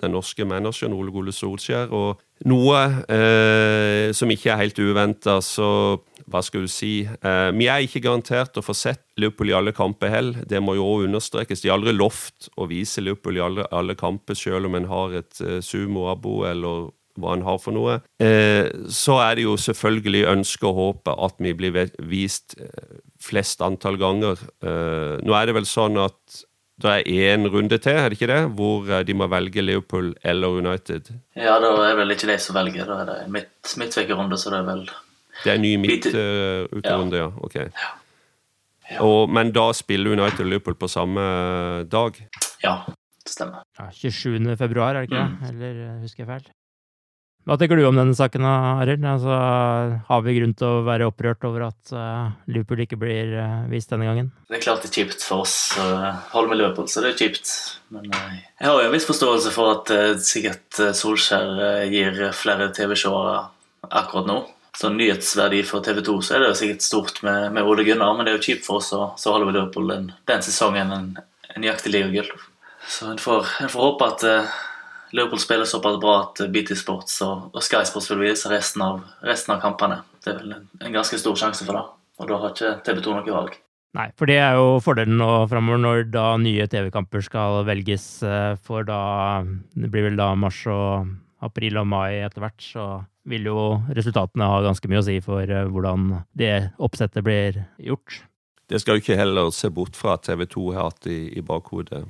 den 0.00 0.14
norske 0.14 0.44
manageren 0.44 0.94
Ole 0.94 1.12
Gole 1.12 1.32
Solskjær. 1.32 1.90
Og 1.90 2.22
noe 2.46 2.82
eh, 3.10 4.10
som 4.14 4.30
ikke 4.30 4.52
er 4.52 4.62
helt 4.62 4.78
uventa, 4.78 5.38
så 5.42 5.98
hva 6.28 6.42
skal 6.44 6.66
du 6.66 6.70
si 6.70 6.92
eh, 7.06 7.48
Vi 7.56 7.68
er 7.70 7.84
ikke 7.84 8.02
garantert 8.04 8.58
å 8.60 8.64
få 8.64 8.74
sett 8.76 9.02
Liverpool 9.18 9.50
i 9.50 9.56
alle 9.56 9.72
kamper 9.74 10.12
heller. 10.12 10.44
Det 10.46 10.60
må 10.62 10.76
jo 10.76 10.84
også 10.84 11.08
understrekes. 11.08 11.64
De 11.64 11.72
har 11.72 11.78
aldri 11.78 11.96
lovt 11.96 12.50
å 12.60 12.68
vise 12.70 13.02
Liverpool 13.02 13.40
i 13.40 13.44
alle, 13.44 13.66
alle 13.72 13.96
kamper, 13.98 14.38
selv 14.38 14.68
om 14.68 14.78
en 14.78 14.88
har 14.90 15.18
et 15.22 15.42
eh, 15.44 15.58
sumo-abo 15.64 16.42
eller 16.50 16.92
hva 17.18 17.34
en 17.34 17.44
har 17.46 17.58
for 17.62 17.74
noe. 17.74 17.98
Eh, 18.22 18.68
så 18.92 19.18
er 19.24 19.38
det 19.38 19.46
jo 19.46 19.56
selvfølgelig 19.60 20.26
ønske 20.34 20.68
og 20.68 20.78
håpe 20.78 21.14
at 21.26 21.40
vi 21.42 21.54
blir 21.58 21.90
vist 22.10 22.58
eh, 22.60 23.00
flest 23.22 23.64
antall 23.64 23.98
ganger. 24.00 24.40
Eh, 24.62 25.16
nå 25.24 25.34
er 25.34 25.48
det 25.48 25.58
vel 25.58 25.68
sånn 25.68 25.98
at 26.02 26.42
det 26.78 26.90
er 26.94 27.32
én 27.34 27.46
runde 27.50 27.78
til, 27.82 27.92
er 27.92 28.08
det 28.08 28.20
ikke 28.20 28.30
det? 28.30 28.42
Hvor 28.54 28.90
eh, 28.90 29.04
de 29.06 29.14
må 29.18 29.26
velge 29.26 29.62
Liverpool 29.62 30.12
eller 30.22 30.60
United? 30.60 31.10
Ja, 31.36 31.56
da 31.58 31.72
er 31.88 31.96
vel 31.98 32.14
ikke 32.14 32.28
de 32.30 32.36
som 32.38 32.54
velger. 32.54 32.86
Da 32.86 33.00
er 33.02 33.08
det 33.08 33.16
midt, 33.34 33.72
midtvekkerunde, 33.82 34.38
så 34.38 34.52
det 34.54 34.60
er 34.60 34.68
vel 34.68 34.84
Det 35.44 35.52
er 35.52 35.58
ny 35.58 35.72
midtuterunde, 35.76 37.16
uh, 37.16 37.18
ja. 37.18 37.26
Ok. 37.42 37.56
Ja. 37.56 37.90
Ja. 38.90 39.02
Og, 39.04 39.28
men 39.30 39.50
da 39.52 39.66
spiller 39.76 40.14
United 40.14 40.40
og 40.40 40.52
Liverpool 40.52 40.78
på 40.78 40.88
samme 40.88 41.20
dag? 41.92 42.16
Ja, 42.64 42.76
det 42.88 43.32
stemmer. 43.34 43.66
Ja, 43.78 43.90
27. 43.92 44.56
februar, 44.56 44.94
er 44.94 45.02
det 45.02 45.10
ikke 45.10 45.18
det? 45.18 45.28
Mm. 45.28 45.48
Eller 45.50 45.82
eh, 45.84 46.00
husker 46.02 46.24
jeg 46.24 46.30
feil? 46.30 46.48
Hva 47.48 47.56
tenker 47.56 47.78
du 47.80 47.86
om 47.88 47.96
denne 47.96 48.12
saken, 48.12 48.44
Arild? 48.44 49.04
Altså, 49.08 49.32
har 50.04 50.24
vi 50.26 50.34
grunn 50.36 50.50
til 50.52 50.66
å 50.68 50.82
være 50.84 51.06
opprørt 51.08 51.46
over 51.48 51.62
at 51.70 51.92
uh, 51.96 52.26
Liverpool 52.44 52.82
ikke 52.84 52.98
blir 53.00 53.30
uh, 53.40 53.62
vist 53.70 53.88
denne 53.88 54.04
gangen? 54.04 54.28
Det 54.52 54.58
er 54.58 54.64
klart 54.66 54.84
det 54.84 54.90
er 54.90 54.98
kjipt 54.98 55.24
for 55.24 55.46
oss 55.46 55.54
å 55.80 55.86
uh, 55.96 56.18
holde 56.34 56.52
med 56.52 56.60
Liverpool, 56.60 56.90
så 56.92 57.00
det 57.00 57.14
er 57.14 57.22
kjipt. 57.22 57.54
Men 57.96 58.12
uh, 58.12 58.36
jeg 58.36 58.68
har 58.68 58.82
jo 58.82 58.90
en 58.90 58.92
viss 58.92 59.08
forståelse 59.08 59.54
for 59.56 59.78
at 59.78 59.94
sikkert 60.28 60.82
Solskjær 61.00 61.88
gir 61.88 62.20
flere 62.36 62.68
TV-seere 62.76 63.40
akkurat 63.96 64.28
nå. 64.28 64.38
Så 64.76 64.92
nyhetsverdi 64.92 65.64
for 65.64 65.80
TV 65.80 66.04
2 66.04 66.20
så 66.20 66.36
er 66.36 66.44
det 66.44 66.52
jo 66.52 66.60
sikkert 66.60 66.84
stort 66.84 67.24
med, 67.24 67.48
med 67.56 67.64
Ole 67.64 67.88
Gunnar, 67.88 68.12
men 68.12 68.28
det 68.28 68.34
er 68.34 68.42
jo 68.42 68.44
kjipt 68.50 68.68
for 68.68 68.82
oss 68.82 68.92
å 68.92 69.08
holde 69.24 69.48
med 69.48 69.56
Liverpool 69.56 69.88
den, 69.88 70.12
den 70.28 70.44
sesongen 70.44 70.92
en, 70.92 71.10
en 71.56 71.70
jakter 71.72 71.96
ligagull. 71.96 72.28
Så 72.84 73.08
en 73.08 73.24
får, 73.24 73.48
får 73.72 73.88
håpe 73.88 74.12
at 74.12 74.32
Liverpool 75.12 75.40
spiller 75.40 75.64
såpass 75.68 76.00
bra 76.00 76.16
at 76.22 76.42
BT 76.52 76.76
Sports 76.76 77.20
og, 77.24 77.48
og 77.54 77.64
Sky 77.64 77.84
Sports 77.88 78.10
vil 78.12 78.26
vise 78.26 78.50
resten 78.52 78.84
av, 78.84 79.00
resten 79.24 79.54
av, 79.54 79.62
kampene. 79.62 80.02
Det 80.24 80.34
er 80.34 80.42
vel 80.42 80.56
en, 80.58 80.66
en, 80.82 80.92
ganske 80.92 81.20
stor 81.20 81.38
sjanse 81.38 81.64
for 81.64 81.78
det, 81.78 81.84
og 82.20 82.30
da 82.30 82.40
har 82.42 82.54
ikke 82.54 82.74
TV 82.86 83.00
2 83.06 83.16
noe 83.16 83.36
valg. 83.38 83.56
Nei, 83.96 84.10
for 84.20 84.28
det 84.28 84.36
er 84.44 84.58
jo 84.58 84.76
fordelen 84.84 85.16
nå 85.16 85.30
framover 85.48 85.80
når 85.80 86.02
da 86.12 86.26
nye 86.40 86.66
TV-kamper 86.68 87.24
skal 87.24 87.62
velges, 87.66 88.04
eh, 88.22 88.52
for 88.60 88.84
da 88.86 89.00
Det 89.72 89.88
blir 89.88 90.10
vel 90.10 90.18
da 90.20 90.34
mars 90.36 90.60
og 90.68 91.08
april 91.40 91.78
og 91.80 91.88
mai 91.88 92.20
etter 92.20 92.44
hvert, 92.44 92.60
så 92.60 92.86
vil 93.28 93.48
jo 93.48 93.62
resultatene 93.96 94.48
ha 94.48 94.60
ganske 94.64 94.90
mye 94.90 95.00
å 95.00 95.06
si 95.06 95.18
for 95.24 95.40
eh, 95.44 95.68
hvordan 95.72 96.18
det 96.36 96.70
oppsettet 96.76 97.24
blir 97.24 97.62
gjort. 97.80 98.22
Det 98.68 98.82
skal 98.82 98.98
jo 98.98 99.02
ikke 99.02 99.16
heller 99.16 99.48
se 99.56 99.70
bort 99.72 99.96
fra 99.96 100.18
at 100.18 100.26
TV 100.28 100.44
2 100.44 100.64
har 100.76 100.90
hatt 100.90 101.08
i, 101.08 101.20
i 101.32 101.44
bakhodet 101.44 102.04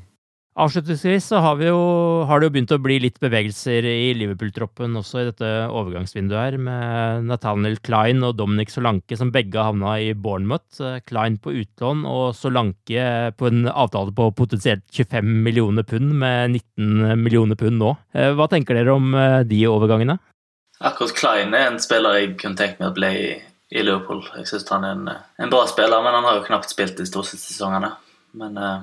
Avslutningsvis 0.59 1.29
så 1.31 1.39
har, 1.39 1.61
jo, 1.63 1.79
har, 2.27 2.41
det 2.41 2.49
jo 2.49 2.53
begynt 2.57 2.73
å 2.75 2.81
bli 2.83 2.97
litt 3.05 3.21
bevegelser 3.23 3.87
i 3.87 4.09
Liverpool-troppen 4.19 4.97
også 4.99 5.21
i 5.21 5.27
dette 5.29 5.51
overgangsvinduet 5.71 6.41
her, 6.41 6.57
med 6.59 7.29
Nathaniel 7.29 7.77
Klein 7.87 8.25
og 8.27 8.35
Dominic 8.41 8.73
Solanke 8.75 9.15
som 9.21 9.31
begge 9.35 9.63
havna 9.63 9.95
i 10.03 10.09
Bournemouth. 10.19 10.83
Klein 11.07 11.37
på 11.39 11.55
utlån 11.61 12.03
og 12.11 12.33
Solanke 12.35 13.07
på 13.39 13.53
en 13.53 13.71
avtale 13.71 14.15
på 14.19 14.33
potensielt 14.35 14.83
25 14.91 15.31
millioner 15.47 15.87
pund, 15.87 16.11
med 16.19 16.59
19 16.59 17.23
millioner 17.23 17.59
pund 17.61 17.79
nå. 17.79 17.95
Eh, 18.19 18.35
hva 18.35 18.51
tenker 18.51 18.75
dere 18.75 18.99
om 18.99 19.15
eh, 19.15 19.45
de 19.47 19.63
overgangene? 19.71 20.19
Akkurat 20.83 21.15
Klein 21.15 21.55
er 21.55 21.71
en 21.71 21.79
spiller 21.83 22.19
jeg 22.19 22.35
kunne 22.43 22.59
tenkt 22.59 22.83
meg 22.83 22.91
å 22.91 22.99
bli 22.99 23.15
i, 23.15 23.33
Liverpool. 23.79 24.27
Jeg 24.41 24.51
syns 24.51 24.67
han 24.75 24.91
er 24.91 24.99
en, 24.99 25.09
en, 25.39 25.51
bra 25.55 25.67
spiller, 25.71 26.03
men 26.03 26.19
han 26.19 26.27
har 26.27 26.41
jo 26.41 26.47
knapt 26.51 26.75
spilt 26.75 26.99
de 26.99 27.07
store 27.07 27.31
sesongene. 27.31 27.95
Men 28.39 28.59
uh, 28.59 28.79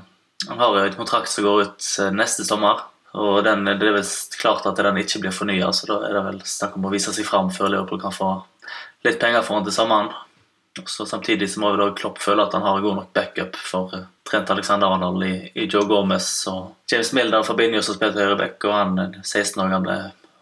han 0.48 0.60
har 0.60 0.78
jo 0.78 0.84
en 0.84 1.00
kontrakt 1.00 1.32
som 1.32 1.46
går 1.46 1.62
ut 1.62 1.88
eh, 2.02 2.12
neste 2.14 2.46
sommer. 2.46 2.84
Og 3.16 3.44
den, 3.46 3.64
det 3.66 3.88
er 3.88 3.96
vel 3.96 4.08
klart 4.40 4.66
at 4.68 4.80
den 4.84 5.00
ikke 5.00 5.22
blir 5.24 5.36
fornya, 5.36 5.72
så 5.72 5.88
da 5.88 6.02
er 6.04 6.18
det 6.18 6.24
vel 6.26 6.42
snakk 6.44 6.76
om 6.76 6.88
å 6.90 6.92
vise 6.92 7.14
seg 7.16 7.28
fram 7.28 7.48
før 7.54 7.72
Liverpool 7.72 8.02
kan 8.02 8.16
få 8.16 8.32
litt 9.08 9.22
penger 9.22 9.46
for 9.46 9.56
han 9.56 9.68
til 9.68 9.76
sommeren. 9.76 10.12
Så 10.84 11.06
Samtidig 11.08 11.48
så 11.54 11.62
må 11.64 11.70
vi 11.72 11.80
da 11.80 11.94
Klopp 11.96 12.20
føle 12.20 12.44
at 12.44 12.54
han 12.58 12.66
har 12.66 12.82
god 12.84 12.98
nok 13.00 13.14
backup 13.16 13.56
for 13.56 13.94
uh, 13.96 14.10
Trent 14.28 14.50
Alexander 14.52 14.92
Arnold 14.92 15.24
i, 15.24 15.36
i, 15.54 15.70
Joe 15.72 15.88
Gomez 15.88 16.28
og 16.52 16.74
James 16.92 17.14
Milder 17.16 17.46
Fabinho 17.48 17.80
som 17.86 17.96
spilte 17.96 18.20
høyreback, 18.20 18.60
og 18.68 18.76
han 18.76 19.22
16 19.24 19.62
år 19.64 19.72
gamle 19.72 19.96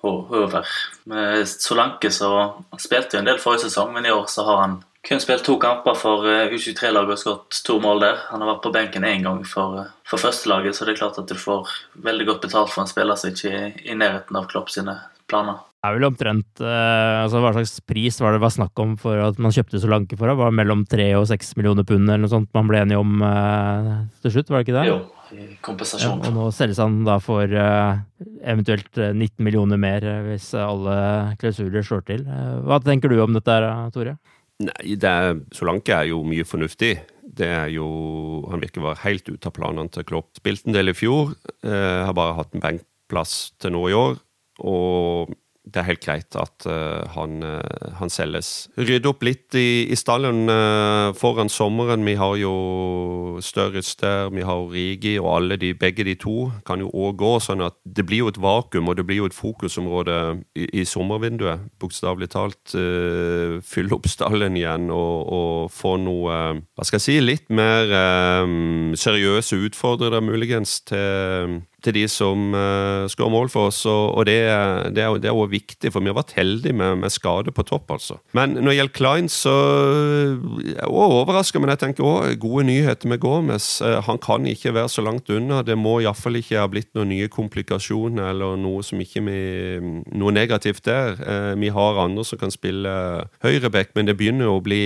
Hover. 0.04 0.66
Med 1.08 1.46
Solanke 1.48 2.10
så 2.12 2.32
spilte 2.82 3.16
jo 3.16 3.22
en 3.22 3.30
del 3.30 3.40
forrige 3.40 3.70
sesong, 3.70 3.94
men 3.94 4.10
i 4.10 4.12
år 4.12 4.26
så 4.32 4.44
har 4.50 4.60
han 4.64 4.80
kun 5.04 5.20
spilt 5.20 5.44
to 5.44 5.58
kamper 5.60 5.98
for 6.00 6.24
eh, 6.30 6.54
U23-laget 6.56 7.18
og 7.18 7.20
skåret 7.20 7.60
to 7.68 7.76
mål 7.84 8.06
der. 8.06 8.22
Han 8.32 8.44
har 8.44 8.54
vært 8.54 8.64
på 8.64 8.72
benken 8.76 9.08
én 9.08 9.26
gang 9.26 9.42
for, 9.48 9.82
eh, 9.82 9.92
for 10.08 10.22
førstelaget, 10.22 10.78
så 10.78 10.88
det 10.88 10.96
er 10.96 11.02
klart 11.02 11.20
at 11.20 11.28
du 11.28 11.36
får 11.36 11.72
veldig 12.06 12.30
godt 12.32 12.46
betalt 12.48 12.72
for 12.72 12.86
en 12.86 12.92
spiller 12.92 13.20
som 13.20 13.34
ikke 13.34 13.52
er 13.52 13.84
i 13.84 13.98
nærheten 14.00 14.40
av 14.40 14.48
Klopp 14.52 14.72
sine 14.72 14.96
planer. 15.28 15.60
Det 15.84 15.90
er 15.90 15.98
vel 15.98 16.08
omtrent 16.08 16.62
eh, 16.64 17.16
altså 17.26 17.42
Hva 17.44 17.50
slags 17.58 17.74
pris 17.84 18.16
var 18.24 18.32
det 18.32 18.40
var 18.40 18.54
snakk 18.56 18.80
om 18.80 18.94
for 18.96 19.20
at 19.20 19.40
man 19.44 19.52
kjøpte 19.52 19.82
Solanke 19.84 20.16
for? 20.16 20.32
Det 20.32 20.40
var 20.40 20.56
mellom 20.56 20.86
tre 20.88 21.10
og 21.20 21.28
seks 21.28 21.52
millioner 21.60 21.84
pund 21.84 22.08
eller 22.08 22.24
noe 22.24 22.32
sånt 22.32 22.54
man 22.56 22.70
ble 22.72 22.86
enige 22.86 23.02
om 23.04 23.20
til 24.24 24.32
slutt, 24.38 24.54
var 24.54 24.64
det 24.64 24.70
ikke 24.70 24.78
det? 24.78 24.86
Jo, 24.88 25.02
i 25.36 25.50
kompensasjon. 25.66 26.24
Ja, 26.24 26.30
og 26.32 26.38
nå 26.38 26.48
selges 26.56 26.80
han 26.80 27.02
da 27.04 27.18
for 27.20 27.44
eventuelt 27.44 28.96
19 28.96 29.44
millioner 29.44 29.82
mer 29.82 30.08
hvis 30.30 30.54
alle 30.56 30.96
klausuler 31.44 31.84
slår 31.84 32.08
til. 32.08 32.24
Hva 32.64 32.80
tenker 32.86 33.12
du 33.12 33.20
om 33.20 33.36
dette, 33.36 33.60
Tore? 33.92 34.16
Nei, 34.64 34.96
det 35.00 35.10
er, 35.10 35.40
Solanke 35.56 35.96
er 35.96 36.10
jo 36.12 36.22
mye 36.28 36.46
fornuftig. 36.48 36.96
Det 37.24 37.50
er 37.50 37.70
jo, 37.74 37.88
Han 38.52 38.62
virker 38.62 38.84
å 38.84 38.90
være 38.92 39.04
helt 39.08 39.30
ute 39.30 39.50
av 39.50 39.56
planene 39.56 39.92
til 39.94 40.06
Klopp. 40.08 40.32
Spilte 40.40 40.70
en 40.70 40.78
del 40.78 40.92
i 40.92 40.98
fjor. 40.98 41.34
Eh, 41.66 42.02
har 42.06 42.14
bare 42.18 42.38
hatt 42.38 42.54
en 42.54 42.64
benkplass 42.64 43.54
til 43.62 43.76
nå 43.76 43.88
i 43.90 43.98
år. 43.98 44.20
Og 44.64 45.34
det 45.64 45.80
er 45.80 45.88
helt 45.88 46.04
greit 46.04 46.36
at 46.36 46.66
uh, 46.68 47.08
han, 47.16 47.38
uh, 47.40 47.96
han, 47.96 48.12
selges. 48.12 48.68
Rydde 48.76 49.08
opp 49.08 49.24
litt 49.24 49.56
i, 49.56 49.86
i 49.88 49.96
stallen 49.96 50.52
uh, 50.52 51.16
foran 51.16 51.52
sommeren. 51.52 52.04
Vi 52.04 52.18
har 52.20 52.36
jo 52.42 53.40
Størrits 53.44 53.96
der, 54.02 54.28
vi 54.36 54.44
har 54.44 54.68
Rigi, 54.70 55.16
og 55.22 55.30
alle 55.38 55.58
de, 55.60 55.72
begge 55.78 56.04
de 56.06 56.18
to 56.20 56.52
kan 56.68 56.84
jo 56.84 56.92
òg 56.92 57.16
gå. 57.24 57.32
sånn 57.44 57.64
at 57.64 57.78
det 57.84 58.06
blir 58.10 58.26
jo 58.26 58.34
et 58.34 58.42
vakuum, 58.44 58.92
og 58.92 59.00
det 59.00 59.08
blir 59.08 59.24
jo 59.24 59.32
et 59.32 59.38
fokusområde 59.38 60.20
i, 60.60 60.68
i 60.84 60.86
sommervinduet. 60.88 61.70
Bokstavelig 61.80 62.30
talt. 62.36 62.76
fylle 63.64 63.96
opp 63.96 64.08
stallen 64.12 64.58
igjen 64.60 64.92
og, 64.92 65.18
og, 65.34 65.72
få 65.74 65.96
noe 66.02 66.38
Hva 66.76 66.86
skal 66.86 67.00
jeg 67.00 67.06
si? 67.06 67.16
Litt 67.24 67.50
mer 67.54 67.92
seriøse 69.00 69.58
utfordrere, 69.64 70.22
muligens, 70.24 70.82
til 70.90 71.62
til 71.84 71.96
de 71.98 72.04
som 72.12 72.54
uh, 72.56 73.06
skårer 73.12 73.34
mål 73.34 73.50
for 73.52 73.72
oss. 73.72 73.84
Og, 73.90 74.16
og 74.18 74.28
det, 74.30 74.38
det, 74.96 75.04
er, 75.04 75.18
det 75.20 75.30
er 75.30 75.36
også 75.36 75.52
viktig, 75.54 75.92
for 75.92 76.04
vi 76.04 76.12
har 76.12 76.18
vært 76.18 76.36
heldige 76.38 76.76
med, 76.78 77.02
med 77.04 77.14
skade 77.14 77.52
på 77.54 77.66
topp, 77.68 77.92
altså. 77.98 78.20
Men 78.38 78.56
når 78.58 78.70
det 78.70 78.78
gjelder 78.78 78.98
Klein, 78.98 79.30
så 79.32 79.54
jeg 80.64 80.78
er 80.80 80.94
overraska, 80.94 81.62
men 81.62 81.74
jeg 81.74 81.82
tenker 81.84 82.08
òg 82.08 82.38
gode 82.42 82.68
nyheter 82.70 83.12
med 83.12 83.22
Gomez. 83.24 83.68
Uh, 83.84 84.00
han 84.08 84.22
kan 84.24 84.48
ikke 84.50 84.76
være 84.76 84.92
så 84.92 85.04
langt 85.06 85.32
unna. 85.34 85.62
Det 85.66 85.78
må 85.80 86.00
iallfall 86.04 86.40
ikke 86.40 86.62
ha 86.62 86.70
blitt 86.72 86.92
noen 86.98 87.12
nye 87.14 87.32
komplikasjoner 87.32 88.32
eller 88.32 88.58
noe 88.60 88.84
som 88.86 89.02
ikke 89.04 89.24
vi, 89.28 89.40
noe 90.14 90.36
negativt 90.36 90.86
der. 90.88 91.20
Uh, 91.20 91.52
vi 91.60 91.72
har 91.74 92.02
andre 92.02 92.26
som 92.28 92.40
kan 92.40 92.54
spille 92.54 92.94
høyreback, 93.44 93.94
men 93.98 94.08
det 94.08 94.18
begynner 94.20 94.52
å 94.52 94.62
bli 94.64 94.82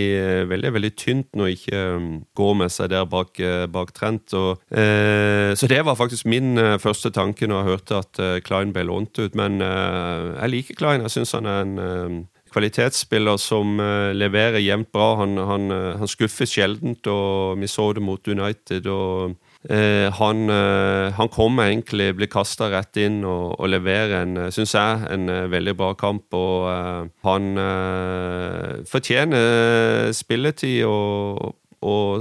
veldig 0.47 0.71
veldig 0.75 0.93
tynt 0.97 1.37
når 1.37 1.53
ikke 1.53 1.79
um, 1.97 2.09
Gomez 2.37 2.77
er 2.83 2.89
der 2.91 3.07
bak, 3.09 3.39
bak 3.73 3.93
Trent. 3.95 4.33
Og, 4.37 4.61
så 4.67 5.69
det 5.69 5.79
var 5.85 5.97
faktisk 5.97 6.27
min 6.29 6.57
uh, 6.59 6.77
første 6.88 7.11
tanke 7.15 7.49
når 7.49 7.61
jeg 7.61 7.71
hørte 7.71 8.01
at 8.01 8.23
uh, 8.23 8.39
Klein 8.45 8.73
ble 8.75 8.88
lånt 8.88 9.19
ut. 9.19 9.38
Men 9.38 9.61
uh, 9.61 10.33
jeg 10.39 10.53
liker 10.53 10.79
Klein. 10.79 11.05
Jeg 11.05 11.17
syns 11.17 11.35
han 11.38 11.49
er 11.51 11.65
en 11.65 11.77
uh, 11.77 12.17
kvalitetsspiller 12.55 13.38
som 13.38 13.75
leverer 14.17 14.63
jevnt 14.63 14.88
bra. 14.95 15.17
Han, 15.19 15.35
han, 15.38 15.67
han 15.99 16.09
skuffer 16.09 16.47
sjeldent, 16.47 17.05
og 17.11 17.59
vi 17.59 17.67
så 17.69 17.91
det 17.93 18.01
mot 18.01 18.31
United. 18.31 18.88
og 18.88 19.35
Uh, 19.67 20.07
han, 20.13 20.49
uh, 20.49 21.11
han 21.17 21.29
kommer 21.33 21.67
egentlig, 21.67 22.13
blir 22.15 22.29
kasta 22.31 22.69
rett 22.71 22.95
inn 23.01 23.23
og, 23.27 23.57
og 23.57 23.71
leverer 23.73 24.21
en, 24.21 24.38
syns 24.53 24.75
jeg, 24.77 25.01
en 25.11 25.27
veldig 25.51 25.73
bra 25.75 25.91
kamp. 25.97 26.29
Og 26.38 26.67
uh, 26.69 27.09
han 27.27 27.49
uh, 27.59 28.85
fortjener 28.88 30.13
spilletid, 30.15 30.85
og, 30.88 31.57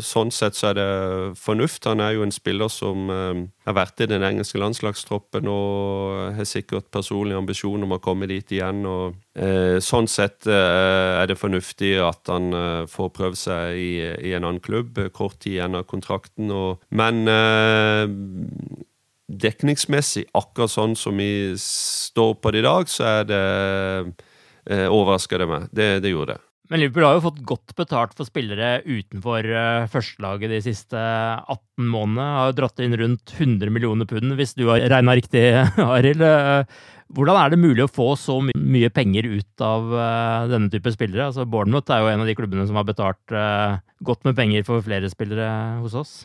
sånn 0.04 0.32
sett 0.34 0.56
så 0.58 0.70
er 0.70 0.74
det 0.76 0.88
fornuft. 1.40 1.86
Han 1.88 2.02
er 2.04 2.16
jo 2.16 2.24
en 2.26 2.34
spiller 2.34 2.68
som 2.72 3.08
uh, 3.08 3.42
har 3.66 3.76
vært 3.78 4.04
i 4.04 4.08
den 4.10 4.24
engelske 4.26 4.60
landslagstroppen 4.60 5.48
og 5.48 6.36
har 6.36 6.48
sikkert 6.48 6.90
personlig 6.92 7.38
ambisjon 7.38 7.86
om 7.86 7.96
å 7.96 8.00
komme 8.02 8.28
dit 8.30 8.52
igjen. 8.52 8.84
og 8.86 9.22
Sånn 9.84 10.06
sett 10.08 10.46
er 10.48 11.26
det 11.28 11.36
fornuftig 11.36 11.90
at 12.00 12.30
han 12.32 12.54
får 12.88 13.10
prøve 13.12 13.36
seg 13.36 13.76
i, 13.76 13.90
i 14.30 14.32
en 14.32 14.46
annen 14.46 14.62
klubb. 14.64 14.96
Kort 15.12 15.42
tid 15.42 15.58
igjen 15.58 15.76
av 15.76 15.84
kontrakten. 15.90 16.48
Og, 16.54 16.80
men 16.88 17.28
dekningsmessig, 19.26 20.26
akkurat 20.38 20.70
sånn 20.70 20.94
som 20.98 21.18
vi 21.18 21.54
står 21.60 22.36
på 22.40 22.52
det 22.54 22.62
i 22.62 22.66
dag, 22.66 22.90
så 22.90 23.06
er 23.10 23.28
det 23.28 23.44
eh, 24.70 24.86
overrasker 24.86 25.42
det 25.42 25.48
meg. 25.50 25.68
Det, 25.72 25.88
det, 26.04 26.12
gjorde 26.14 26.36
det. 26.36 26.45
Men 26.66 26.82
Liverpool 26.82 27.04
har 27.06 27.16
jo 27.16 27.24
fått 27.28 27.44
godt 27.46 27.74
betalt 27.78 28.16
for 28.18 28.26
spillere 28.26 28.80
utenfor 28.82 29.46
uh, 29.46 29.86
førstelaget 29.90 30.50
de 30.50 30.60
siste 30.64 30.98
18 30.98 31.86
månedene. 31.92 32.26
Har 32.40 32.50
jo 32.50 32.56
dratt 32.58 32.82
inn 32.82 32.96
rundt 32.98 33.34
100 33.36 33.70
millioner 33.70 34.08
pund, 34.10 34.34
hvis 34.38 34.56
du 34.58 34.64
har 34.70 34.82
regna 34.90 35.14
riktig, 35.14 35.44
Arild. 35.86 36.24
Uh, 36.24 36.66
hvordan 37.14 37.38
er 37.38 37.52
det 37.52 37.62
mulig 37.62 37.84
å 37.84 37.90
få 37.92 38.08
så 38.18 38.40
my 38.42 38.54
mye 38.58 38.90
penger 38.90 39.28
ut 39.30 39.62
av 39.62 39.92
uh, 39.94 40.46
denne 40.50 40.72
type 40.72 40.90
spillere? 40.90 41.28
Altså 41.28 41.46
Bournemouth 41.46 41.92
er 41.94 42.02
jo 42.02 42.08
en 42.10 42.24
av 42.24 42.30
de 42.30 42.34
klubbene 42.38 42.66
som 42.66 42.78
har 42.80 42.88
betalt 42.88 43.36
godt 44.06 44.26
med 44.26 44.34
penger 44.38 44.66
for 44.66 44.82
flere 44.82 45.10
spillere 45.12 45.50
hos 45.84 45.94
oss. 45.94 46.16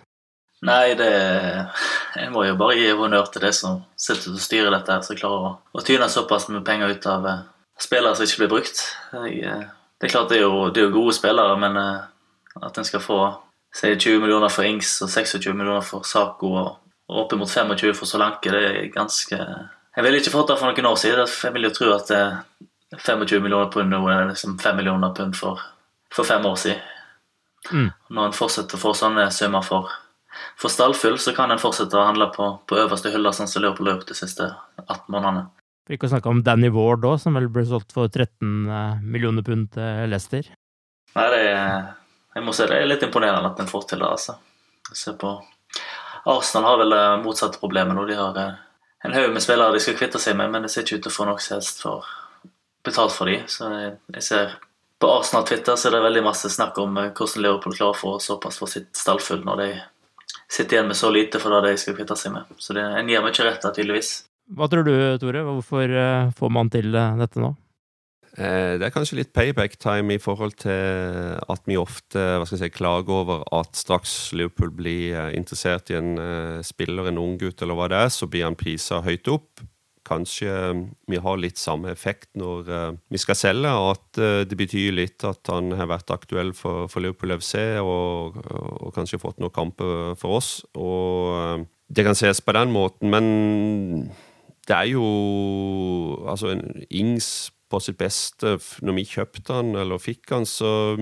Nei, 0.66 0.94
det 0.94 1.10
Jeg 1.10 2.30
må 2.34 2.44
jo 2.46 2.58
bare 2.58 2.76
gi 2.78 2.90
honnør 2.98 3.30
til 3.34 3.46
det 3.46 3.54
som 3.58 3.80
sitter 3.98 4.34
og 4.34 4.42
styrer 4.42 4.74
dette, 4.74 4.94
her, 4.94 5.06
som 5.06 5.18
klarer 5.18 5.46
å, 5.52 5.54
å 5.74 5.86
tyne 5.86 6.10
såpass 6.10 6.50
med 6.50 6.66
penger 6.66 6.98
ut 6.98 7.08
av 7.10 7.30
spillere 7.82 8.18
som 8.18 8.26
ikke 8.26 8.44
blir 8.44 8.52
brukt. 8.58 8.84
Jeg, 9.14 9.70
det 10.02 10.08
er 10.08 10.14
klart 10.16 10.32
det 10.32 10.40
er, 10.40 10.48
jo, 10.48 10.70
det 10.74 10.82
er 10.82 10.88
jo 10.88 10.96
gode 10.96 11.14
spillere, 11.14 11.58
men 11.62 11.78
uh, 11.78 12.64
at 12.66 12.78
en 12.78 12.88
skal 12.88 13.04
få 13.04 13.20
si 13.76 13.94
20 13.94 14.24
millioner 14.24 14.50
for 14.50 14.66
Ings 14.66 14.96
og 15.06 15.12
26 15.14 15.54
millioner 15.54 15.86
for 15.86 16.08
Saco 16.08 16.50
og, 16.58 16.72
og 17.12 17.20
oppimot 17.26 17.52
25 17.54 17.94
for 18.00 18.10
Solanke, 18.10 18.52
det 18.52 18.64
er 18.66 18.90
ganske 18.96 19.38
Jeg 19.38 20.04
ville 20.04 20.18
ikke 20.18 20.34
fått 20.34 20.50
det 20.50 20.58
for 20.58 20.72
noen 20.72 20.88
år 20.88 20.98
siden. 21.00 21.28
Jeg 21.28 21.54
vil 21.54 21.68
jo 21.68 21.74
tro 21.76 21.92
at 21.94 22.12
25 22.98 23.44
millioner 23.44 23.70
pund 23.72 23.92
nå 23.92 24.00
er 24.10 24.30
liksom 24.30 24.58
5 24.60 24.78
millioner 24.80 25.14
pund 25.16 25.36
for, 25.36 25.60
for 26.12 26.28
fem 26.28 26.46
år 26.48 26.56
siden. 26.56 26.88
Mm. 27.72 27.90
Når 28.10 28.26
en 28.26 28.38
fortsetter 28.38 28.80
å 28.80 28.82
få 28.82 28.94
sånne 28.98 29.28
summer 29.36 29.62
for 29.68 29.92
for 30.58 30.70
stallfull, 30.70 31.20
så 31.20 31.34
kan 31.36 31.52
en 31.52 31.60
fortsette 31.60 31.98
å 31.98 32.06
handle 32.08 32.30
på, 32.36 32.46
på 32.68 32.78
øverste 32.84 33.12
hylle, 33.14 33.34
sånn 33.36 33.50
som 33.52 33.64
Leopold 33.64 33.90
har 33.90 33.98
gjort 33.98 34.12
de 34.14 34.18
siste 34.18 34.48
18 34.88 35.12
månedene. 35.12 35.50
For 35.92 35.98
ikke 35.98 36.08
å 36.08 36.12
snakke 36.14 36.32
om 36.32 36.38
Danny 36.40 36.70
Ward 36.72 37.04
òg, 37.04 37.18
som 37.20 37.36
vel 37.36 37.50
ble 37.52 37.66
solgt 37.68 37.90
for 37.92 38.08
13 38.08 38.70
eh, 38.72 39.00
millioner 39.04 39.44
pund 39.44 39.74
til 39.76 40.06
Leicester. 40.08 40.46
Nei, 41.18 41.26
det 41.34 41.42
er, 41.50 41.90
jeg 42.38 42.46
må 42.46 42.54
si 42.56 42.68
det 42.72 42.78
er 42.78 42.88
litt 42.88 43.04
imponerende 43.04 43.50
at 43.52 43.60
en 43.60 43.68
får 43.68 43.90
til 43.90 44.00
det, 44.00 44.08
altså. 44.08 44.38
Se 44.96 45.12
på 45.20 45.34
Arsenal 46.32 46.70
har 46.70 46.80
vel 46.80 46.96
det 46.96 47.02
motsatte 47.26 47.60
problemet 47.60 48.00
nå. 48.00 48.08
De 48.08 48.16
har 48.16 48.40
eh, 48.40 48.56
en 49.04 49.18
haug 49.18 49.36
med 49.36 49.44
spillere 49.44 49.76
de 49.76 49.84
skal 49.84 50.00
kvitte 50.00 50.24
seg 50.24 50.40
med, 50.40 50.56
men 50.56 50.64
det 50.64 50.72
ser 50.72 50.88
ikke 50.88 51.02
ut 51.02 51.06
til 51.10 51.12
å 51.12 51.18
få 51.18 51.28
noe 51.28 51.44
som 51.44 51.58
helst 51.58 51.84
for 51.84 52.08
betalt 52.88 53.18
for 53.18 53.28
dem. 53.28 53.44
Så 53.52 53.68
jeg, 53.76 53.94
jeg 54.16 54.28
ser 54.30 54.58
på 54.96 55.12
Arsenal-Twitter 55.12 55.76
så 55.76 55.92
er 55.92 56.00
det 56.00 56.04
veldig 56.08 56.26
masse 56.32 56.56
snakk 56.56 56.80
om 56.80 57.04
eh, 57.04 57.12
hvordan 57.12 57.50
Liverpool 57.50 57.76
klarer 57.82 58.00
å 58.00 58.02
få 58.06 58.18
såpass 58.32 58.64
for 58.64 58.72
sitt 58.72 58.96
stallfull 58.96 59.44
når 59.44 59.66
de 59.66 59.72
sitter 60.48 60.80
igjen 60.80 60.92
med 60.96 61.04
så 61.04 61.12
lite 61.12 61.44
for 61.44 61.52
det 61.52 61.66
de 61.68 61.84
skal 61.84 62.00
kvitte 62.00 62.16
seg 62.16 62.40
med. 62.40 62.60
Så 62.64 62.80
det, 62.80 62.88
en 62.96 63.12
gir 63.12 63.34
ikke 63.36 63.52
rett, 63.52 63.74
tydeligvis. 63.76 64.22
Hva 64.52 64.68
tror 64.68 64.84
du, 64.84 64.94
Tore? 65.22 65.44
Hvorfor 65.48 65.92
uh, 65.96 66.32
får 66.36 66.52
man 66.52 66.72
til 66.72 66.92
uh, 66.92 67.16
dette 67.20 67.40
nå? 67.40 67.54
Eh, 68.32 68.78
det 68.80 68.86
er 68.88 68.94
kanskje 68.96 69.18
litt 69.18 69.34
payback 69.36 69.74
time 69.80 70.16
i 70.16 70.22
forhold 70.22 70.56
til 70.62 71.42
at 71.52 71.66
vi 71.68 71.76
ofte 71.76 72.22
si, 72.48 72.70
klager 72.72 73.12
over 73.12 73.44
at 73.58 73.76
straks 73.76 74.32
Liverpool 74.32 74.72
blir 74.72 75.36
interessert 75.36 75.92
i 75.92 75.98
en 76.00 76.14
spiller, 76.64 77.10
en 77.10 77.20
ung 77.20 77.36
gutt 77.42 77.60
eller 77.60 77.76
hva 77.76 77.90
det 77.92 78.00
er, 78.06 78.14
så 78.16 78.30
blir 78.32 78.48
han 78.48 78.56
prisa 78.56 79.02
høyt 79.04 79.28
opp 79.32 79.66
kanskje 80.08 80.54
vi 81.12 81.20
har 81.24 81.38
litt 81.40 81.60
samme 81.62 81.92
effekt 81.94 82.32
når 82.40 82.72
vi 83.12 83.20
skal 83.22 83.38
selge. 83.38 83.70
At 83.70 84.18
det 84.50 84.58
betyr 84.60 84.96
litt 84.98 85.24
at 85.28 85.52
han 85.52 85.70
har 85.78 85.92
vært 85.92 86.12
aktuell 86.12 86.56
for, 86.58 86.90
for 86.92 87.04
Liverpool 87.04 87.36
FC 87.38 87.78
og, 87.80 88.40
og, 88.50 88.90
kanskje 88.96 89.22
fått 89.22 89.40
noen 89.40 89.54
kamper 89.56 90.18
for 90.20 90.40
oss. 90.40 90.50
Og 90.74 91.68
det 91.88 92.08
kan 92.08 92.18
ses 92.18 92.42
på 92.44 92.56
den 92.58 92.74
måten, 92.74 93.14
men 93.14 93.30
det 94.68 94.78
er 94.78 94.92
jo 94.92 95.06
Altså, 96.30 96.54
Ings 96.90 97.52
på 97.72 97.80
sitt 97.80 97.98
beste 97.98 98.58
Når 98.84 98.98
vi 99.00 99.08
kjøpte 99.08 99.58
han 99.58 99.76
eller 99.80 100.02
fikk 100.02 100.34
han, 100.36 100.46
så, 100.46 100.96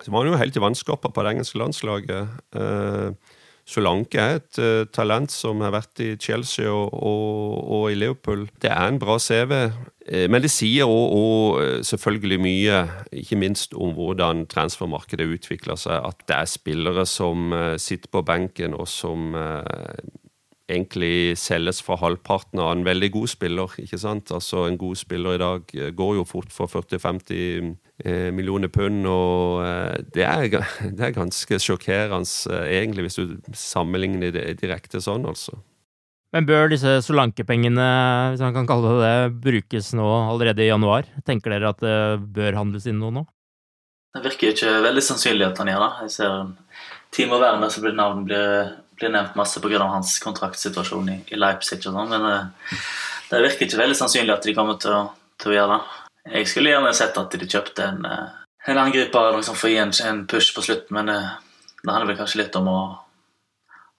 så 0.00 0.10
var 0.10 0.24
han 0.24 0.32
jo 0.32 0.40
helt 0.40 0.56
i 0.56 0.62
vannskorpa 0.62 1.12
på 1.12 1.24
det 1.24 1.34
engelske 1.34 1.60
landslaget. 1.60 2.38
Eh, 2.56 3.34
Solanke 3.64 4.20
er 4.20 4.38
et 4.38 4.58
uh, 4.60 4.84
talent 4.92 5.32
som 5.32 5.62
har 5.64 5.72
vært 5.72 6.00
i 6.04 6.10
Chelsea 6.20 6.68
og, 6.68 6.92
og, 6.92 7.54
og, 7.64 7.84
i 7.88 7.96
Liverpool. 7.96 8.44
Det 8.60 8.68
er 8.68 8.90
en 8.90 9.00
bra 9.00 9.16
CV, 9.16 9.54
eh, 10.04 10.26
men 10.28 10.44
det 10.44 10.50
sier 10.52 10.84
òg 10.84 11.62
uh, 11.62 11.78
selvfølgelig 11.86 12.40
mye, 12.44 12.82
ikke 13.24 13.38
minst 13.40 13.72
om 13.72 13.94
hvordan 13.96 14.44
transfermarkedet 14.52 15.30
utvikler 15.38 15.80
seg. 15.80 15.96
At 15.96 16.26
det 16.28 16.36
er 16.36 16.50
spillere 16.50 17.06
som 17.08 17.56
eh, 17.56 17.78
sitter 17.80 18.12
på 18.12 18.24
benken 18.28 18.76
og 18.76 18.88
som 18.90 19.32
egentlig 20.70 21.36
selges 21.36 21.82
for 21.84 22.00
halvparten 22.00 22.62
av 22.62 22.72
en 22.72 22.84
veldig 22.86 23.10
god 23.12 23.32
spiller. 23.34 23.74
ikke 23.78 23.98
sant? 24.00 24.32
Altså 24.32 24.66
En 24.68 24.78
god 24.80 24.96
spiller 24.96 25.34
i 25.34 25.42
dag 25.42 25.74
går 25.96 26.14
jo 26.16 26.24
fort 26.24 26.52
for 26.52 26.66
40-50 26.66 27.74
Eh, 28.02 28.32
millioner 28.34 28.68
pund. 28.68 29.06
Og 29.06 29.62
eh, 29.62 30.00
det 30.14 30.24
er, 30.26 30.48
det 30.96 31.06
er 31.08 31.14
ganske 31.14 31.60
sjokkerende, 31.62 32.26
eh, 32.50 32.66
egentlig, 32.80 33.06
hvis 33.06 33.20
du 33.20 33.54
sammenligner 33.54 34.34
det 34.34 34.48
direkte 34.62 35.02
sånn, 35.02 35.26
altså. 35.30 35.60
Men 36.34 36.48
bør 36.48 36.72
disse 36.72 36.96
Solanke-pengene, 37.06 37.86
hvis 38.32 38.42
man 38.42 38.56
kan 38.56 38.66
kalle 38.66 38.96
det 38.96 39.04
det, 39.04 39.34
brukes 39.44 39.92
nå 39.94 40.08
allerede 40.32 40.64
i 40.64 40.72
januar? 40.72 41.06
Tenker 41.22 41.54
dere 41.54 41.70
at 41.70 41.84
det 41.84 41.98
bør 42.34 42.58
handles 42.58 42.88
inn 42.90 42.98
noe 42.98 43.14
nå? 43.14 43.22
Det 44.14 44.24
virker 44.24 44.50
ikke 44.50 44.72
veldig 44.82 45.04
sannsynlig 45.06 45.46
at 45.46 45.60
han 45.62 45.70
gjør 45.70 45.84
det. 45.84 45.92
Jeg 46.08 46.14
ser 46.16 46.34
Timo 47.14 47.38
Werner 47.38 47.70
som 47.70 47.86
blir, 47.86 47.94
navn, 47.94 48.26
blir, 48.26 48.74
blir 49.04 49.12
nevnt 49.12 49.36
masse 49.36 49.60
pga. 49.60 49.82
hans 49.84 50.18
kontraktsituasjon 50.24 51.10
i, 51.12 51.18
i 51.28 51.36
Leipzig 51.38 51.82
og 51.84 51.92
sånn, 51.92 52.08
men 52.08 52.24
det, 52.24 52.78
det 53.30 53.42
virker 53.44 53.68
ikke 53.68 53.82
veldig 53.82 53.98
sannsynlig 53.98 54.34
at 54.34 54.48
de 54.48 54.56
kommer 54.56 54.80
til 54.80 54.96
å, 54.96 55.02
til 55.40 55.52
å 55.52 55.56
gjøre 55.58 55.76
det. 55.76 56.00
Jeg 56.38 56.48
skulle 56.48 56.72
gjerne 56.72 56.92
sett 56.96 57.18
at 57.20 57.36
de 57.36 57.48
kjøpte 57.48 57.84
en, 57.84 58.04
eh, 58.08 58.36
en 58.72 58.80
angriper 58.80 59.34
liksom 59.36 59.58
for 59.60 59.68
å 59.68 59.74
gi 59.74 59.80
en, 59.82 59.92
en 60.08 60.22
push 60.30 60.54
på 60.56 60.64
slutten, 60.64 60.96
men 60.96 61.12
det, 61.12 61.18
det 61.82 61.90
handler 61.92 62.14
vel 62.14 62.20
kanskje 62.22 62.40
litt 62.40 62.56
om 62.56 62.70
å, 62.72 62.78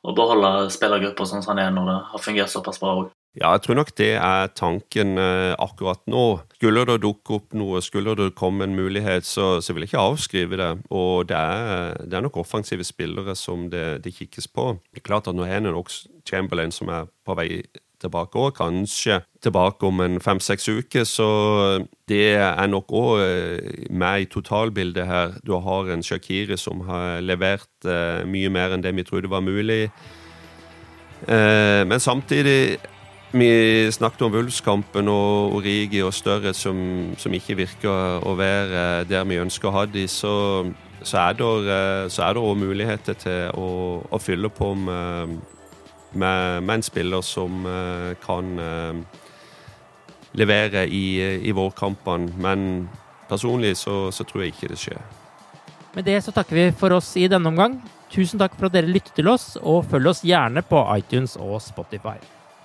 å 0.06 0.16
beholde 0.18 0.72
spillergrupper 0.74 1.30
sånn 1.30 1.46
som 1.46 1.54
han 1.54 1.68
er 1.68 1.76
når 1.76 1.92
det 1.92 2.00
har 2.14 2.26
fungert 2.26 2.54
såpass 2.54 2.82
bra 2.82 2.96
òg. 3.04 3.14
Ja, 3.36 3.50
jeg 3.52 3.66
tror 3.66 3.76
nok 3.76 3.90
det 4.00 4.14
er 4.16 4.52
tanken 4.56 5.18
eh, 5.20 5.52
akkurat 5.60 6.00
nå. 6.08 6.40
Skulle 6.56 6.86
det 6.88 7.02
dukke 7.04 7.36
opp 7.36 7.56
noe, 7.58 7.82
skulle 7.84 8.14
det 8.16 8.30
komme 8.40 8.64
en 8.64 8.78
mulighet, 8.78 9.28
så, 9.28 9.58
så 9.60 9.76
vil 9.76 9.84
jeg 9.84 9.92
ikke 9.92 10.04
avskrive 10.06 10.60
det. 10.62 10.70
Og 10.88 11.28
det 11.28 11.36
er, 11.36 11.98
det 12.08 12.16
er 12.16 12.24
nok 12.24 12.40
offensive 12.40 12.88
spillere 12.88 13.36
som 13.36 13.68
det, 13.74 14.06
det 14.06 14.16
kikkes 14.16 14.48
på. 14.56 14.78
Det 14.88 15.04
er 15.04 15.08
klart 15.10 15.28
at 15.28 15.36
nå 15.36 15.50
har 15.50 15.60
en 15.60 15.68
nok 15.76 15.92
Chamberlain 16.24 16.72
som 16.72 16.94
er 16.96 17.12
på 17.28 17.36
vei 17.36 17.50
tilbake 18.00 18.40
òg. 18.40 18.56
Kanskje 18.56 19.20
tilbake 19.44 19.84
om 19.84 20.00
en 20.08 20.18
fem-seks 20.24 20.72
uker. 20.72 21.04
Så 21.04 21.28
det 22.08 22.38
er 22.40 22.72
nok 22.72 22.96
òg 22.96 23.14
eh, 23.20 23.86
med 23.92 24.24
i 24.24 24.32
totalbildet 24.32 25.12
her. 25.12 25.40
Du 25.44 25.58
har 25.60 25.92
en 25.92 26.08
Shakiri 26.08 26.56
som 26.56 26.88
har 26.88 27.20
levert 27.20 27.68
eh, 27.84 28.24
mye 28.24 28.48
mer 28.48 28.80
enn 28.80 28.88
det 28.88 28.96
vi 28.96 29.04
trodde 29.04 29.28
var 29.28 29.44
mulig. 29.44 29.90
Men 31.26 32.00
samtidig 32.04 32.78
vi 33.36 33.92
snakket 33.92 34.26
om 34.26 34.34
Wulfskampen 34.34 35.10
og 35.12 35.58
Origi 35.60 36.02
og 36.06 36.14
Større 36.16 36.54
som, 36.56 36.78
som, 37.20 37.34
ikke 37.36 37.58
virker 37.60 38.24
å 38.24 38.36
være 38.40 39.04
der 39.10 39.28
vi 39.28 39.42
ønsker 39.44 39.70
å 39.70 39.76
ha 39.76 39.86
de, 39.90 40.08
så, 40.12 40.36
så 41.04 41.20
er 41.28 41.36
det 41.38 42.42
òg 42.42 42.56
muligheter 42.62 43.20
til 43.20 43.52
å, 43.60 43.68
å 44.08 44.22
fylle 44.24 44.52
på 44.54 44.72
med 44.80 45.36
med, 46.16 46.64
med 46.64 46.76
en 46.76 46.84
spiller 46.84 47.22
som 47.22 47.66
uh, 47.66 48.16
kan 48.26 48.60
uh, 48.60 48.96
levere 50.34 50.88
i, 50.88 51.06
i 51.48 51.52
vårkampene. 51.52 52.32
Men 52.38 52.90
personlig 53.30 53.78
så, 53.78 54.12
så, 54.12 54.24
tror 54.24 54.46
jeg 54.46 54.56
ikke 54.56 54.72
det 54.74 54.80
skjer. 54.80 55.04
Med 55.96 56.08
det 56.08 56.22
så 56.24 56.34
takker 56.36 56.56
vi 56.56 56.70
for 56.76 56.96
oss 56.96 57.16
i 57.18 57.28
denne 57.32 57.52
omgang. 57.52 57.80
Tusen 58.12 58.40
takk 58.40 58.56
for 58.58 58.70
at 58.70 58.76
dere 58.76 58.92
lyttet 58.92 59.16
til 59.18 59.30
oss, 59.32 59.56
og 59.62 59.86
følg 59.92 60.12
oss 60.12 60.24
gjerne 60.28 60.64
på 60.64 60.82
iTunes 60.98 61.38
og 61.40 61.58
Spotify. 61.64 62.18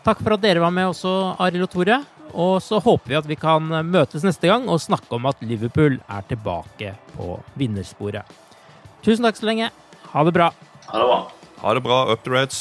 Takk 0.05 0.23
for 0.25 0.33
at 0.35 0.43
dere 0.43 0.63
var 0.63 0.73
med 0.73 0.89
også, 0.91 1.11
Arild 1.43 1.67
og 1.67 1.73
Tore. 1.75 2.01
Og 2.31 2.61
så 2.63 2.79
håper 2.81 3.11
vi 3.11 3.19
at 3.19 3.27
vi 3.29 3.37
kan 3.39 3.67
møtes 3.91 4.23
neste 4.25 4.49
gang 4.49 4.69
og 4.71 4.81
snakke 4.81 5.11
om 5.17 5.27
at 5.29 5.41
Liverpool 5.43 5.99
er 6.07 6.27
tilbake 6.31 6.95
på 7.17 7.35
vinnersporet. 7.59 8.25
Tusen 9.05 9.27
takk 9.27 9.39
så 9.41 9.49
lenge. 9.49 9.71
Ha 10.13 10.25
det 10.25 10.35
bra. 10.37 10.51
Ha 10.87 11.01
det 11.01 11.09
bra. 11.11 11.19
Ha 11.61 11.75
det 11.75 11.83
bra. 11.85 11.99
Up 12.13 12.23
the 12.25 12.33
Reds. 12.33 12.61